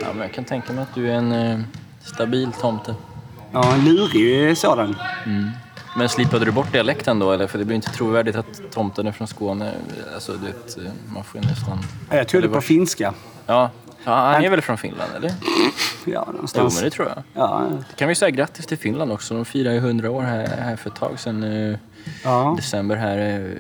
ja, 0.00 0.06
men 0.12 0.18
jag 0.20 0.32
kan 0.32 0.44
tänka 0.44 0.72
mig 0.72 0.82
att 0.82 0.94
du 0.94 1.10
är 1.10 1.14
en 1.14 1.32
eh, 1.32 1.60
stabil 2.04 2.52
tomte. 2.60 2.94
Ja, 3.52 3.74
en 3.74 3.84
lurig 3.84 4.58
sådan. 4.58 4.96
Men 5.96 6.08
slipade 6.08 6.44
du 6.44 6.50
bort 6.50 6.72
dialekten 6.72 7.18
då 7.18 7.32
eller? 7.32 7.46
För 7.46 7.58
det 7.58 7.64
blir 7.64 7.76
inte 7.76 7.90
trovärdigt 7.90 8.36
att 8.36 8.60
tomten 8.72 9.06
är 9.06 9.12
från 9.12 9.26
Skåne. 9.28 9.72
Alltså, 10.14 10.32
du 10.32 10.46
vet, 10.46 10.78
eh, 10.78 10.84
man 11.14 11.24
får 11.24 11.40
ju 11.40 11.46
nästan... 11.48 11.78
Jag 12.10 12.28
tog 12.28 12.40
det 12.42 12.46
Eller 12.46 12.54
på 12.54 12.60
finska. 12.60 13.14
Ja, 13.46 13.70
Ja, 14.04 14.12
han 14.14 14.44
är 14.44 14.50
väl 14.50 14.60
från 14.62 14.78
Finland, 14.78 15.10
eller? 15.16 15.28
Ja, 16.04 16.24
Jo, 16.26 16.32
någonstans. 16.32 16.74
men 16.74 16.84
det 16.84 16.90
tror 16.90 17.08
jag. 17.08 17.22
Ja, 17.34 17.66
Det 17.90 17.96
kan 17.96 18.08
vi 18.08 18.14
säga 18.14 18.30
grattis 18.30 18.66
till 18.66 18.78
Finland 18.78 19.12
också. 19.12 19.34
De 19.34 19.44
firar 19.44 19.72
ju 19.72 19.78
100 19.78 20.10
år 20.10 20.22
här, 20.22 20.46
här 20.46 20.76
för 20.76 20.90
ett 20.90 20.96
tag 20.96 21.20
sedan. 21.20 21.76
Ja. 22.24 22.54
december 22.56 22.96
här 22.96 23.18
eh, 23.18 23.56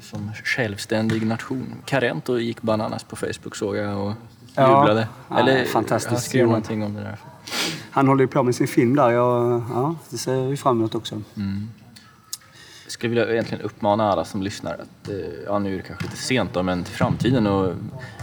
som 0.00 0.32
självständig 0.44 1.26
nation. 1.26 1.74
Carento 1.84 2.38
gick 2.38 2.62
bananas 2.62 3.04
på 3.04 3.16
Facebook 3.16 3.56
såg 3.56 3.76
jag 3.76 3.98
och 4.06 4.12
jublade. 4.56 5.08
Ja, 5.28 5.38
Eller 5.38 5.64
fantastiskt. 5.64 6.22
skrev 6.22 6.46
någonting 6.46 6.82
om 6.82 6.94
det 6.94 7.00
där. 7.00 7.18
Han 7.90 8.08
håller 8.08 8.20
ju 8.24 8.28
på 8.28 8.42
med 8.42 8.54
sin 8.54 8.68
film 8.68 8.96
där. 8.96 9.10
Jag, 9.10 9.62
ja, 9.70 9.94
det 10.10 10.18
ser 10.18 10.46
vi 10.48 10.56
fram 10.56 10.78
emot 10.78 10.94
också. 10.94 11.22
Jag 12.84 12.92
skulle 12.92 13.08
vilja 13.08 13.32
egentligen 13.32 13.64
uppmana 13.64 14.12
alla 14.12 14.24
som 14.24 14.42
lyssnar 14.42 14.72
att, 14.74 15.08
eh, 15.08 15.16
ja 15.46 15.58
nu 15.58 15.72
är 15.72 15.76
det 15.76 15.82
kanske 15.82 16.04
lite 16.04 16.16
sent 16.16 16.50
då, 16.52 16.62
men 16.62 16.84
till 16.84 16.94
framtiden 16.94 17.46
och 17.46 17.74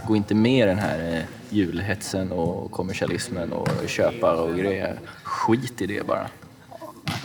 gå 0.07 0.15
inte 0.15 0.35
med 0.35 0.63
i 0.63 0.67
den 0.67 0.79
här 0.79 1.17
eh, 1.17 1.23
julhetsen 1.49 2.31
och 2.31 2.71
kommersialismen 2.71 3.53
och 3.53 3.69
köpa 3.87 4.35
och 4.35 4.55
grejer. 4.55 4.99
Skit 5.23 5.81
i 5.81 5.85
det 5.85 6.07
bara. 6.07 6.27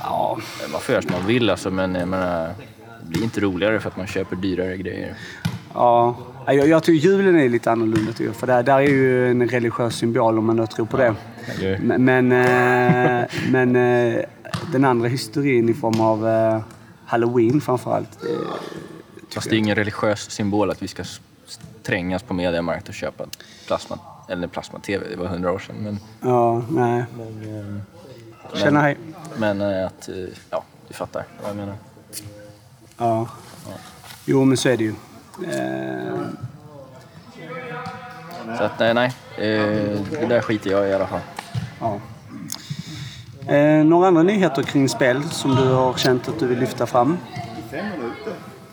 Ja, 0.03 0.39
Man 0.73 0.81
får 0.81 0.93
göra 0.93 1.03
som 1.03 1.13
man 1.13 1.27
vill 1.27 1.51
alltså, 1.51 1.71
men 1.71 1.95
jag 1.95 2.09
menar, 2.09 2.47
det 3.03 3.09
blir 3.09 3.23
inte 3.23 3.41
roligare 3.41 3.81
för 3.81 3.89
att 3.89 3.97
man 3.97 4.07
köper 4.07 4.37
dyrare 4.37 4.77
grejer. 4.77 5.15
ja. 5.75 6.17
Jag, 6.49 6.69
jag 6.69 6.83
tycker 6.83 7.09
julen 7.09 7.37
är 7.39 7.49
lite 7.49 7.71
annorlunda 7.73 8.13
tycker 8.13 8.25
jag. 8.25 8.35
För 8.37 8.47
där, 8.47 8.63
där 8.63 8.75
är 8.77 8.81
ju 8.89 9.31
en 9.31 9.49
religiös 9.49 9.95
symbol 9.97 10.39
om 10.39 10.45
man 10.47 10.57
nu 10.57 10.67
tror 10.67 10.87
på 10.87 10.97
det. 10.97 11.15
Men, 11.81 12.05
men, 12.05 12.33
eh, 12.33 13.25
men 13.51 13.77
eh, 13.77 14.21
den 14.73 14.85
andra 14.85 15.09
hysterin 15.09 15.69
i 15.69 15.75
form 15.75 16.01
av 16.01 16.29
eh, 16.29 16.61
halloween 17.07 17.61
framförallt. 17.61 18.25
Eh, 18.25 18.31
Fast 19.35 19.51
det 19.51 19.57
är 19.57 19.59
ingen 19.59 19.75
religiös 19.77 20.31
symbol 20.31 20.71
att 20.71 20.83
vi 20.83 20.89
ska 20.89 21.05
trängas 21.83 22.23
på 22.23 22.35
Mediamarkt 22.35 22.89
och 22.89 22.95
köpa 22.95 23.25
plasma, 23.67 23.99
eller 24.29 24.47
plasma-tv, 24.49 25.07
det 25.11 25.17
var 25.17 25.27
hundra 25.27 25.53
år 25.53 25.59
sedan. 25.59 25.77
Men, 25.79 25.99
ja, 26.21 26.63
nej. 26.71 27.05
Tjena, 28.55 28.81
hej. 28.81 28.97
men 29.37 29.61
eh, 29.61 29.87
att, 29.87 30.09
eh, 30.09 30.15
ja, 30.51 30.65
du 30.89 30.95
fattar 30.95 31.25
vad 31.41 31.51
jag 31.51 31.57
menar. 31.57 31.75
Ja. 32.99 33.29
Jo, 34.25 34.45
men 34.45 34.57
så 34.57 34.69
är 34.69 34.77
det 34.77 34.85
ju. 34.85 34.95
Eh, 35.51 36.15
Så 38.59 38.65
att 38.65 38.79
nej, 38.79 38.95
nej. 38.95 39.13
Eh, 39.39 40.01
det 40.11 40.27
där 40.29 40.41
skiter 40.41 40.71
jag 40.71 40.89
i 40.89 40.95
alla 40.95 41.07
fall. 41.07 41.21
ja. 41.81 41.99
Eh, 43.55 43.85
några 43.85 44.09
andra 44.09 44.23
nyheter 44.23 44.63
kring 44.63 44.89
spel 44.89 45.23
som 45.31 45.55
du 45.55 45.63
har 45.69 45.95
känt 45.95 46.29
att 46.29 46.39
du 46.39 46.47
vill 46.47 46.59
lyfta 46.59 46.87
fram? 46.87 47.19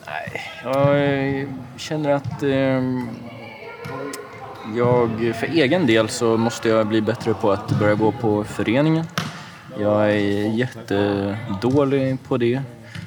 Nej, 0.06 0.42
jag 0.64 1.04
eh, 1.40 1.48
känner 1.78 2.10
att 2.10 2.44
eh, 2.44 2.82
jag 4.76 5.36
för 5.36 5.48
egen 5.48 5.88
del 5.88 6.10
så 6.10 6.38
måste 6.38 6.70
jag 6.70 6.88
bli 6.88 7.02
bättre 7.02 7.34
på 7.34 7.52
att 7.52 7.80
börja 7.80 7.96
gå 7.96 8.12
på 8.12 8.44
föreningen. 8.44 9.06
Jag 9.80 10.12
är 10.12 10.48
jättedålig 10.56 12.18
på 12.28 12.38
det. 12.38 12.62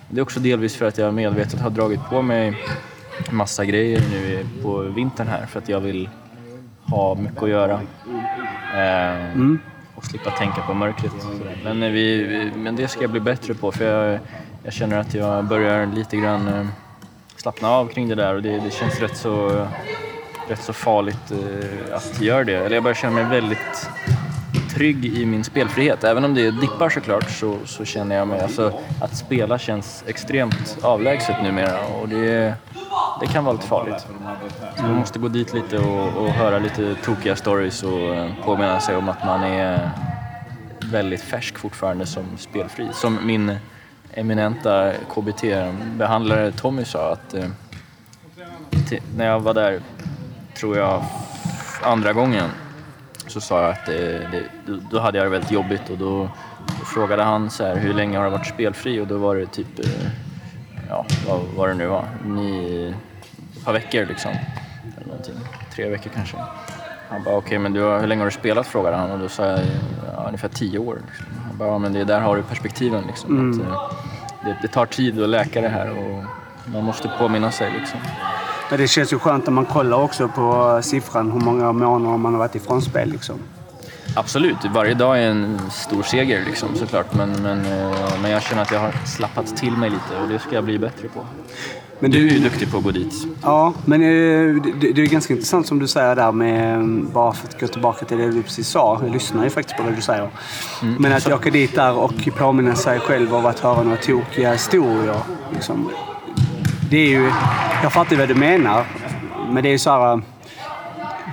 Det 0.09 0.18
är 0.20 0.22
också 0.22 0.40
delvis 0.40 0.76
för 0.76 0.87
att 0.87 0.98
jag 0.98 1.14
medvetet 1.14 1.61
har 1.61 1.70
dragit 1.70 2.00
på 2.11 2.22
mig 2.22 2.62
massa 3.31 3.64
grejer 3.64 4.02
nu 4.12 4.46
på 4.62 4.79
vintern 4.83 5.26
här 5.29 5.46
för 5.46 5.59
att 5.59 5.68
jag 5.68 5.81
vill 5.81 6.09
ha 6.87 7.14
mycket 7.14 7.42
att 7.42 7.48
göra. 7.48 7.81
Eh, 8.76 9.37
Och 9.94 10.05
slippa 10.05 10.31
tänka 10.31 10.61
på 10.62 10.74
mörkret. 10.74 11.12
Men, 11.64 11.83
eh, 11.83 11.90
vi, 11.90 12.22
vi- 12.22 12.52
men 12.59 12.76
det 12.76 12.88
ska 12.88 13.00
jag 13.02 13.11
bli 13.11 13.20
bättre 13.20 13.55
på 13.55 13.72
för 13.72 13.85
jag, 13.85 14.18
jag 14.62 14.72
känner 14.72 14.98
att 14.98 15.14
jag 15.14 15.44
börjar 15.44 15.87
lite 15.87 16.16
grann 16.16 16.48
eh, 16.48 16.66
slappna 17.37 17.68
av 17.68 17.87
kring 17.88 18.09
det 18.09 18.14
där 18.14 18.35
och 18.35 18.42
det, 18.42 18.59
det 18.61 18.70
känns 18.72 19.00
rätt 19.00 19.16
så, 19.16 19.66
rätt 20.48 20.62
så 20.62 20.72
farligt 20.72 21.31
eh, 21.31 21.96
att 21.96 22.20
göra 22.20 22.44
det. 22.44 22.57
Eller 22.57 22.74
jag 22.76 22.83
börjar 22.83 22.94
känna 22.94 23.12
mig 23.14 23.24
väldigt 23.24 23.90
trygg 24.75 25.05
i 25.05 25.27
min 25.27 25.45
spelfrihet. 25.45 26.05
Även 26.05 26.25
om 26.25 26.35
det 26.35 26.51
dippar 26.51 26.90
såklart 26.90 27.31
så, 27.31 27.59
så 27.64 27.85
känner 27.85 28.16
jag 28.16 28.29
mig... 28.29 28.40
Alltså, 28.40 28.73
att 29.01 29.16
spela 29.16 29.59
känns 29.59 30.05
extremt 30.07 30.79
avlägset 30.83 31.42
numera 31.42 31.87
och 31.87 32.09
det, 32.09 32.55
det 33.21 33.27
kan 33.27 33.45
vara 33.45 33.53
lite 33.53 33.66
farligt. 33.66 34.07
Så 34.77 34.83
man 34.83 34.95
måste 34.95 35.19
gå 35.19 35.29
dit 35.29 35.55
lite 35.55 35.79
och, 35.79 36.23
och 36.23 36.29
höra 36.29 36.59
lite 36.59 36.95
tokiga 37.05 37.37
stories 37.37 37.83
och 37.83 38.14
eh, 38.14 38.31
påminna 38.45 38.81
sig 38.81 38.97
om 38.97 39.09
att 39.09 39.25
man 39.25 39.42
är 39.42 39.90
väldigt 40.90 41.23
färsk 41.23 41.59
fortfarande 41.59 42.07
som 42.07 42.25
spelfri. 42.38 42.88
Som 42.92 43.27
min 43.27 43.57
eminenta 44.14 44.92
KBT-behandlare 45.14 46.53
Tommy 46.53 46.85
sa 46.85 47.12
att 47.12 47.35
eh, 47.35 47.45
när 49.16 49.27
jag 49.27 49.40
var 49.40 49.55
där, 49.55 49.81
tror 50.55 50.77
jag, 50.77 51.05
andra 51.83 52.12
gången 52.12 52.51
så 53.26 53.40
sa 53.40 53.62
jag 53.62 53.70
att 53.70 53.86
det, 53.86 54.18
det, 54.18 54.42
då- 54.90 55.00
hade 55.00 55.18
jag 55.18 55.26
det 55.26 55.30
väldigt 55.30 55.50
jobbigt 55.50 55.90
och 55.90 55.98
då, 55.98 56.28
frågade 56.94 57.22
han 57.22 57.50
så 57.50 57.64
här, 57.64 57.76
hur 57.76 57.94
länge 57.94 58.18
har 58.18 58.24
du 58.24 58.30
varit 58.30 58.46
spelfri? 58.46 59.00
Och 59.00 59.06
då 59.06 59.18
var 59.18 59.36
det 59.36 59.46
typ, 59.46 59.78
eh, 59.78 59.86
ja 60.88 61.04
vad 61.28 61.40
var 61.56 61.68
det 61.68 61.74
nu 61.74 61.86
var, 61.86 62.04
Ni, 62.26 62.94
ett 63.56 63.64
par 63.64 63.72
veckor 63.72 64.06
liksom. 64.06 64.30
Eller 64.96 65.06
någonting. 65.06 65.34
Tre 65.74 65.88
veckor 65.88 66.10
kanske. 66.14 66.36
Han 67.10 67.22
bara, 67.22 67.36
okej 67.36 67.58
men 67.58 67.72
du 67.72 67.80
har, 67.82 68.00
hur 68.00 68.06
länge 68.06 68.20
har 68.20 68.26
du 68.30 68.36
spelat? 68.36 68.66
frågade 68.66 68.96
han 68.96 69.10
och 69.10 69.18
då 69.18 69.28
sa 69.28 69.44
jag, 69.46 69.60
ja, 70.16 70.24
ungefär 70.26 70.48
tio 70.48 70.78
år. 70.78 70.98
Liksom. 71.06 71.26
Han 71.48 71.56
bara, 71.58 71.68
ja, 71.68 71.78
men 71.78 71.92
det, 71.92 72.04
där 72.04 72.20
har 72.20 72.36
du 72.36 72.42
perspektiven 72.42 73.04
liksom. 73.06 73.52
Att, 73.52 73.60
eh, 73.68 73.90
det, 74.44 74.56
det 74.62 74.68
tar 74.68 74.86
tid 74.86 75.22
att 75.22 75.28
läka 75.28 75.60
det 75.60 75.68
här 75.68 75.90
och 75.90 76.24
man 76.72 76.84
måste 76.84 77.08
påminna 77.18 77.50
sig 77.50 77.72
liksom. 77.78 78.00
Men 78.70 78.79
det 78.79 78.88
känns 78.88 79.12
ju 79.12 79.18
skönt 79.18 79.46
när 79.46 79.52
man 79.52 79.64
kollar 79.64 79.96
också 79.96 80.29
på 80.29 80.79
siffran 80.83 81.33
hur 81.33 81.40
många 81.40 81.72
månader 81.72 82.18
man 82.18 82.33
har 82.33 82.38
varit 82.38 82.55
ifrån 82.55 82.83
spel. 82.83 83.09
Liksom. 83.11 83.38
Absolut, 84.14 84.57
varje 84.74 84.94
dag 84.94 85.18
är 85.22 85.31
en 85.31 85.61
stor 85.70 86.02
seger 86.02 86.44
liksom, 86.46 86.68
såklart. 86.76 87.14
Men, 87.14 87.42
men, 87.42 87.59
eh, 87.66 88.20
men 88.22 88.31
jag 88.31 88.42
känner 88.42 88.62
att 88.62 88.72
jag 88.72 88.81
har 88.81 88.92
slappat 89.07 89.57
till 89.57 89.72
mig 89.72 89.90
lite 89.90 90.22
och 90.22 90.29
det 90.29 90.38
ska 90.38 90.55
jag 90.55 90.64
bli 90.64 90.79
bättre 90.79 91.09
på. 91.09 91.26
Men 91.98 92.11
Du 92.11 92.29
är 92.29 92.33
ju 92.33 92.38
duktig 92.38 92.70
på 92.70 92.79
att 92.79 92.85
gå 92.85 92.90
dit. 92.90 93.14
Ja, 93.42 93.72
men 93.85 94.02
eh, 94.02 94.62
det, 94.81 94.92
det 94.92 95.02
är 95.02 95.07
ganska 95.07 95.33
intressant 95.33 95.66
som 95.66 95.79
du 95.79 95.88
säger 95.88 96.16
där 96.16 96.33
med, 96.33 96.81
eh, 96.81 97.12
bara 97.12 97.33
för 97.33 97.48
att 97.48 97.61
gå 97.61 97.66
tillbaka 97.66 98.05
till 98.05 98.18
det 98.18 98.31
du 98.31 98.42
precis 98.42 98.68
sa. 98.68 99.00
Jag 99.02 99.12
lyssnar 99.12 99.44
ju 99.44 99.50
faktiskt 99.50 99.76
på 99.76 99.83
vad 99.83 99.94
du 99.94 100.02
säger. 100.02 100.31
Men 100.98 101.12
att 101.12 101.33
åka 101.33 101.50
dit 101.50 101.74
där 101.74 101.92
och 101.92 102.29
påminna 102.38 102.74
sig 102.74 103.00
själv 103.00 103.35
av 103.35 103.46
att 103.46 103.61
höra 103.61 103.83
några 103.83 103.96
tokiga 103.96 104.52
historier. 104.52 105.16
Liksom, 105.55 105.90
det 106.90 106.96
är 106.96 107.09
ju... 107.09 107.33
Jag 107.83 107.92
fattar 107.92 108.16
vad 108.16 108.29
du 108.29 108.35
menar. 108.35 108.85
Men 109.51 109.62
det 109.62 109.68
är 109.72 109.79
så 109.79 109.90
här... 109.90 110.22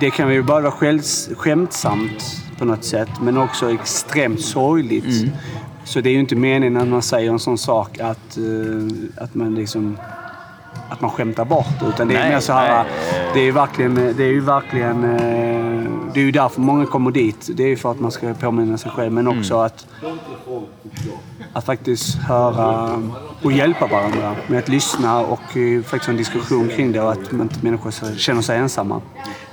Det 0.00 0.10
kan 0.10 0.32
ju 0.32 0.42
bara 0.42 0.60
vara 0.60 1.02
skämtsamt 1.36 2.44
på 2.58 2.64
något 2.64 2.84
sätt, 2.84 3.08
men 3.20 3.38
också 3.38 3.72
extremt 3.72 4.40
sorgligt. 4.40 5.32
Så 5.84 6.00
det 6.00 6.08
är 6.08 6.12
ju 6.12 6.20
inte 6.20 6.36
meningen 6.36 6.74
när 6.74 6.84
man 6.84 7.02
säger 7.02 7.30
en 7.30 7.38
sån 7.38 7.58
sak 7.58 7.98
att, 7.98 8.36
eh, 8.36 9.22
att 9.24 9.34
man 9.34 9.54
liksom 9.54 9.96
att 10.88 11.00
man 11.00 11.10
skämtar 11.10 11.44
bort. 11.44 11.82
Utan 11.88 12.08
det 12.08 12.14
är 12.14 12.18
Nej, 12.18 12.30
mer 12.30 12.40
så 12.40 12.52
här, 12.52 12.84
nej. 12.84 12.92
det 13.34 13.40
är, 13.40 13.52
verkligen, 13.52 13.94
det 13.94 14.24
är 14.24 14.32
ju 14.32 14.40
verkligen... 14.40 15.04
eh, 15.04 15.90
Det 16.14 16.20
är 16.20 16.24
ju 16.24 16.30
därför 16.32 16.60
många 16.60 16.86
kommer 16.86 17.10
dit. 17.10 17.50
Det 17.54 17.62
är 17.62 17.68
ju 17.68 17.76
för 17.76 17.90
att 17.90 18.00
man 18.00 18.10
ska 18.10 18.34
påminna 18.34 18.78
sig 18.78 18.90
själv, 18.90 19.12
men 19.12 19.28
också 19.28 19.58
att, 19.60 19.86
att 21.52 21.64
faktiskt 21.64 22.14
höra 22.18 23.00
och 23.42 23.52
hjälpa 23.52 23.86
varandra 23.86 24.34
med 24.46 24.58
att 24.58 24.68
lyssna 24.68 25.18
och 25.20 25.56
eh, 25.56 25.82
faktiskt 25.82 26.06
ha 26.06 26.10
en 26.12 26.16
diskussion 26.16 26.68
kring 26.68 26.92
det 26.92 27.00
och 27.00 27.12
att 27.12 27.32
man 27.32 27.40
inte 27.42 27.64
människor 27.64 28.16
känner 28.16 28.42
sig 28.42 28.58
ensamma. 28.58 29.00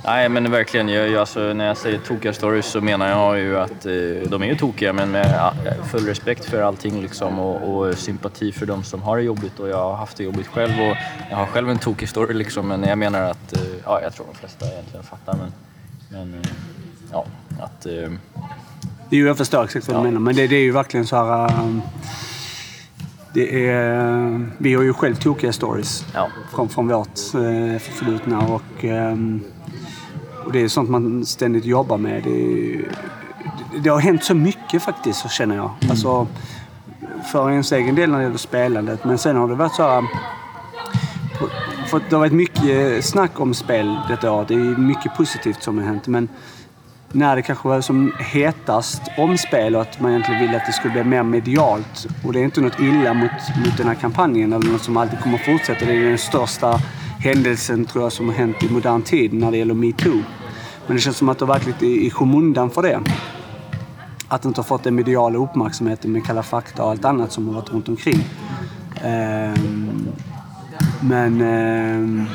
Nej 0.04 0.28
men 0.28 0.50
verkligen, 0.50 0.88
jag, 0.88 1.08
jag, 1.08 1.20
alltså, 1.20 1.40
när 1.52 1.66
jag 1.66 1.76
säger 1.76 1.98
tokiga 1.98 2.32
stories 2.32 2.66
så 2.66 2.80
menar 2.80 3.08
jag 3.08 3.38
ju 3.38 3.58
att 3.58 3.86
eh, 3.86 3.92
de 4.30 4.42
är 4.42 4.46
ju 4.46 4.56
tokiga 4.56 4.92
men 4.92 5.10
med 5.10 5.52
full 5.90 6.06
respekt 6.06 6.44
för 6.44 6.62
allting 6.62 7.02
liksom 7.02 7.38
och, 7.38 7.76
och 7.88 7.94
sympati 7.94 8.52
för 8.52 8.66
de 8.66 8.84
som 8.84 9.02
har 9.02 9.16
det 9.16 9.22
jobbigt 9.22 9.58
och 9.58 9.68
jag 9.68 9.76
har 9.76 9.94
haft 9.96 10.16
det 10.16 10.24
jobbigt 10.24 10.46
själv 10.46 10.72
och 10.80 10.96
jag 11.30 11.36
har 11.36 11.46
själv 11.46 11.70
en 11.70 11.78
tokig 11.78 12.08
story 12.08 12.34
liksom 12.34 12.68
men 12.68 12.82
jag 12.82 12.98
menar 12.98 13.22
att, 13.30 13.52
eh, 13.52 13.60
ja 13.84 14.00
jag 14.02 14.14
tror 14.14 14.26
de 14.32 14.38
flesta 14.38 14.66
egentligen 14.72 15.02
fattar 15.04 15.34
men, 15.36 15.52
men 16.08 16.34
eh, 16.40 16.50
ja 17.12 17.24
att 17.60 17.86
Jo, 19.10 19.26
jag 19.26 19.36
förstår 19.38 19.64
exakt 19.64 19.88
vad 19.88 19.96
du 19.96 19.98
Ja. 20.00 20.04
menar. 20.04 20.20
Men 20.20 20.36
det, 20.36 20.46
det 20.46 20.56
är 20.56 20.60
ju 20.62 20.72
verkligen 20.72 21.06
så 21.06 21.16
här... 21.16 21.60
um, 21.60 21.82
Det 23.34 23.68
är, 23.68 24.50
vi 24.58 24.74
har 24.74 24.82
ju 24.82 24.92
själv 24.92 25.14
tokiga 25.14 25.52
stories 25.52 26.04
ja, 26.14 26.28
från, 26.54 26.68
från 26.68 26.88
vårt 26.88 27.08
eh, 27.34 27.78
förflutna 27.80 28.38
och, 28.40 28.84
ehm, 28.84 29.44
och 30.44 30.52
det 30.52 30.62
är 30.62 30.68
sånt 30.68 30.90
man 30.90 31.26
ständigt 31.26 31.64
jobbar 31.64 31.98
med. 31.98 32.22
Det, 32.22 32.80
det, 33.82 33.88
har 33.88 34.00
hänt 34.00 34.24
så 34.24 34.34
mycket 34.34 34.82
faktiskt, 34.82 35.20
så 35.20 35.28
känner 35.28 35.56
jag. 35.56 35.70
Alltså, 35.90 36.26
för 37.32 37.50
ens 37.50 37.72
egen 37.72 37.94
del 37.94 38.10
när 38.10 38.18
det 38.18 38.24
gäller 38.24 38.38
spelandet. 38.38 39.04
Men 39.04 39.18
sen 39.18 39.36
har 39.36 39.48
det 39.48 39.54
varit 39.54 39.74
så 39.74 39.82
här... 39.82 40.04
För 41.86 42.00
det 42.08 42.14
har 42.14 42.20
varit 42.20 42.32
mycket 42.32 43.04
snack 43.04 43.40
om 43.40 43.54
spel 43.54 43.96
detta 44.08 44.32
år. 44.32 44.44
Det 44.48 44.54
är 44.54 44.76
mycket 44.78 45.16
positivt 45.16 45.62
som 45.62 45.78
har 45.78 45.84
hänt. 45.84 46.06
Men 46.06 46.28
när 47.12 47.36
det 47.36 47.42
kanske 47.42 47.68
var 47.68 47.80
som 47.80 48.12
hetast 48.18 49.02
om 49.18 49.38
spel 49.38 49.76
och 49.76 49.82
att 49.82 50.00
man 50.00 50.10
egentligen 50.10 50.40
ville 50.40 50.56
att 50.56 50.66
det 50.66 50.72
skulle 50.72 50.92
bli 50.92 51.04
mer 51.04 51.22
medialt. 51.22 52.06
Och 52.24 52.32
det 52.32 52.40
är 52.40 52.44
inte 52.44 52.60
något 52.60 52.80
illa 52.80 53.14
mot, 53.14 53.30
mot 53.64 53.76
den 53.76 53.86
här 53.86 53.94
kampanjen 53.94 54.52
eller 54.52 54.72
något 54.72 54.82
som 54.82 54.96
alltid 54.96 55.20
kommer 55.20 55.38
att 55.38 55.44
fortsätta. 55.44 55.84
Det 55.84 55.92
är 55.92 56.08
den 56.08 56.18
största 56.18 56.80
händelsen 57.18 57.84
tror 57.84 58.04
jag 58.04 58.12
som 58.12 58.28
har 58.28 58.34
hänt 58.34 58.62
i 58.62 58.68
modern 58.68 59.02
tid 59.02 59.32
när 59.32 59.50
det 59.50 59.56
gäller 59.56 59.74
metoo. 59.74 60.22
Men 60.86 60.96
det 60.96 61.02
känns 61.02 61.16
som 61.16 61.28
att 61.28 61.38
det 61.38 61.44
har 61.44 61.54
varit 61.54 61.66
lite 61.66 61.86
i, 61.86 62.06
i 62.06 62.10
skymundan 62.10 62.70
för 62.70 62.82
det. 62.82 63.00
Att 64.28 64.42
det 64.42 64.48
inte 64.48 64.60
har 64.60 64.64
fått 64.64 64.84
den 64.84 64.94
mediala 64.94 65.38
uppmärksamheten 65.38 66.12
med 66.12 66.26
Kalla 66.26 66.42
fakta 66.42 66.84
och 66.84 66.90
allt 66.90 67.04
annat 67.04 67.32
som 67.32 67.48
har 67.48 67.54
varit 67.54 67.72
runt 67.72 67.88
omkring. 67.88 68.24
Um, 69.04 70.08
men... 71.00 71.40
Um, 71.40 72.28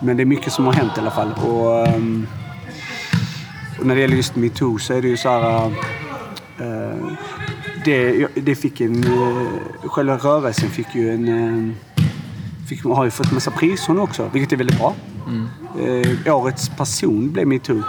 men 0.00 0.16
det 0.16 0.22
är 0.22 0.24
mycket 0.24 0.52
som 0.52 0.66
har 0.66 0.72
hänt 0.72 0.92
i 0.96 1.00
alla 1.00 1.10
fall. 1.10 1.32
Och, 1.32 1.86
ehm, 1.88 2.26
och 3.78 3.86
när 3.86 3.94
det 3.94 4.00
gäller 4.00 4.16
just 4.16 4.36
metoo 4.36 4.78
så 4.78 4.94
är 4.94 5.02
det 5.02 5.08
ju 5.08 5.16
så 5.16 5.28
här... 5.28 5.66
eh, 6.58 7.06
det, 7.84 8.26
det 8.34 8.54
fick 8.54 8.80
en... 8.80 9.04
eh, 9.04 9.88
själva 9.88 10.16
rörelsen 10.16 10.70
fick 10.70 10.94
ju 10.94 11.10
en... 11.14 11.28
eh, 11.68 11.74
Fick, 12.68 12.84
har 12.84 13.04
ju 13.04 13.10
fått 13.10 13.32
massa 13.32 13.50
priser 13.50 13.92
nu 13.92 14.00
också, 14.00 14.30
vilket 14.32 14.52
är 14.52 14.56
väldigt 14.56 14.78
bra. 14.78 14.94
Eh, 16.26 16.34
årets 16.36 16.68
person 16.68 17.32
blev 17.32 17.46
metoo. 17.46 17.82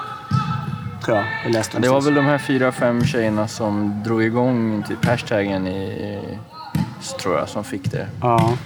Tror 1.06 1.18
jag. 1.18 1.26
Jag 1.44 1.52
läste 1.52 1.80
Det 1.80 1.90
var 1.90 2.02
väl 2.02 2.14
de 2.14 2.26
här 2.26 2.38
fyra, 2.38 2.72
fem 2.72 3.06
tjejerna 3.06 3.48
som 3.48 4.02
drog 4.06 4.24
igång 4.24 4.84
typ 4.88 5.06
hashtaggen 5.06 5.68
i, 5.68 6.20
tror 7.22 7.38
jag, 7.38 7.50
som 7.50 7.64
fick 7.64 7.92
det. 7.92 8.08
Ja. 8.22 8.58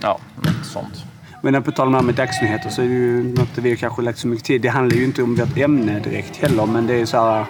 Ja, 0.00 0.18
något 0.36 0.66
sånt. 0.66 1.04
Men 1.42 1.62
på 1.62 1.72
tal 1.72 1.86
om 1.86 1.92
det 1.92 1.98
här 1.98 2.04
med 2.04 2.14
dagsnyheter 2.14 2.70
så 2.70 2.82
är 2.82 2.86
det 2.86 2.92
ju 2.92 3.34
något 3.34 3.58
vi 3.58 3.76
kanske 3.76 4.02
lagt 4.02 4.18
så 4.18 4.28
mycket 4.28 4.44
tid. 4.44 4.62
Det 4.62 4.68
handlar 4.68 4.96
ju 4.96 5.04
inte 5.04 5.22
om 5.22 5.34
vårt 5.34 5.58
ämne 5.58 6.00
direkt 6.00 6.36
heller, 6.36 6.66
men 6.66 6.86
det 6.86 6.94
är 7.00 7.06
så 7.06 7.16
här, 7.16 7.46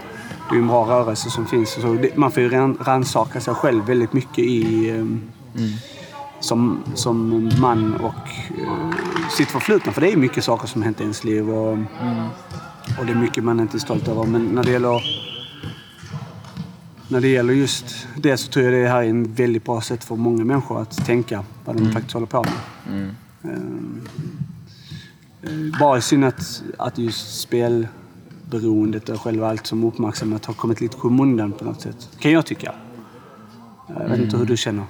det 0.48 0.52
är 0.52 0.54
ju 0.54 0.60
en 0.60 0.68
bra 0.68 0.84
rörelse 0.84 1.30
som 1.30 1.46
finns. 1.46 1.70
Så 1.70 1.94
det, 1.94 2.16
man 2.16 2.30
får 2.30 2.42
ju 2.42 2.48
ran- 2.48 2.78
rannsaka 2.80 3.40
sig 3.40 3.54
själv 3.54 3.84
väldigt 3.84 4.12
mycket 4.12 4.38
i, 4.38 4.90
ehm, 4.90 5.20
som, 6.40 6.82
som 6.94 7.50
man 7.60 7.94
och 7.94 8.28
uh, 8.58 8.94
sitt 9.30 9.48
förflutna. 9.48 9.92
För 9.92 10.00
det 10.00 10.12
är 10.12 10.16
mycket 10.16 10.44
saker 10.44 10.66
som 10.66 10.82
hänt 10.82 11.00
i 11.00 11.02
ens 11.02 11.24
liv 11.24 11.50
och, 11.50 11.72
och 12.98 13.06
det 13.06 13.12
är 13.12 13.16
mycket 13.16 13.44
man 13.44 13.60
inte 13.60 13.76
är 13.76 13.78
stolt 13.78 14.08
över. 14.08 14.24
Men 14.24 14.44
när 14.44 14.64
det 14.64 14.70
gäller 14.70 15.02
när 17.08 17.20
det 17.20 17.28
gäller 17.28 17.52
just 17.54 18.06
det 18.16 18.36
så 18.36 18.50
tror 18.50 18.64
jag 18.64 18.74
det 18.84 18.88
här 18.88 19.02
är 19.02 19.08
en 19.08 19.34
väldigt 19.34 19.64
bra 19.64 19.80
sätt 19.80 20.04
för 20.04 20.16
många 20.16 20.44
människor 20.44 20.82
att 20.82 21.06
tänka 21.06 21.44
vad 21.64 21.76
de 21.76 21.92
faktiskt 21.92 22.14
håller 22.14 22.26
på 22.26 22.44
med. 22.44 23.02
Eh, 23.02 23.08
Bara 25.80 25.98
i 25.98 26.02
synnerhet 26.02 26.62
att 26.78 26.98
just 26.98 27.40
spelberoendet 27.40 29.08
och 29.08 29.20
själva 29.20 29.48
allt 29.50 29.66
som 29.66 29.84
uppmärksamhet 29.84 30.46
har 30.46 30.54
kommit 30.54 30.80
lite 30.80 30.96
skymundan 30.96 31.52
på 31.52 31.64
något 31.64 31.80
sätt. 31.80 32.08
Kan 32.18 32.32
jag 32.32 32.46
tycka. 32.46 32.74
Jag 33.88 34.08
vet 34.08 34.18
inte 34.18 34.36
hur 34.36 34.46
du 34.46 34.56
känner. 34.56 34.84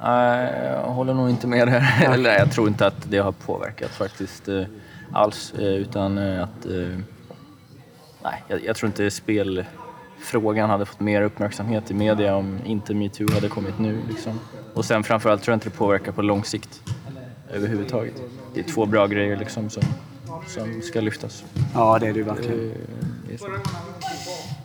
Nej, 0.00 0.62
jag 0.64 0.82
håller 0.92 1.14
nog 1.14 1.30
inte 1.30 1.46
med 1.46 1.68
där. 1.68 2.02
Eller 2.12 2.38
jag 2.38 2.52
tror 2.52 2.68
inte 2.68 2.86
att 2.86 3.10
det 3.10 3.18
har 3.18 3.32
påverkat 3.32 3.90
faktiskt 3.90 4.48
eh, 4.48 4.62
alls. 5.12 5.52
eh, 5.58 5.64
Utan 5.64 6.18
eh, 6.18 6.42
att... 6.42 6.66
eh, 6.66 6.98
Nej, 8.22 8.44
jag, 8.48 8.64
jag 8.64 8.76
tror 8.76 8.86
inte 8.86 9.10
spelfrågan 9.10 10.70
hade 10.70 10.86
fått 10.86 11.00
mer 11.00 11.22
uppmärksamhet 11.22 11.90
i 11.90 11.94
media 11.94 12.36
om 12.36 12.58
inte 12.64 12.94
metoo 12.94 13.32
hade 13.34 13.48
kommit 13.48 13.78
nu. 13.78 14.00
Liksom. 14.08 14.40
Och 14.74 14.84
sen 14.84 15.04
framförallt 15.04 15.42
tror 15.42 15.52
jag 15.52 15.56
inte 15.56 15.68
det 15.68 15.76
påverkar 15.76 16.12
på 16.12 16.22
lång 16.22 16.44
sikt 16.44 16.82
överhuvudtaget. 17.50 18.14
Det 18.54 18.60
är 18.60 18.64
två 18.64 18.86
bra 18.86 19.06
grejer 19.06 19.36
liksom 19.36 19.70
som, 19.70 19.82
som 20.46 20.82
ska 20.82 21.00
lyftas. 21.00 21.44
Ja, 21.74 21.98
det 21.98 22.06
är 22.06 22.12
det 22.12 22.22
verkligen. 22.22 22.70
Eh. 22.70 23.50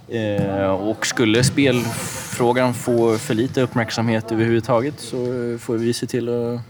Eh, 0.07 0.71
och 0.71 1.05
skulle 1.05 1.43
spelfrågan 1.43 2.73
få 2.73 3.17
för 3.17 3.33
lite 3.33 3.61
uppmärksamhet 3.61 4.31
överhuvudtaget 4.31 4.99
så 4.99 5.17
får 5.59 5.77
vi 5.77 5.93
se 5.93 6.07
till 6.07 6.29
att 6.29 6.61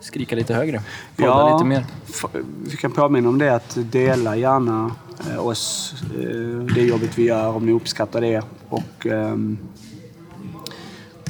skrika 0.00 0.36
lite 0.36 0.54
högre. 0.54 0.82
Podda 1.16 1.52
lite 1.52 1.64
mer. 1.64 1.84
Vi 2.64 2.76
kan 2.76 2.92
påminna 2.92 3.28
om 3.28 3.38
det 3.38 3.54
att 3.54 3.78
dela 3.92 4.36
gärna 4.36 4.96
eh, 5.30 5.46
oss, 5.46 5.94
det 6.74 6.82
jobbet 6.82 7.18
vi 7.18 7.24
gör 7.24 7.48
om 7.48 7.66
ni 7.66 7.72
uppskattar 7.72 8.20
det. 8.20 8.42
Och, 8.68 9.06
ehm, 9.06 9.58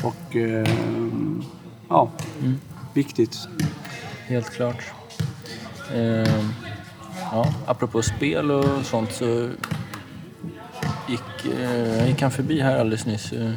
och 0.03 0.37
ehm, 0.37 1.43
ja, 1.89 2.11
viktigt. 2.95 3.49
Helt 4.31 4.51
klart. 4.51 4.83
Eh, 5.95 6.35
ja, 7.33 7.47
apropå 7.67 8.03
spel 8.03 8.51
och 8.51 8.65
sånt 8.85 9.13
så 9.13 9.49
gick, 11.09 11.55
eh, 11.61 12.07
gick 12.09 12.23
han 12.23 12.31
förbi 12.31 12.61
här 12.61 12.79
alldeles 12.81 13.07
nyss. 13.07 13.33
Eh, 13.33 13.51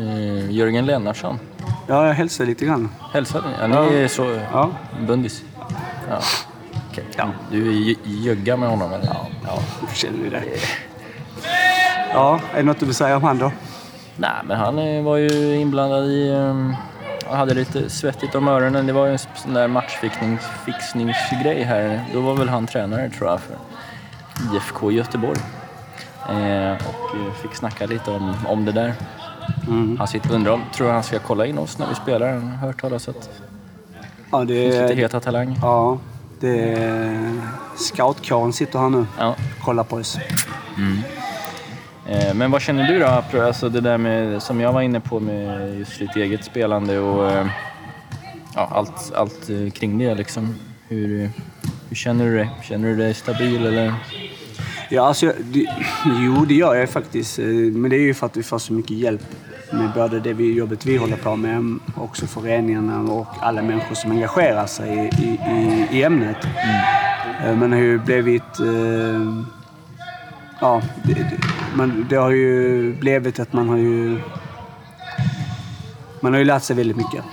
eh, 0.00 0.50
Jörgen 0.50 0.86
Lennartsson. 0.86 1.38
Ja, 1.88 2.06
jag 2.06 2.14
hälsar 2.14 2.46
lite 2.46 2.64
grann. 2.64 2.88
Hälsade 3.12 3.48
ni? 3.48 3.54
Ja, 3.60 3.66
ni 3.66 3.74
Ja. 3.74 3.90
är 3.90 4.08
så 4.08 4.40
Ja. 4.52 4.70
bundis? 5.06 5.42
Ja. 6.08 6.20
Okej. 6.90 7.04
Du 7.50 7.68
är 7.68 7.72
ju- 7.72 7.96
jögga 8.04 8.56
med 8.56 8.68
honom 8.68 8.92
eller? 8.92 9.06
Ja. 9.06 9.26
ja. 9.46 9.58
Känner 9.94 10.18
du 10.24 10.30
det? 10.30 10.42
Ja, 12.12 12.40
är 12.52 12.56
det 12.56 12.62
något 12.62 12.80
du 12.80 12.86
vill 12.86 12.94
säga 12.94 13.16
om 13.16 13.22
han 13.22 13.38
då? 13.38 13.52
Nej, 14.16 14.30
men 14.44 14.56
han 14.58 14.78
eh, 14.78 15.02
var 15.02 15.16
ju 15.16 15.54
inblandad 15.56 16.04
i... 16.10 16.30
Um, 16.30 16.76
han 17.30 17.38
hade 17.38 17.54
lite 17.54 17.90
svettigt 17.90 18.34
om 18.34 18.48
öronen. 18.48 18.86
Det 18.86 18.92
var 18.92 19.06
ju 19.06 19.12
en 19.12 19.18
sån 19.18 19.54
där 19.54 19.68
matchfixningsgrej 19.68 21.62
här. 21.62 22.04
Då 22.12 22.20
var 22.20 22.36
väl 22.36 22.48
han 22.48 22.66
tränare 22.66 23.10
tror 23.10 23.30
jag 23.30 23.40
för 23.40 23.56
IFK 24.54 24.90
Göteborg. 24.90 25.40
Eh, 26.28 26.72
och 26.72 27.16
eh, 27.16 27.32
fick 27.42 27.54
snacka 27.54 27.86
lite 27.86 28.10
om, 28.10 28.34
om 28.46 28.64
det 28.64 28.72
där. 28.72 28.94
Han 29.98 30.08
sitter, 30.08 30.34
undrar 30.34 30.52
om, 30.52 30.62
tror 30.74 30.90
han 30.90 31.02
ska 31.02 31.18
kolla 31.18 31.46
in 31.46 31.58
oss 31.58 31.78
när 31.78 31.88
vi 31.88 31.94
spelar. 31.94 32.26
Jag 32.28 32.40
har 32.40 32.66
hört 32.66 32.80
talas 32.80 33.08
att 33.08 33.30
Ja, 34.32 34.44
det 34.44 34.54
finns 34.54 34.82
lite 34.82 34.94
heta 34.94 35.20
talanger. 35.20 35.56
Ja, 35.62 35.98
det 36.40 36.74
är... 36.74 37.40
Scoutkåren 37.76 38.52
sitter 38.52 38.78
här 38.78 38.88
nu. 38.88 39.06
Ja. 39.18 39.36
Kollar 39.64 39.84
på 39.84 39.96
oss. 39.96 40.16
Eh, 40.16 40.22
Men 42.34 42.50
vad 42.50 42.62
känner 42.62 42.86
du 42.92 42.98
då? 42.98 43.40
Alltså 43.42 43.68
det 43.68 43.80
där 43.80 43.98
med, 43.98 44.42
som 44.42 44.60
jag 44.60 44.72
var 44.72 44.82
inne 44.82 45.00
på 45.00 45.20
med 45.20 45.78
just 45.78 45.98
ditt 45.98 46.16
eget 46.16 46.44
spelande 46.44 46.98
och 46.98 47.30
eh, 47.32 47.46
ja, 48.54 48.68
allt, 48.72 49.12
allt 49.14 49.50
eh, 49.50 49.70
kring 49.70 49.98
det 49.98 50.14
liksom. 50.14 50.54
Hur, 50.88 51.30
hur 51.88 51.96
känner 51.96 52.24
du 52.24 52.36
dig? 52.36 52.50
Känner 52.62 52.88
du 52.88 52.96
dig 52.96 53.14
stabil 53.14 53.66
eller? 53.66 53.94
Ja, 54.90 55.06
alltså, 55.08 55.26
jag- 55.26 55.34
det, 55.44 55.66
jo, 56.24 56.44
det 56.44 56.54
gör 56.54 56.74
jag 56.74 56.90
faktiskt. 56.90 57.38
Eh, 57.38 57.44
Men 57.46 57.90
det 57.90 57.96
är 57.96 58.00
ju 58.00 58.14
för 58.14 58.26
att 58.26 58.36
vi 58.36 58.42
får 58.42 58.58
så 58.58 58.72
mycket 58.72 58.96
hjälp 58.96 59.22
med 59.72 59.90
både 59.94 60.20
det 60.20 60.32
vi, 60.32 60.52
jobbet 60.54 60.86
vi 60.86 60.96
håller 60.96 61.16
på 61.16 61.36
med, 61.36 61.78
också 61.96 62.26
föreningarna 62.26 63.12
och 63.12 63.26
alla 63.40 63.62
människor 63.62 63.94
som 63.94 64.10
engagerar 64.10 64.66
sig 64.66 65.10
i, 65.18 65.24
i, 65.24 65.86
i, 65.98 66.02
ämnet. 66.02 66.36
Eh, 67.44 67.56
Men 67.56 67.70
det 67.70 67.76
har 67.76 67.82
ju 67.84 67.98
blivit... 67.98 68.60
Eh, 68.60 69.42
ja, 70.60 70.82
det, 71.04 71.14
man, 71.74 72.06
det 72.08 72.16
har 72.16 72.30
ju 72.30 72.92
blivit 72.94 73.40
att 73.40 73.52
man 73.52 73.68
har 73.68 73.76
ju... 73.76 74.20
Man 76.22 76.32
har 76.32 76.38
ju 76.38 76.44
lärt 76.44 76.62
sig 76.62 76.76
väldigt 76.76 76.96
mycket 76.96 77.24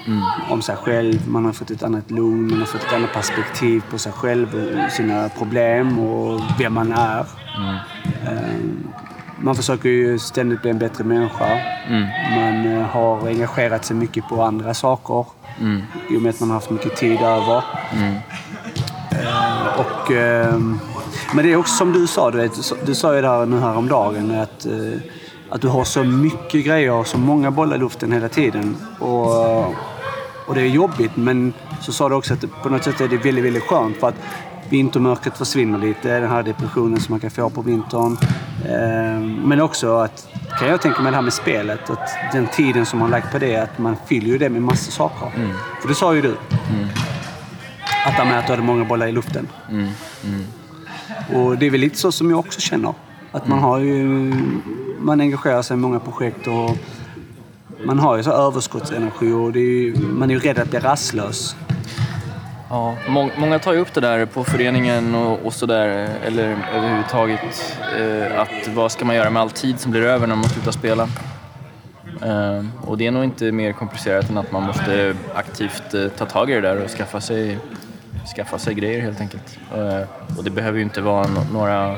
om 0.50 0.62
sig 0.62 0.76
själv. 0.76 1.28
Man 1.28 1.46
har 1.46 1.52
fått 1.52 1.72
ett 1.72 1.84
annat 1.84 2.12
lugn, 2.12 2.48
man 2.50 2.60
har 2.60 2.66
fått 2.66 2.84
ett 2.84 2.94
annat 2.94 3.14
perspektiv 3.14 3.84
på 3.92 3.98
sig 3.98 4.12
själv 4.12 4.56
och 4.86 4.92
sina 4.92 5.30
problem 5.30 6.00
och 6.00 6.42
vem 6.60 6.74
man 6.74 6.92
är. 6.92 7.20
Eh, 8.24 8.60
Man 9.40 9.56
försöker 9.56 9.90
ju 9.90 10.20
ständigt 10.20 10.62
bli 10.62 10.72
en 10.72 10.80
bättre 10.80 11.04
människa. 11.04 11.60
Man 12.36 12.66
eh, 12.78 12.84
har 12.88 13.28
engagerat 13.28 13.86
sig 13.86 13.96
mycket 13.96 14.28
på 14.30 14.44
andra 14.44 14.74
saker 14.74 15.26
i 16.10 16.18
och 16.18 16.22
med 16.22 16.30
att 16.30 16.40
man 16.40 16.50
har 16.50 16.56
haft 16.56 16.70
mycket 16.70 16.96
tid 16.96 17.22
över. 17.22 17.64
Eh, 19.12 19.68
Och, 19.80 20.12
ehm, 20.12 20.80
men 21.34 21.46
det 21.46 21.52
är 21.52 21.56
också 21.56 21.76
som 21.76 21.94
du 21.94 22.08
sa, 22.08 22.32
du, 22.32 22.38
vet, 22.38 22.86
du 22.86 22.96
sa 22.96 23.16
ju 23.16 23.22
där 23.22 23.46
nu 23.46 23.60
häromdagen 23.60 24.40
att, 24.40 24.66
eh, 24.66 25.00
att 25.50 25.62
du 25.62 25.68
har 25.68 25.84
så 25.84 26.04
mycket 26.04 26.66
grejer, 26.66 27.04
så 27.04 27.18
många 27.18 27.52
bollar 27.52 27.76
i 27.76 27.80
luften 27.80 28.12
hela 28.12 28.30
tiden. 28.30 28.78
Och, 29.00 29.66
och 30.48 30.56
det 30.56 30.62
är 30.62 30.66
jobbigt, 30.68 31.12
men 31.16 31.54
så 31.82 31.92
sa 31.92 32.10
du 32.10 32.16
också 32.16 32.34
att 32.34 32.64
på 32.64 32.70
något 32.70 32.84
sätt 32.84 33.02
är 33.02 33.08
det 33.08 33.18
väldigt, 33.18 33.46
väldigt 33.46 33.64
skönt 33.64 33.98
för 33.98 34.08
att 34.08 34.16
vintermörkret 34.70 35.38
försvinner 35.38 35.78
lite, 35.80 36.20
den 36.20 36.30
här 36.30 36.44
depressionen 36.44 37.00
som 37.00 37.14
man 37.14 37.20
kan 37.20 37.30
få 37.32 37.50
på 37.50 37.62
vintern. 37.62 38.18
Ehm, 38.70 39.34
Men 39.36 39.62
också 39.62 39.98
att, 39.98 40.28
kan 40.60 40.68
jag 40.68 40.82
tänka 40.82 41.02
mig 41.02 41.12
det 41.12 41.16
här 41.16 41.22
med 41.24 41.34
spelet, 41.34 41.90
att 41.90 42.10
den 42.34 42.48
tiden 42.48 42.86
som 42.86 43.00
man 43.00 43.10
lagt 43.10 43.32
på 43.32 43.38
det, 43.40 43.56
att 43.58 43.78
man 43.78 43.96
fyller 44.08 44.28
ju 44.28 44.38
det 44.38 44.50
med 44.50 44.62
massa 44.62 44.92
saker. 44.92 45.32
För 45.82 45.88
det 45.88 45.96
sa 45.96 46.16
ju 46.16 46.22
du. 46.22 46.32
Att 48.06 48.16
det 48.18 48.24
här 48.24 48.26
med 48.26 48.40
att 48.40 48.48
du 48.48 48.54
hade 48.54 48.64
många 48.64 48.86
bollar 48.86 49.08
i 49.08 49.12
luften. 49.12 49.48
Och 51.34 51.58
det 51.58 51.66
är 51.66 51.70
väl 51.70 51.80
lite 51.80 51.98
så 51.98 52.12
som 52.12 52.30
jag 52.30 52.40
också 52.40 52.62
känner. 52.62 52.94
Att 53.32 53.48
man 53.48 53.60
har 53.60 53.80
ju... 53.80 53.98
Man 55.00 55.22
engagerar 55.22 55.62
sig 55.62 55.74
i 55.74 55.78
många 55.78 56.00
projekt 56.00 56.48
och 56.48 56.78
man 57.86 58.00
har 58.00 58.18
ju 58.18 58.24
så 58.24 58.32
överskottsenergi 58.32 59.32
och 59.32 59.52
det 59.52 59.60
är 59.60 59.64
ju, 59.64 59.96
man 59.98 60.30
är 60.30 60.34
ju 60.34 60.40
rädd 60.40 60.60
att 60.60 60.70
bli 60.70 60.80
rastlös. 60.80 61.56
Ja, 62.70 62.96
många 63.38 63.60
tar 63.60 63.74
ju 63.74 63.80
upp 63.80 63.94
det 63.94 64.02
där 64.02 64.26
på 64.26 64.44
föreningen 64.44 65.16
och, 65.16 65.46
och 65.46 65.54
sådär, 65.54 66.10
eller 66.26 66.58
överhuvudtaget. 66.76 67.78
Eh, 68.00 68.42
att 68.42 68.68
vad 68.76 68.92
ska 68.92 69.06
man 69.06 69.16
göra 69.16 69.30
med 69.30 69.42
all 69.42 69.50
tid 69.50 69.80
som 69.80 69.92
blir 69.92 70.02
över 70.02 70.28
när 70.28 70.36
man 70.36 70.50
slutar 70.50 70.72
spela? 70.72 71.04
Eh, 72.22 72.66
och 72.82 72.98
det 72.98 73.08
är 73.08 73.12
nog 73.12 73.24
inte 73.24 73.52
mer 73.52 73.74
komplicerat 73.74 74.30
än 74.30 74.38
att 74.38 74.52
man 74.52 74.64
måste 74.64 75.16
aktivt 75.34 75.94
eh, 75.94 76.08
ta 76.08 76.26
tag 76.26 76.52
i 76.52 76.54
det 76.54 76.62
där 76.62 76.84
och 76.84 76.90
skaffa 76.90 77.22
sig, 77.22 77.58
skaffa 78.36 78.60
sig 78.60 78.74
grejer 78.74 79.02
helt 79.02 79.22
enkelt. 79.22 79.60
Och 80.38 80.44
det 80.44 80.50
behöver 80.50 80.78
ju 80.78 80.84
inte 80.84 81.02
vara 81.02 81.28
några 81.54 81.96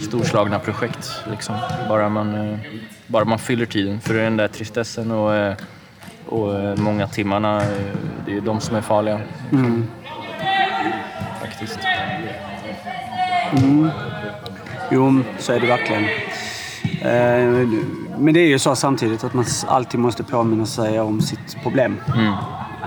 storslagna 0.00 0.58
projekt. 0.58 1.22
Liksom. 1.30 1.56
Bara, 1.88 2.08
man, 2.08 2.58
bara 3.06 3.24
man 3.24 3.38
fyller 3.38 3.66
tiden. 3.66 4.00
För 4.00 4.14
den 4.14 4.36
där 4.36 4.48
tristessen 4.48 5.10
och, 5.10 5.54
och 6.26 6.78
många 6.78 7.08
timmarna, 7.08 7.62
det 8.26 8.36
är 8.36 8.40
de 8.40 8.60
som 8.60 8.76
är 8.76 8.80
farliga. 8.80 9.20
Mm. 9.52 9.86
Faktiskt. 11.40 11.78
Mm. 13.52 13.90
Jo, 14.90 15.22
så 15.38 15.52
är 15.52 15.60
det 15.60 15.66
verkligen. 15.66 16.04
Eh, 17.00 17.68
men 18.18 18.34
det 18.34 18.40
är 18.40 18.48
ju 18.48 18.58
så 18.58 18.76
samtidigt 18.76 19.24
att 19.24 19.34
man 19.34 19.44
alltid 19.66 20.00
måste 20.00 20.24
påminna 20.24 20.66
sig 20.66 21.00
om 21.00 21.20
sitt 21.20 21.62
problem. 21.62 22.00
Mm. 22.14 22.34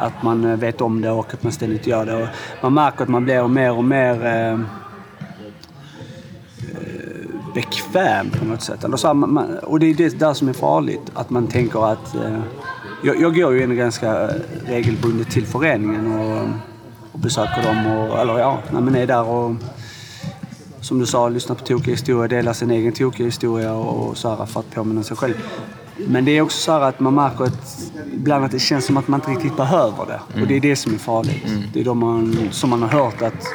Att 0.03 0.23
man 0.23 0.45
eh, 0.45 0.57
vet 0.57 0.81
om 0.81 1.01
det 1.01 1.11
och 1.11 1.33
att 1.33 1.43
man 1.43 1.51
ständigt 1.51 1.87
gör 1.87 2.05
det. 2.05 2.23
Och 2.23 2.27
man 2.61 2.73
märker 2.73 3.03
att 3.03 3.09
man 3.09 3.23
blir 3.23 3.47
mer 3.47 3.73
och 3.73 3.83
mer 3.83 4.25
eh, 4.25 4.53
eh 4.53 4.59
bekväm 7.53 8.29
på 8.29 8.45
något 8.45 8.61
sätt. 8.61 8.83
Eller 8.83 8.97
så 8.97 9.13
man, 9.13 9.57
och 9.57 9.79
det 9.79 9.85
är 9.85 9.93
det 9.93 10.19
där 10.19 10.33
som 10.33 10.47
är 10.47 10.53
farligt. 10.53 11.11
Att 11.13 11.29
man 11.29 11.47
tänker 11.47 11.91
att... 11.91 12.15
Eh, 12.15 12.39
jag, 13.03 13.21
jag 13.21 13.35
går 13.35 13.53
ju 13.53 13.75
ganska 13.75 14.23
eh, 14.23 14.35
regelbundet 14.65 15.31
till 15.31 15.45
föreningen 15.45 16.11
och, 16.11 16.47
och 17.11 17.19
besöker 17.19 17.63
dem. 17.63 17.87
Och, 17.87 18.19
eller 18.19 18.39
ja, 18.39 18.59
när 18.71 18.81
man 18.81 18.95
är 18.95 19.07
där 19.07 19.23
och 19.23 19.55
som 20.81 20.99
du 20.99 21.05
sa, 21.05 21.29
lyssna 21.29 21.55
på 21.55 21.65
tokiga 21.65 21.91
historier, 21.91 22.27
dela 22.27 22.53
sin 22.53 22.71
egen 22.71 22.93
tokiga 22.93 23.25
historia 23.25 23.73
och 23.73 24.17
så 24.17 24.35
här, 24.35 24.45
för 24.45 24.59
att 24.59 24.71
påminna 24.71 25.03
sig 25.03 25.17
själv. 25.17 25.33
Men 25.97 26.25
det 26.25 26.31
är 26.31 26.41
också 26.41 26.57
så 26.57 26.71
att 26.71 26.99
man 26.99 27.15
märker 27.15 27.43
att 27.43 27.91
ibland 28.13 28.45
att 28.45 28.51
det 28.51 28.59
känns 28.59 28.85
som 28.85 28.97
att 28.97 29.07
man 29.07 29.19
inte 29.19 29.31
riktigt 29.31 29.57
behöver 29.57 30.05
det. 30.05 30.19
Mm. 30.29 30.41
Och 30.41 30.47
det 30.47 30.55
är 30.55 30.59
det 30.59 30.75
som 30.75 30.93
är 30.93 30.97
farligt. 30.97 31.47
Mm. 31.47 31.63
Det 31.73 31.79
är 31.79 31.83
då 31.83 31.93
man, 31.93 32.49
som 32.51 32.69
man 32.69 32.81
har 32.81 32.89
hört 32.89 33.21
att 33.21 33.45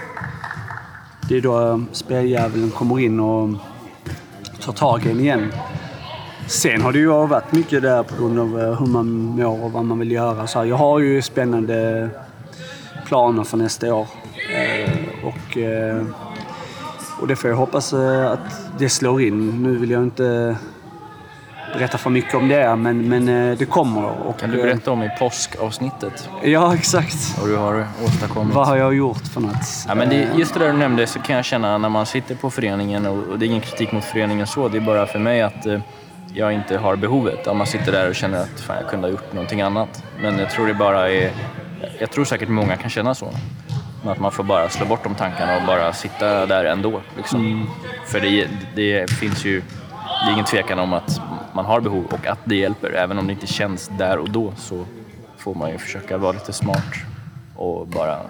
det 1.29 1.37
är 1.37 1.41
då 1.41 1.85
speldjävulen 1.93 2.71
kommer 2.71 3.01
in 3.01 3.21
och 3.21 3.51
tar 4.61 4.73
tag 4.73 5.07
i 5.07 5.11
en 5.11 5.21
igen. 5.21 5.53
Sen 6.47 6.81
har 6.81 6.93
det 6.93 6.99
ju 6.99 7.07
varit 7.07 7.53
mycket 7.53 7.83
där 7.83 8.03
på 8.03 8.15
grund 8.17 8.39
av 8.39 8.61
eh, 8.61 8.81
hur 8.81 8.87
man 8.87 9.09
mår 9.13 9.65
och 9.65 9.73
vad 9.73 9.85
man 9.85 9.99
vill 9.99 10.11
göra. 10.11 10.47
Så 10.47 10.65
jag 10.65 10.77
har 10.77 10.99
ju 10.99 11.23
spännande 11.23 12.09
planer 13.07 13.45
för 13.45 13.57
nästa 13.57 13.95
år. 13.95 14.07
Eh, 14.55 14.91
och 15.25 15.59
eh, 15.59 16.03
och 17.21 17.27
det 17.27 17.37
får 17.37 17.51
jag 17.51 17.57
hoppas 17.57 17.93
eh, 17.93 18.31
att 18.31 18.79
det 18.79 18.89
slår 18.89 19.23
in. 19.23 19.63
Nu 19.63 19.77
vill 19.77 19.91
jag 19.91 20.03
inte 20.03 20.57
berätta 21.73 21.99
för 21.99 22.11
mycket 22.11 22.35
om 22.35 22.49
det, 22.49 22.77
men, 22.77 23.09
men 23.09 23.51
eh, 23.51 23.59
det 23.59 23.65
kommer. 23.65 24.05
Och, 24.05 24.41
kan 24.41 24.51
du 24.51 24.57
berätta 24.57 24.91
om 24.91 25.03
i 25.03 25.11
påskavsnittet? 25.19 26.29
Ja, 26.43 26.75
exakt. 26.75 27.39
Vad 27.41 27.49
du 27.49 27.57
har 27.57 27.87
åstadkommit. 28.05 28.55
Vad 28.55 28.67
har 28.67 28.77
jag 28.77 28.95
gjort 28.95 29.27
för 29.27 29.41
något? 29.41 29.85
Ja, 29.89 29.95
men 29.95 30.09
det, 30.09 30.29
just 30.37 30.55
det 30.55 30.61
där 30.61 30.73
du 30.73 30.79
nämnde 30.79 31.07
så 31.07 31.19
kan 31.19 31.37
jag 31.37 31.45
känna 31.45 31.79
när 31.79 31.89
man 31.89 32.07
sitter 32.07 32.35
på 32.35 32.51
föreningen, 32.51 33.07
och 33.07 33.39
det 33.39 33.47
är 33.47 33.49
ingen 33.49 33.61
kritik 33.61 33.93
mot 33.93 34.05
föreningen 34.05 34.47
så, 34.47 34.69
det 34.69 34.77
är 34.77 34.81
bara 34.81 35.07
för 35.07 35.19
mig 35.19 35.43
att 35.43 35.67
eh, 35.67 35.81
jag 36.35 36.53
inte 36.53 36.79
har 36.79 36.97
behovet. 36.97 37.47
Om 37.47 37.59
man 37.59 37.67
sitter 37.67 37.93
där 37.93 38.09
och 38.09 38.15
känner 38.15 38.41
att 38.41 38.61
fan, 38.61 38.77
jag 38.81 38.91
kunde 38.91 39.07
ha 39.07 39.13
gjort 39.13 39.33
någonting 39.33 39.61
annat. 39.61 40.05
Men 40.21 40.39
jag 40.39 40.51
tror 40.51 40.67
det 40.67 40.75
bara 40.75 41.11
är... 41.11 41.31
Jag 41.99 42.11
tror 42.11 42.25
säkert 42.25 42.49
många 42.49 42.77
kan 42.77 42.91
känna 42.91 43.15
så. 43.15 43.33
Att 44.05 44.21
man 44.21 44.33
får 44.33 44.45
bara 44.45 44.69
slå 44.69 44.87
bort 44.87 45.05
de 45.05 45.15
tankarna 45.15 45.57
och 45.57 45.63
bara 45.67 45.93
sitta 45.93 46.47
där 46.47 46.65
ändå. 46.65 47.01
Liksom. 47.17 47.47
Mm. 47.47 47.67
För 48.07 48.21
det, 48.21 48.49
det, 48.75 49.11
finns 49.11 49.45
ju 49.45 49.63
det 50.25 50.31
är 50.31 50.33
ingen 50.33 50.45
tvekan 50.45 50.79
om 50.79 50.93
att 50.93 51.21
man 51.59 51.65
har 51.65 51.81
behov 51.81 52.05
och 52.11 52.27
att 52.27 52.39
det 52.45 52.57
hjälper. 52.57 52.93
Även 52.93 53.19
om 53.19 53.27
det 53.27 53.33
inte 53.33 53.47
känns 53.47 53.91
där 53.99 54.19
och 54.19 54.31
då 54.31 54.53
så 54.57 54.85
får 55.37 55.55
man 55.55 55.71
ju 55.71 55.79
försöka 55.79 56.19
vara 56.19 56.33
lite 56.33 56.53
smart 56.53 56.95
och 57.57 57.87
bara 57.87 58.21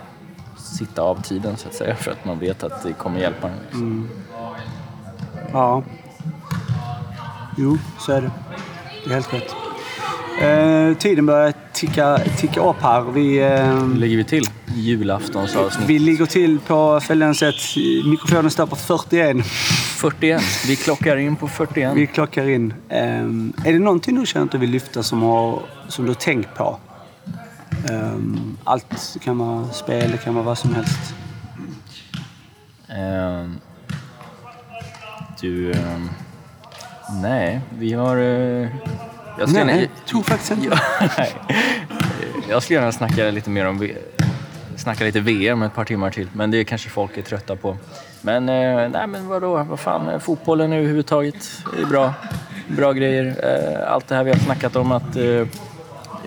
sitta 0.58 1.02
av 1.02 1.22
tiden 1.22 1.56
så 1.56 1.68
att 1.68 1.74
säga 1.74 1.94
för 1.96 2.10
att 2.10 2.24
man 2.24 2.38
vet 2.38 2.64
att 2.64 2.82
det 2.82 2.92
kommer 2.92 3.20
hjälpa 3.20 3.48
en. 3.48 3.54
Liksom. 3.62 3.82
Mm. 3.82 4.08
Ja. 5.52 5.82
Jo, 7.56 7.78
så 7.98 8.12
är 8.12 8.20
det. 8.22 8.30
Det 9.04 9.10
är 9.10 9.14
helt 9.14 9.34
rätt. 9.34 9.67
Eh, 10.40 10.96
tiden 10.96 11.26
börjar 11.26 11.52
ticka, 11.72 12.18
ticka 12.18 12.60
upp 12.60 12.82
här. 12.82 13.00
Vi, 13.00 13.38
eh, 13.38 13.88
ligger 13.88 14.16
vi 14.16 14.24
till? 14.24 14.44
Julaftonsavsnitt. 14.74 15.88
Vi 15.88 15.98
ligger 15.98 16.26
till 16.26 16.58
på 16.60 17.00
följande 17.00 17.34
sätt. 17.34 17.54
Mikrofonen 18.04 18.50
står 18.50 18.66
på 18.66 18.76
41. 18.76 19.46
41. 19.46 20.42
Vi 20.68 20.76
klockar 20.76 21.16
in 21.16 21.36
på 21.36 21.48
41. 21.48 21.96
Vi 21.96 22.06
klockar 22.06 22.48
in. 22.48 22.74
Eh, 22.88 22.98
är 22.98 23.72
det 23.72 23.78
någonting 23.78 24.20
du 24.20 24.26
känner 24.26 24.46
att 24.46 24.52
du 24.52 24.58
vill 24.58 24.70
lyfta 24.70 25.02
som, 25.02 25.22
har, 25.22 25.62
som 25.88 26.04
du 26.04 26.10
har 26.10 26.14
tänkt 26.14 26.54
på? 26.54 26.78
Eh, 27.90 28.18
allt 28.64 29.16
kan 29.22 29.38
vara 29.38 29.68
spel, 29.68 30.10
det 30.10 30.18
kan 30.18 30.34
vara 30.34 30.44
vad 30.44 30.58
som 30.58 30.74
helst. 30.74 31.14
Um, 32.88 33.60
du... 35.40 35.70
Um, 35.70 36.10
nej, 37.22 37.60
vi 37.70 37.92
har... 37.92 38.16
Jag 39.38 39.48
skulle 39.48 39.64
nej, 39.64 39.80
gärna, 39.80 39.90
tog 40.06 40.26
faktiskt 40.26 40.50
inte. 40.50 40.68
jag 42.48 42.62
skulle 42.62 42.78
gärna 42.78 42.92
snacka 42.92 43.30
lite 43.30 43.50
mer 43.50 43.66
om 43.66 43.88
snacka 44.76 45.04
lite 45.04 45.20
VM 45.20 45.62
ett 45.62 45.74
par 45.74 45.84
timmar 45.84 46.10
till, 46.10 46.28
men 46.32 46.50
det 46.50 46.64
kanske 46.64 46.88
folk 46.88 47.16
är 47.16 47.22
trötta 47.22 47.56
på. 47.56 47.76
Men, 48.22 48.48
eh, 48.48 48.88
nej 48.88 49.06
men 49.06 49.28
vadå, 49.28 49.64
vad 49.68 49.80
fan, 49.80 50.08
eh, 50.08 50.18
fotbollen 50.18 50.72
överhuvudtaget 50.72 51.64
är 51.82 51.86
bra. 51.86 52.14
Bra 52.68 52.92
grejer. 52.92 53.26
Eh, 53.42 53.92
allt 53.92 54.08
det 54.08 54.14
här 54.14 54.24
vi 54.24 54.30
har 54.30 54.38
snackat 54.38 54.76
om 54.76 54.92
att... 54.92 55.16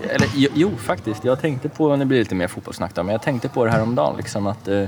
Eller 0.10 0.28
jo, 0.34 0.72
faktiskt. 0.78 1.24
Jag 1.24 1.42
tänkte 1.42 1.70
på, 1.70 1.96
nu 1.96 2.06
blir 2.06 2.18
det 2.18 2.24
lite 2.24 2.36
mer 2.36 2.48
fotbollssnack 2.48 2.96
då, 2.96 3.04
men 3.04 3.12
jag 3.12 3.22
tänkte 3.22 3.50
på 3.50 3.66
det 3.66 3.72
här 3.72 3.82
om 3.82 3.96
dagen 3.96 4.18
liksom 4.18 4.48
att 4.48 4.68
eh, 4.68 4.88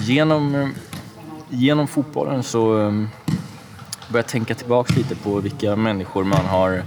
genom, 0.00 0.74
genom 1.48 1.86
fotbollen 1.86 2.42
så 2.42 2.92
börjat 4.14 4.28
tänka 4.28 4.54
tillbaka 4.54 4.94
lite 4.96 5.16
på 5.16 5.40
vilka 5.40 5.76
människor 5.76 6.24
man 6.24 6.46
har 6.46 6.82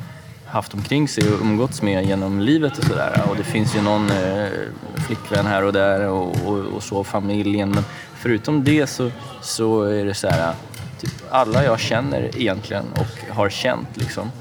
haft 0.46 0.74
omkring 0.74 1.08
sig 1.08 1.34
och 1.34 1.42
umgåtts 1.42 1.82
med 1.82 2.06
genom 2.06 2.40
livet 2.40 2.78
och 2.78 2.84
sådär. 2.84 3.22
Och 3.30 3.36
det 3.36 3.44
finns 3.44 3.76
ju 3.76 3.82
någon 3.82 4.10
eh, 4.10 4.48
flickvän 5.08 5.46
här 5.46 5.64
och 5.64 5.74
där 5.74 6.08
och, 6.08 6.36
och, 6.46 6.58
och, 6.76 6.84
så, 6.84 7.04
familjen. 7.04 7.70
Men 7.70 7.84
förutom 8.16 8.64
det 8.64 8.88
så, 8.88 9.12
så 9.42 9.84
är 9.84 10.06
det 10.06 10.14
så 10.14 10.28
här, 10.28 10.54
typ 11.00 11.12
alla 11.30 11.64
jag 11.64 11.80
känner 11.80 12.38
egentligen 12.38 12.86
och 12.96 13.36
har 13.36 13.50
känt 13.50 13.98
liksom, 13.98 14.32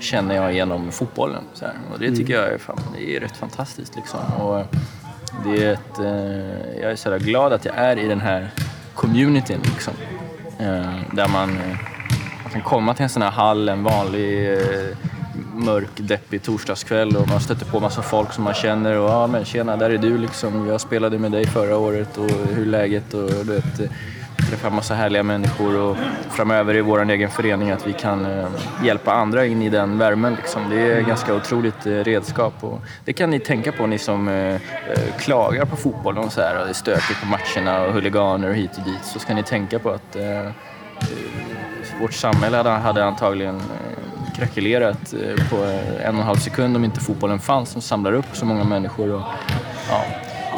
känner 0.00 0.34
jag 0.34 0.52
genom 0.52 0.92
fotbollen. 0.92 1.44
Så 1.54 1.64
här. 1.64 1.74
Och 1.92 1.98
det 1.98 2.06
mm. 2.06 2.18
tycker 2.18 2.34
jag 2.34 2.52
är, 2.52 2.58
fan, 2.58 2.80
det 2.94 3.16
är 3.16 3.20
rätt 3.20 3.36
fantastiskt 3.36 3.96
liksom. 3.96 4.20
Och 4.20 4.64
det 5.44 5.64
är 5.64 5.72
ett, 5.72 5.98
eh, 5.98 6.80
jag 6.82 6.92
är 6.92 6.96
så 6.96 7.18
glad 7.18 7.52
att 7.52 7.64
jag 7.64 7.74
är 7.76 7.98
i 7.98 8.08
den 8.08 8.20
här 8.20 8.50
communityn 8.94 9.60
liksom. 9.62 9.94
Eh, 10.58 11.14
där 11.14 11.28
man 11.28 11.50
eh, 11.50 11.76
kan 12.52 12.62
komma 12.62 12.94
till 12.94 13.02
en 13.02 13.08
sån 13.08 13.22
här 13.22 13.30
hall 13.30 13.68
en 13.68 13.82
vanlig 13.82 14.52
eh, 14.52 14.96
mörk, 15.54 15.90
deppig 15.96 16.42
torsdagskväll 16.42 17.16
och 17.16 17.28
man 17.28 17.40
stöter 17.40 17.66
på 17.66 17.80
massa 17.80 18.02
folk 18.02 18.32
som 18.32 18.44
man 18.44 18.54
känner 18.54 18.98
och 18.98 19.10
ja 19.10 19.26
men 19.26 19.44
tjena, 19.44 19.76
där 19.76 19.90
är 19.90 19.98
du 19.98 20.18
liksom. 20.18 20.66
Jag 20.66 20.80
spelade 20.80 21.18
med 21.18 21.32
dig 21.32 21.46
förra 21.46 21.76
året 21.76 22.18
och 22.18 22.30
hur 22.30 22.62
är 22.62 22.66
läget? 22.66 23.14
Och 23.14 23.30
du 23.30 23.52
vet, 23.52 23.80
eh, 23.80 23.90
träffa 24.50 24.70
massa 24.70 24.94
härliga 24.94 25.22
människor 25.22 25.78
och 25.78 25.96
framöver 26.30 26.74
i 26.74 26.80
vår 26.80 27.10
egen 27.10 27.30
förening 27.30 27.70
att 27.70 27.86
vi 27.86 27.92
kan 27.92 28.26
eh, 28.26 28.48
hjälpa 28.84 29.12
andra 29.12 29.46
in 29.46 29.62
i 29.62 29.68
den 29.68 29.98
värmen. 29.98 30.34
Liksom. 30.34 30.70
Det 30.70 30.80
är 30.80 31.00
ganska 31.00 31.34
otroligt 31.34 31.86
eh, 31.86 31.90
redskap 31.90 32.54
och 32.60 32.80
det 33.04 33.12
kan 33.12 33.30
ni 33.30 33.40
tänka 33.40 33.72
på 33.72 33.86
ni 33.86 33.98
som 33.98 34.28
eh, 34.28 34.54
eh 34.54 34.58
klagar 35.18 35.64
på 35.64 35.76
fotbollen 35.76 36.24
och 36.24 36.32
så 36.32 36.40
här 36.40 36.58
och 36.58 36.64
det 36.64 36.70
är 36.70 36.74
stökigt 36.74 37.20
på 37.20 37.26
matcherna 37.26 37.86
och 37.86 37.92
huliganer 37.92 38.48
och 38.48 38.54
hit 38.54 38.70
och 38.78 38.84
dit 38.84 39.04
så 39.04 39.18
ska 39.18 39.34
ni 39.34 39.42
tänka 39.42 39.78
på 39.78 39.90
att 39.90 40.16
eh, 40.16 40.50
vårt 42.02 42.12
samhälle 42.12 42.56
hade 42.56 43.04
antagligen 43.04 43.56
eh, 43.56 43.62
krackelerat 44.36 45.12
eh, 45.12 45.18
på 45.50 45.56
en 46.04 46.14
och 46.14 46.20
en 46.20 46.26
halv 46.26 46.36
sekund 46.36 46.76
om 46.76 46.84
inte 46.84 47.00
fotbollen 47.00 47.38
fanns 47.38 47.70
som 47.70 47.82
samlar 47.82 48.12
upp 48.12 48.26
så 48.32 48.46
många 48.46 48.64
människor. 48.64 49.14
Och, 49.14 49.22
ja. 49.90 50.04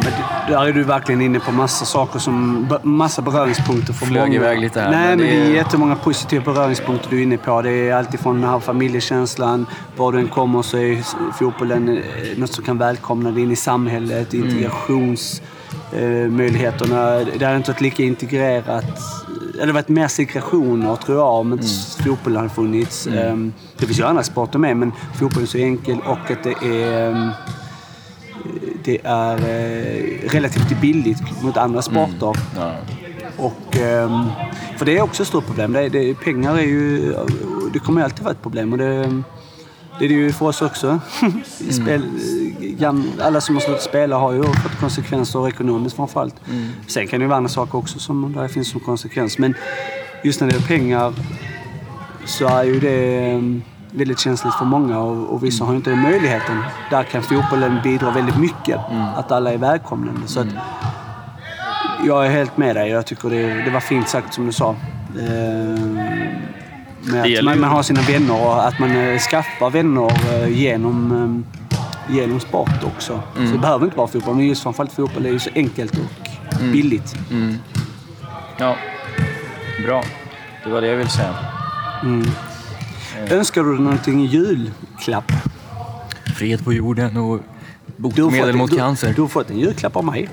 Men 0.03 0.13
där 0.49 0.67
är 0.67 0.73
du 0.73 0.83
verkligen 0.83 1.21
inne 1.21 1.41
på 1.41 1.53
massa 1.53 1.85
saker 1.85 2.19
som... 2.19 2.67
Massa 2.83 3.23
beröringspunkter 3.23 3.93
för 3.93 4.07
Flög 4.07 4.23
många. 4.23 4.35
iväg 4.35 4.61
lite 4.61 4.81
här. 4.81 4.91
Nej, 4.91 5.09
men 5.09 5.19
det, 5.19 5.25
men 5.25 5.35
det 5.35 5.47
är 5.47 5.51
jättemånga 5.55 5.97
positiva 5.97 6.53
beröringspunkter 6.53 7.11
du 7.11 7.19
är 7.19 7.23
inne 7.23 7.37
på. 7.37 7.63
Det 7.63 7.71
är 7.71 7.95
alltifrån 7.95 8.41
den 8.41 8.51
här 8.51 8.61
familjekänslan. 8.61 9.67
Var 9.97 10.13
du 10.13 10.19
än 10.19 10.29
kommer 10.29 10.63
så 10.63 10.77
är 10.77 11.03
fotbollen 11.33 11.89
eh, 11.89 12.03
något 12.37 12.53
som 12.53 12.65
kan 12.65 12.79
välkomna 12.79 13.31
dig 13.31 13.43
in 13.43 13.51
i 13.51 13.57
samhället. 13.57 14.35
Integrationsmöjligheterna. 14.35 17.15
Mm. 17.15 17.29
Det 17.39 17.45
är 17.45 17.57
inte 17.57 17.75
lika 17.79 18.03
integrerat 18.03 19.24
det 19.57 19.73
varit 19.73 19.89
mer 19.89 20.09
segregationer 20.09 20.97
tror 20.97 21.19
jag 21.19 21.29
om 21.29 21.53
inte 21.53 21.67
mm. 21.67 22.07
fotbollen 22.07 22.37
hade 22.37 22.51
funnits. 22.51 23.07
Mm. 23.07 23.19
Ehm, 23.19 23.53
det 23.79 23.87
finns 23.87 23.99
ju 23.99 24.05
andra 24.05 24.23
sporter 24.23 24.59
med 24.59 24.77
men 24.77 24.93
fotbollen 25.15 25.43
är 25.43 25.47
så 25.47 25.59
enkel 25.59 25.99
och 26.07 26.31
att 26.31 26.43
det 26.43 26.55
är 26.63 27.11
ehm, 27.11 27.31
det 28.85 29.01
är 29.05 29.37
eh, 29.37 30.31
relativt 30.31 30.81
billigt 30.81 31.43
mot 31.43 31.57
andra 31.57 31.81
mm. 31.81 31.83
sporter. 31.83 32.41
Mm. 32.57 32.69
Ja. 32.69 32.75
Och, 33.37 33.77
ehm, 33.77 34.25
för 34.79 34.87
det 34.87 34.99
är 34.99 35.03
också 35.03 35.23
ett 35.23 35.29
stort 35.29 35.47
problem. 35.47 35.73
Det, 35.73 35.89
det, 35.89 36.15
pengar 36.15 36.59
är 36.59 36.63
ju... 36.63 37.15
Det 37.73 37.79
kommer 37.79 38.03
alltid 38.03 38.25
vara 38.25 38.33
ett 38.33 38.43
problem. 38.43 38.73
Och 38.73 38.79
det, 38.79 39.23
det 39.99 40.05
är 40.05 40.09
det 40.09 40.15
ju 40.15 40.33
för 40.33 40.47
oss 40.47 40.63
också. 40.63 41.01
Spel, 41.71 42.03
gam, 42.61 43.11
alla 43.21 43.41
som 43.41 43.55
har 43.55 43.63
slutat 43.63 43.83
spela 43.83 44.17
har 44.17 44.33
ju 44.33 44.43
fått 44.43 44.81
konsekvenser 44.81 45.49
ekonomiskt 45.49 45.97
framförallt. 45.97 46.35
Mm. 46.51 46.69
Sen 46.87 47.07
kan 47.07 47.21
det 47.21 47.25
ju 47.25 47.29
vara 47.29 47.37
andra 47.37 47.49
saker 47.49 47.79
också 47.79 47.99
som 47.99 48.33
där 48.33 48.49
finns 48.49 48.71
som 48.71 48.81
konsekvens. 48.81 49.39
Men 49.39 49.55
just 50.25 50.41
när 50.41 50.49
det 50.49 50.57
är 50.57 50.61
pengar 50.61 51.13
så 52.25 52.47
är 52.47 52.65
ju 52.65 52.81
det 52.81 53.31
mm, 53.31 53.63
väldigt 53.91 54.19
känsligt 54.19 54.55
för 54.55 54.65
många 54.65 54.99
och, 54.99 55.35
och 55.35 55.45
vissa 55.45 55.65
har 55.65 55.73
ju 55.73 55.77
inte 55.77 55.91
den 55.91 56.03
möjligheten. 56.03 56.63
Där 56.91 57.03
kan 57.03 57.23
fotbollen 57.23 57.81
bidra 57.83 58.11
väldigt 58.11 58.39
mycket. 58.39 58.81
Mm. 58.91 59.03
Att 59.03 59.33
alla 59.33 59.53
är 59.53 59.59
välkomnande. 59.59 60.21
Så 60.27 60.41
att, 60.41 60.49
jag 62.07 62.27
är 62.27 62.31
helt 62.31 62.57
med 62.57 62.77
dig. 62.77 62.91
Jag 62.91 63.07
tycker 63.07 63.31
det, 63.31 63.65
det 63.65 63.71
var 63.71 63.81
fint 63.81 64.09
sagt 64.09 64.35
som 64.35 64.47
du 64.47 64.53
sa. 64.53 64.77
Eh, 65.19 66.04
med 67.05 67.39
att 67.39 67.45
man, 67.45 67.61
man, 67.61 67.71
har 67.71 67.83
sina 67.83 68.01
vänner 68.01 68.47
och 68.47 68.69
att 68.69 68.79
man 68.79 68.97
eh, 68.97 69.19
skaffar 69.19 69.71
vänner 69.71 70.13
eh, 70.33 70.49
genom, 70.49 71.13
eh, 72.09 72.15
genom 72.17 72.41
sport 72.41 72.85
också. 72.85 73.23
Mm. 73.37 73.49
Så 73.49 73.55
det 73.55 73.61
behöver 73.61 73.85
inte 73.85 73.97
vara 73.97 74.09
fotboll, 74.09 74.35
men 74.35 74.47
just 74.47 74.63
framförallt 74.63 74.93
fotboll 74.93 75.27
är 75.27 75.31
ju 75.31 75.39
så 75.39 75.51
enkelt 75.55 75.93
och 75.93 76.61
mm. 76.61 76.73
billigt. 76.73 77.17
Mm. 77.31 77.57
Ja, 78.59 78.77
bra. 79.87 80.05
Det 80.65 80.71
var 80.71 80.81
det 80.81 80.87
jag 80.87 80.97
ville 80.97 81.11
säga. 81.11 81.35
Mm. 82.03 82.27
Önskar 83.31 83.63
du 83.63 83.73
dig 83.73 83.81
någonting 83.85 84.25
i 84.25 84.27
julklapp? 84.27 85.33
Fred 86.37 86.65
på 86.65 86.73
jorden 86.73 87.17
och 87.17 87.41
botemedel 87.97 88.57
mot 88.57 88.71
du, 88.71 88.77
cancer. 88.77 89.13
Du 89.17 89.21
har 89.21 89.29
fått 89.29 89.51
en 89.51 89.59
julklapp 89.59 89.97
av 89.97 90.05
mig. 90.05 90.29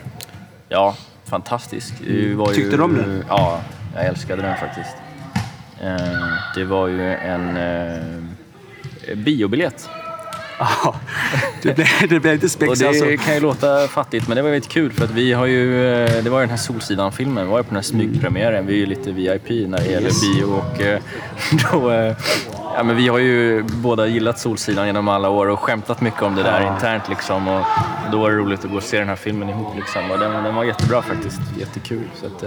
Ja, 0.70 0.96
fantastisk. 1.26 1.94
Mm. 2.08 2.46
Tyckte 2.54 2.78
du 2.78 2.84
om 2.84 2.96
den? 2.96 3.24
Ja, 3.30 3.62
jag 3.96 4.06
älskade 4.06 4.42
den 4.42 4.58
faktiskt. 4.58 4.96
Eh, 5.84 6.34
det 6.56 6.64
var 6.64 6.88
ju 6.88 7.14
en 7.14 7.58
eh, 7.58 9.16
biobiljett. 9.16 9.90
Ja, 10.60 10.96
det 11.62 11.76
blev, 11.76 11.88
det 12.10 12.20
blev 12.20 12.34
lite 12.34 12.50
spex 12.50 12.80
det 12.80 12.88
alltså. 12.88 13.06
kan 13.26 13.34
ju 13.34 13.40
låta 13.40 13.88
fattigt, 13.88 14.28
men 14.28 14.36
det 14.36 14.42
var 14.44 14.50
väldigt 14.50 14.72
kul 14.72 14.92
för 14.92 15.04
att 15.04 15.12
vi 15.12 15.34
har 15.34 15.46
ju, 15.46 15.94
eh, 15.94 16.24
det 16.24 16.30
var 16.30 16.40
ju 16.40 16.44
den 16.44 16.50
här 16.50 16.58
Solsidan-filmen, 16.58 17.46
vi 17.46 17.52
var 17.52 17.60
ju 17.60 17.64
på 17.64 17.70
den 17.70 17.76
här 17.76 17.84
smygpremiären. 17.84 18.68
Vi 18.68 18.74
är 18.74 18.78
ju 18.78 18.86
lite 18.86 19.12
VIP 19.12 19.50
när 19.50 19.78
det 19.78 19.86
gäller 19.86 20.08
yes. 20.08 20.22
bio 20.22 20.44
och 20.44 20.82
då, 21.72 21.92
ja 22.76 22.84
men 22.84 22.96
vi 22.96 23.08
har 23.08 23.20
ju 23.20 23.64
båda 23.64 24.08
gillat 24.08 24.40
Solsidan 24.40 24.88
genom 24.88 25.08
alla 25.08 25.30
år 25.30 25.48
och 25.48 25.60
skämtat 25.60 26.02
mycket 26.02 26.22
om 26.22 26.36
det 26.36 26.44
där 26.44 26.62
ja. 26.62 26.74
internt 26.74 27.10
liksom. 27.10 27.48
Och 27.48 27.66
då 28.12 28.20
var 28.20 28.32
det 28.32 28.38
roligt 28.38 28.66
att 28.66 28.72
gå 28.72 28.78
och 28.78 28.84
se 28.84 29.00
den 29.00 29.08
här 29.08 29.16
filmen 29.16 29.50
ihop 29.50 29.76
liksom. 29.76 30.12
Och 30.12 30.20
den, 30.20 30.44
den 30.44 30.56
var 30.56 30.64
jättebra 30.64 31.02
faktiskt, 31.02 31.42
jättekul. 31.60 32.04
Så 32.16 32.26
att, 32.26 32.44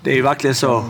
det 0.00 0.10
är 0.10 0.14
ju 0.14 0.22
verkligen 0.22 0.54
så. 0.54 0.84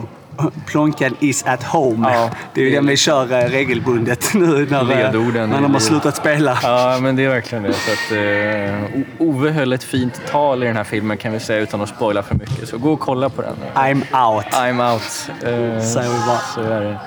Plånkan 0.67 1.17
is 1.21 1.45
at 1.47 1.63
home. 1.63 2.13
Ja, 2.13 2.31
det 2.55 2.61
är 2.61 2.65
ju 2.65 2.71
den 2.71 2.87
vi 2.87 2.97
kör 2.97 3.33
eh, 3.33 3.49
regelbundet 3.49 4.31
nu 4.35 4.67
när, 4.71 4.81
eh, 4.81 4.87
Ledorden 4.87 5.51
när 5.51 5.61
de 5.61 5.73
har 5.73 5.81
slutat 5.81 6.17
spela. 6.17 6.59
Ja, 6.63 6.99
men 7.01 7.17
det 7.17 7.25
är 7.25 7.29
verkligen 7.29 7.65
det. 7.65 7.73
Så 7.73 7.91
att, 7.93 8.13
uh, 8.19 9.29
Ove 9.29 9.51
höll 9.51 9.73
ett 9.73 9.85
fint 9.85 10.21
tal 10.31 10.63
i 10.63 10.67
den 10.67 10.77
här 10.77 10.85
filmen 10.85 11.17
kan 11.17 11.33
vi 11.33 11.41
säga 11.41 11.61
utan 11.61 11.81
att 11.81 11.89
spoila 11.89 12.23
för 12.23 12.35
mycket. 12.35 12.69
Så 12.69 12.79
gå 12.79 12.93
och 12.93 13.01
kolla 13.01 13.29
på 13.29 13.43
den. 13.43 13.57
I'm 13.75 13.97
out. 14.27 14.45
I'm 14.45 14.93
out. 14.93 15.31
Uh, 15.31 15.81
Säger 15.81 16.09
vi 16.09 16.27
bara. 16.27 16.39
Så 16.55 16.61
är 16.61 16.81
det. 16.81 17.01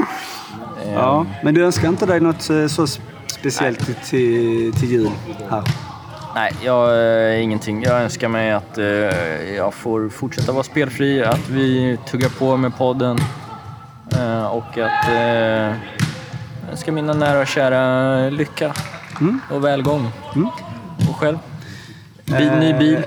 Um, 0.86 0.94
ja, 0.94 1.26
men 1.44 1.54
du 1.54 1.66
önskar 1.66 1.88
inte 1.88 2.06
dig 2.06 2.20
något 2.20 2.42
så 2.68 2.88
speciellt 3.28 4.06
till, 4.06 4.74
till 4.74 4.92
jul 4.92 5.10
här? 5.50 5.64
Nej, 6.36 6.52
jag, 6.64 6.90
äh, 7.34 7.44
ingenting. 7.44 7.84
Jag 7.84 8.02
önskar 8.02 8.28
mig 8.30 8.52
att 8.52 8.78
äh, 8.78 8.86
jag 9.56 9.74
får 9.74 10.10
fortsätta 10.10 10.52
vara 10.52 10.64
spelfri, 10.64 11.24
att 11.24 11.50
vi 11.50 11.98
tuggar 12.08 12.30
på 12.30 12.58
med 12.58 12.78
podden 12.78 13.18
äh, 14.12 14.46
och 14.46 14.78
att 14.78 15.10
äh, 15.10 15.74
önskar 16.72 16.92
mina 16.92 17.14
nära 17.14 17.40
och 17.40 17.48
kära 17.48 18.30
lycka 18.30 18.74
mm. 19.22 19.40
och 19.52 19.66
välgång. 19.66 20.12
Mm. 20.36 20.48
Och 21.10 21.16
själv? 21.16 21.38
Bil, 22.26 22.52
ny 22.60 22.74
bil? 22.74 23.06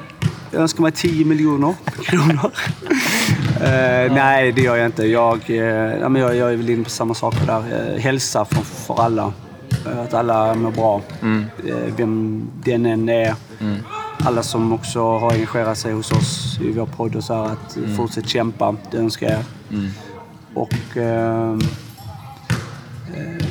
Jag 0.51 0.63
önskar 0.63 0.83
mig 0.83 0.93
10 0.93 1.25
miljoner 1.25 1.75
kronor. 2.03 2.51
ja. 3.61 4.15
Nej, 4.15 4.53
det 4.53 4.63
gör 4.63 4.77
jag 4.77 4.87
inte. 4.87 5.07
Jag, 5.07 5.51
uh, 5.51 5.57
jag, 5.57 6.37
jag 6.37 6.53
är 6.53 6.57
väl 6.57 6.71
inne 6.71 6.85
på 6.85 6.91
samma 6.91 7.15
sak 7.15 7.35
där. 7.47 7.99
hälsa 7.99 8.45
för, 8.45 8.63
för 8.63 9.03
alla. 9.03 9.33
Att 9.87 10.15
alla 10.15 10.55
mår 10.55 10.71
bra. 10.71 11.03
Mm. 11.23 11.45
Eh, 11.67 11.95
vem 11.97 12.43
den 12.65 12.87
än 12.87 13.09
är. 13.09 13.35
Mm. 13.61 13.77
Alla 14.19 14.43
som 14.43 14.73
också 14.73 15.19
har 15.19 15.33
engagerat 15.33 15.79
sig 15.79 15.93
hos 15.93 16.13
oss 16.13 16.59
i 16.61 16.73
vår 16.73 16.87
podd 16.87 17.17
och 17.17 17.25
så 17.25 17.35
här, 17.35 17.45
att 17.45 17.77
mm. 17.77 17.97
fortsätta 17.97 18.29
kämpa. 18.29 18.77
Det 18.91 18.97
önskar 18.97 19.31
jag. 19.31 19.43
Mm. 19.79 19.91
Och 20.55 20.97
eh, 20.97 21.53
eh, 23.15 23.47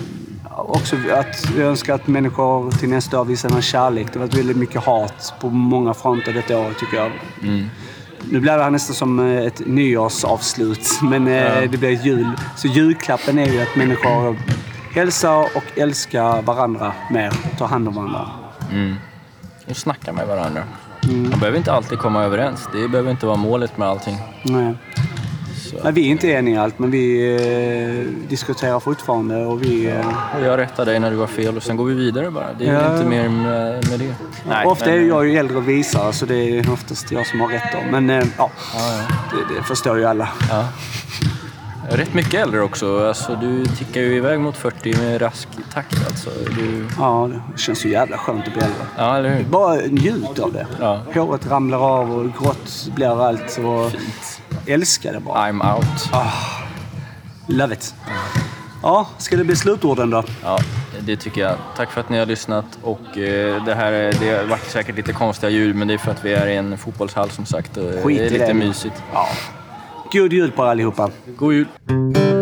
också 0.55 0.95
att 0.95 1.47
jag 1.57 1.67
önskar 1.67 1.95
att 1.95 2.07
människor 2.07 2.71
till 2.71 2.89
nästa 2.89 3.21
år 3.21 3.25
visar 3.25 3.55
en 3.55 3.61
kärlek. 3.61 4.07
Det 4.13 4.19
har 4.19 4.27
varit 4.27 4.37
väldigt 4.37 4.57
mycket 4.57 4.83
hat 4.83 5.33
på 5.39 5.49
många 5.49 5.93
fronter 5.93 6.33
detta 6.33 6.59
år 6.59 6.73
tycker 6.79 6.97
jag. 6.97 7.11
Mm. 7.41 7.65
Nu 8.31 8.39
blir 8.39 8.57
det 8.57 8.63
här 8.63 8.71
nästan 8.71 8.95
som 8.95 9.19
eh, 9.19 9.45
ett 9.45 9.67
nyårsavslut, 9.67 10.87
men 11.01 11.27
eh, 11.27 11.33
ja. 11.33 11.67
det 11.67 11.77
blir 11.77 12.05
jul. 12.05 12.31
Så 12.55 12.67
julklappen 12.67 13.39
är 13.39 13.51
ju 13.51 13.61
att 13.61 13.75
människor 13.75 14.37
hälsa 14.93 15.37
och 15.37 15.63
älska 15.77 16.41
varandra 16.41 16.93
mer. 17.11 17.33
Ta 17.57 17.65
hand 17.65 17.87
om 17.87 17.95
varandra. 17.95 18.29
Mm. 18.71 18.95
Och 19.69 19.77
snacka 19.77 20.13
med 20.13 20.27
varandra. 20.27 20.63
Mm. 21.03 21.29
Man 21.29 21.39
behöver 21.39 21.57
inte 21.57 21.71
alltid 21.73 21.99
komma 21.99 22.23
överens. 22.23 22.69
Det 22.73 22.87
behöver 22.87 23.11
inte 23.11 23.25
vara 23.25 23.37
målet 23.37 23.77
med 23.77 23.87
allting. 23.87 24.17
Nej. 24.43 24.73
Nej, 25.83 25.93
vi 25.93 26.07
är 26.07 26.11
inte 26.11 26.27
eniga 26.27 26.55
i 26.55 26.57
allt, 26.57 26.79
men 26.79 26.91
vi 26.91 27.35
eh, 27.35 28.29
diskuterar 28.29 28.79
fortfarande. 28.79 29.45
Och 29.45 29.63
vi, 29.63 29.85
eh... 29.85 30.37
och 30.37 30.45
jag 30.45 30.57
rättar 30.57 30.85
dig 30.85 30.99
när 30.99 31.11
du 31.11 31.17
har 31.17 31.27
fel 31.27 31.57
och 31.57 31.63
sen 31.63 31.77
går 31.77 31.85
vi 31.85 31.93
vidare 31.93 32.31
bara. 32.31 32.53
Det 32.53 32.67
är 32.67 32.73
ja. 32.73 32.95
inte 32.95 33.09
mer 33.09 33.29
med, 33.29 33.89
med 33.89 33.99
det. 33.99 34.15
Nej, 34.47 34.65
Ofta 34.65 34.85
men... 34.85 34.93
är 34.93 35.01
jag 35.01 35.27
ju 35.27 35.37
äldre 35.37 35.57
och 35.57 35.69
visare, 35.69 36.13
så 36.13 36.25
det 36.25 36.35
är 36.35 36.71
oftast 36.71 37.11
jag 37.11 37.27
som 37.27 37.41
har 37.41 37.47
rätt. 37.47 37.71
Då. 37.71 37.91
Men 37.91 38.09
eh, 38.09 38.25
ja, 38.37 38.51
ja, 38.73 39.05
ja. 39.09 39.15
Det, 39.31 39.55
det, 39.55 39.63
förstår 39.63 39.97
ju 39.97 40.05
alla. 40.05 40.29
Rätt 41.89 42.13
mycket 42.13 42.33
äldre 42.33 42.61
också. 42.61 43.07
Alltså, 43.07 43.35
du 43.35 43.65
tickar 43.65 44.01
ju 44.01 44.15
iväg 44.17 44.39
mot 44.39 44.57
40 44.57 44.97
med 44.97 45.21
rask 45.21 45.47
takt. 45.73 46.05
Alltså. 46.07 46.29
Du... 46.55 46.87
Ja, 46.97 47.29
det 47.53 47.57
känns 47.61 47.79
så 47.79 47.87
jävla 47.87 48.17
skönt 48.17 48.47
att 48.47 48.53
bli 48.53 48.61
äldre. 48.63 48.85
Ja, 48.97 49.17
eller 49.17 49.29
hur? 49.35 49.43
Bara 49.43 49.75
njut 49.75 50.39
av 50.39 50.53
det. 50.53 50.67
Ja. 50.79 51.01
Håret 51.13 51.47
ramlar 51.47 51.77
av 51.99 52.11
och 52.11 52.23
grått 52.43 52.87
blir 52.95 53.27
allt. 53.27 53.59
Och... 53.65 53.91
Fint. 53.91 54.41
Älskar 54.67 55.13
det 55.13 55.19
bara. 55.19 55.37
I'm 55.51 55.75
out. 55.75 56.09
Oh, 56.13 56.33
love 57.47 57.73
it. 57.73 57.95
Ja, 58.83 59.07
ska 59.17 59.35
det 59.37 59.43
bli 59.43 59.55
slutorden 59.55 60.09
då? 60.09 60.23
Ja, 60.43 60.59
det 60.99 61.15
tycker 61.17 61.41
jag. 61.41 61.55
Tack 61.77 61.91
för 61.91 62.01
att 62.01 62.09
ni 62.09 62.19
har 62.19 62.25
lyssnat. 62.25 62.65
Och 62.83 63.17
eh, 63.17 63.65
det 63.65 63.75
här 63.75 63.91
det 63.91 64.37
har 64.37 64.43
varit 64.43 64.69
säkert 64.71 64.95
lite 64.95 65.13
konstiga 65.13 65.49
ljud, 65.49 65.75
men 65.75 65.87
det 65.87 65.93
är 65.93 65.97
för 65.97 66.11
att 66.11 66.25
vi 66.25 66.33
är 66.33 66.47
i 66.47 66.55
en 66.55 66.77
fotbollshall 66.77 67.29
som 67.29 67.45
sagt. 67.45 67.77
Och 67.77 67.83
Skit 68.03 68.17
det 68.17 68.25
är 68.25 68.29
lite 68.29 68.47
det. 68.47 68.53
mysigt. 68.53 69.03
Ja. 69.13 69.27
God 70.13 70.33
jul 70.33 70.51
på 70.51 70.61
er 70.61 70.69
allihopa. 70.69 71.09
God 71.37 71.53
jul. 71.53 72.32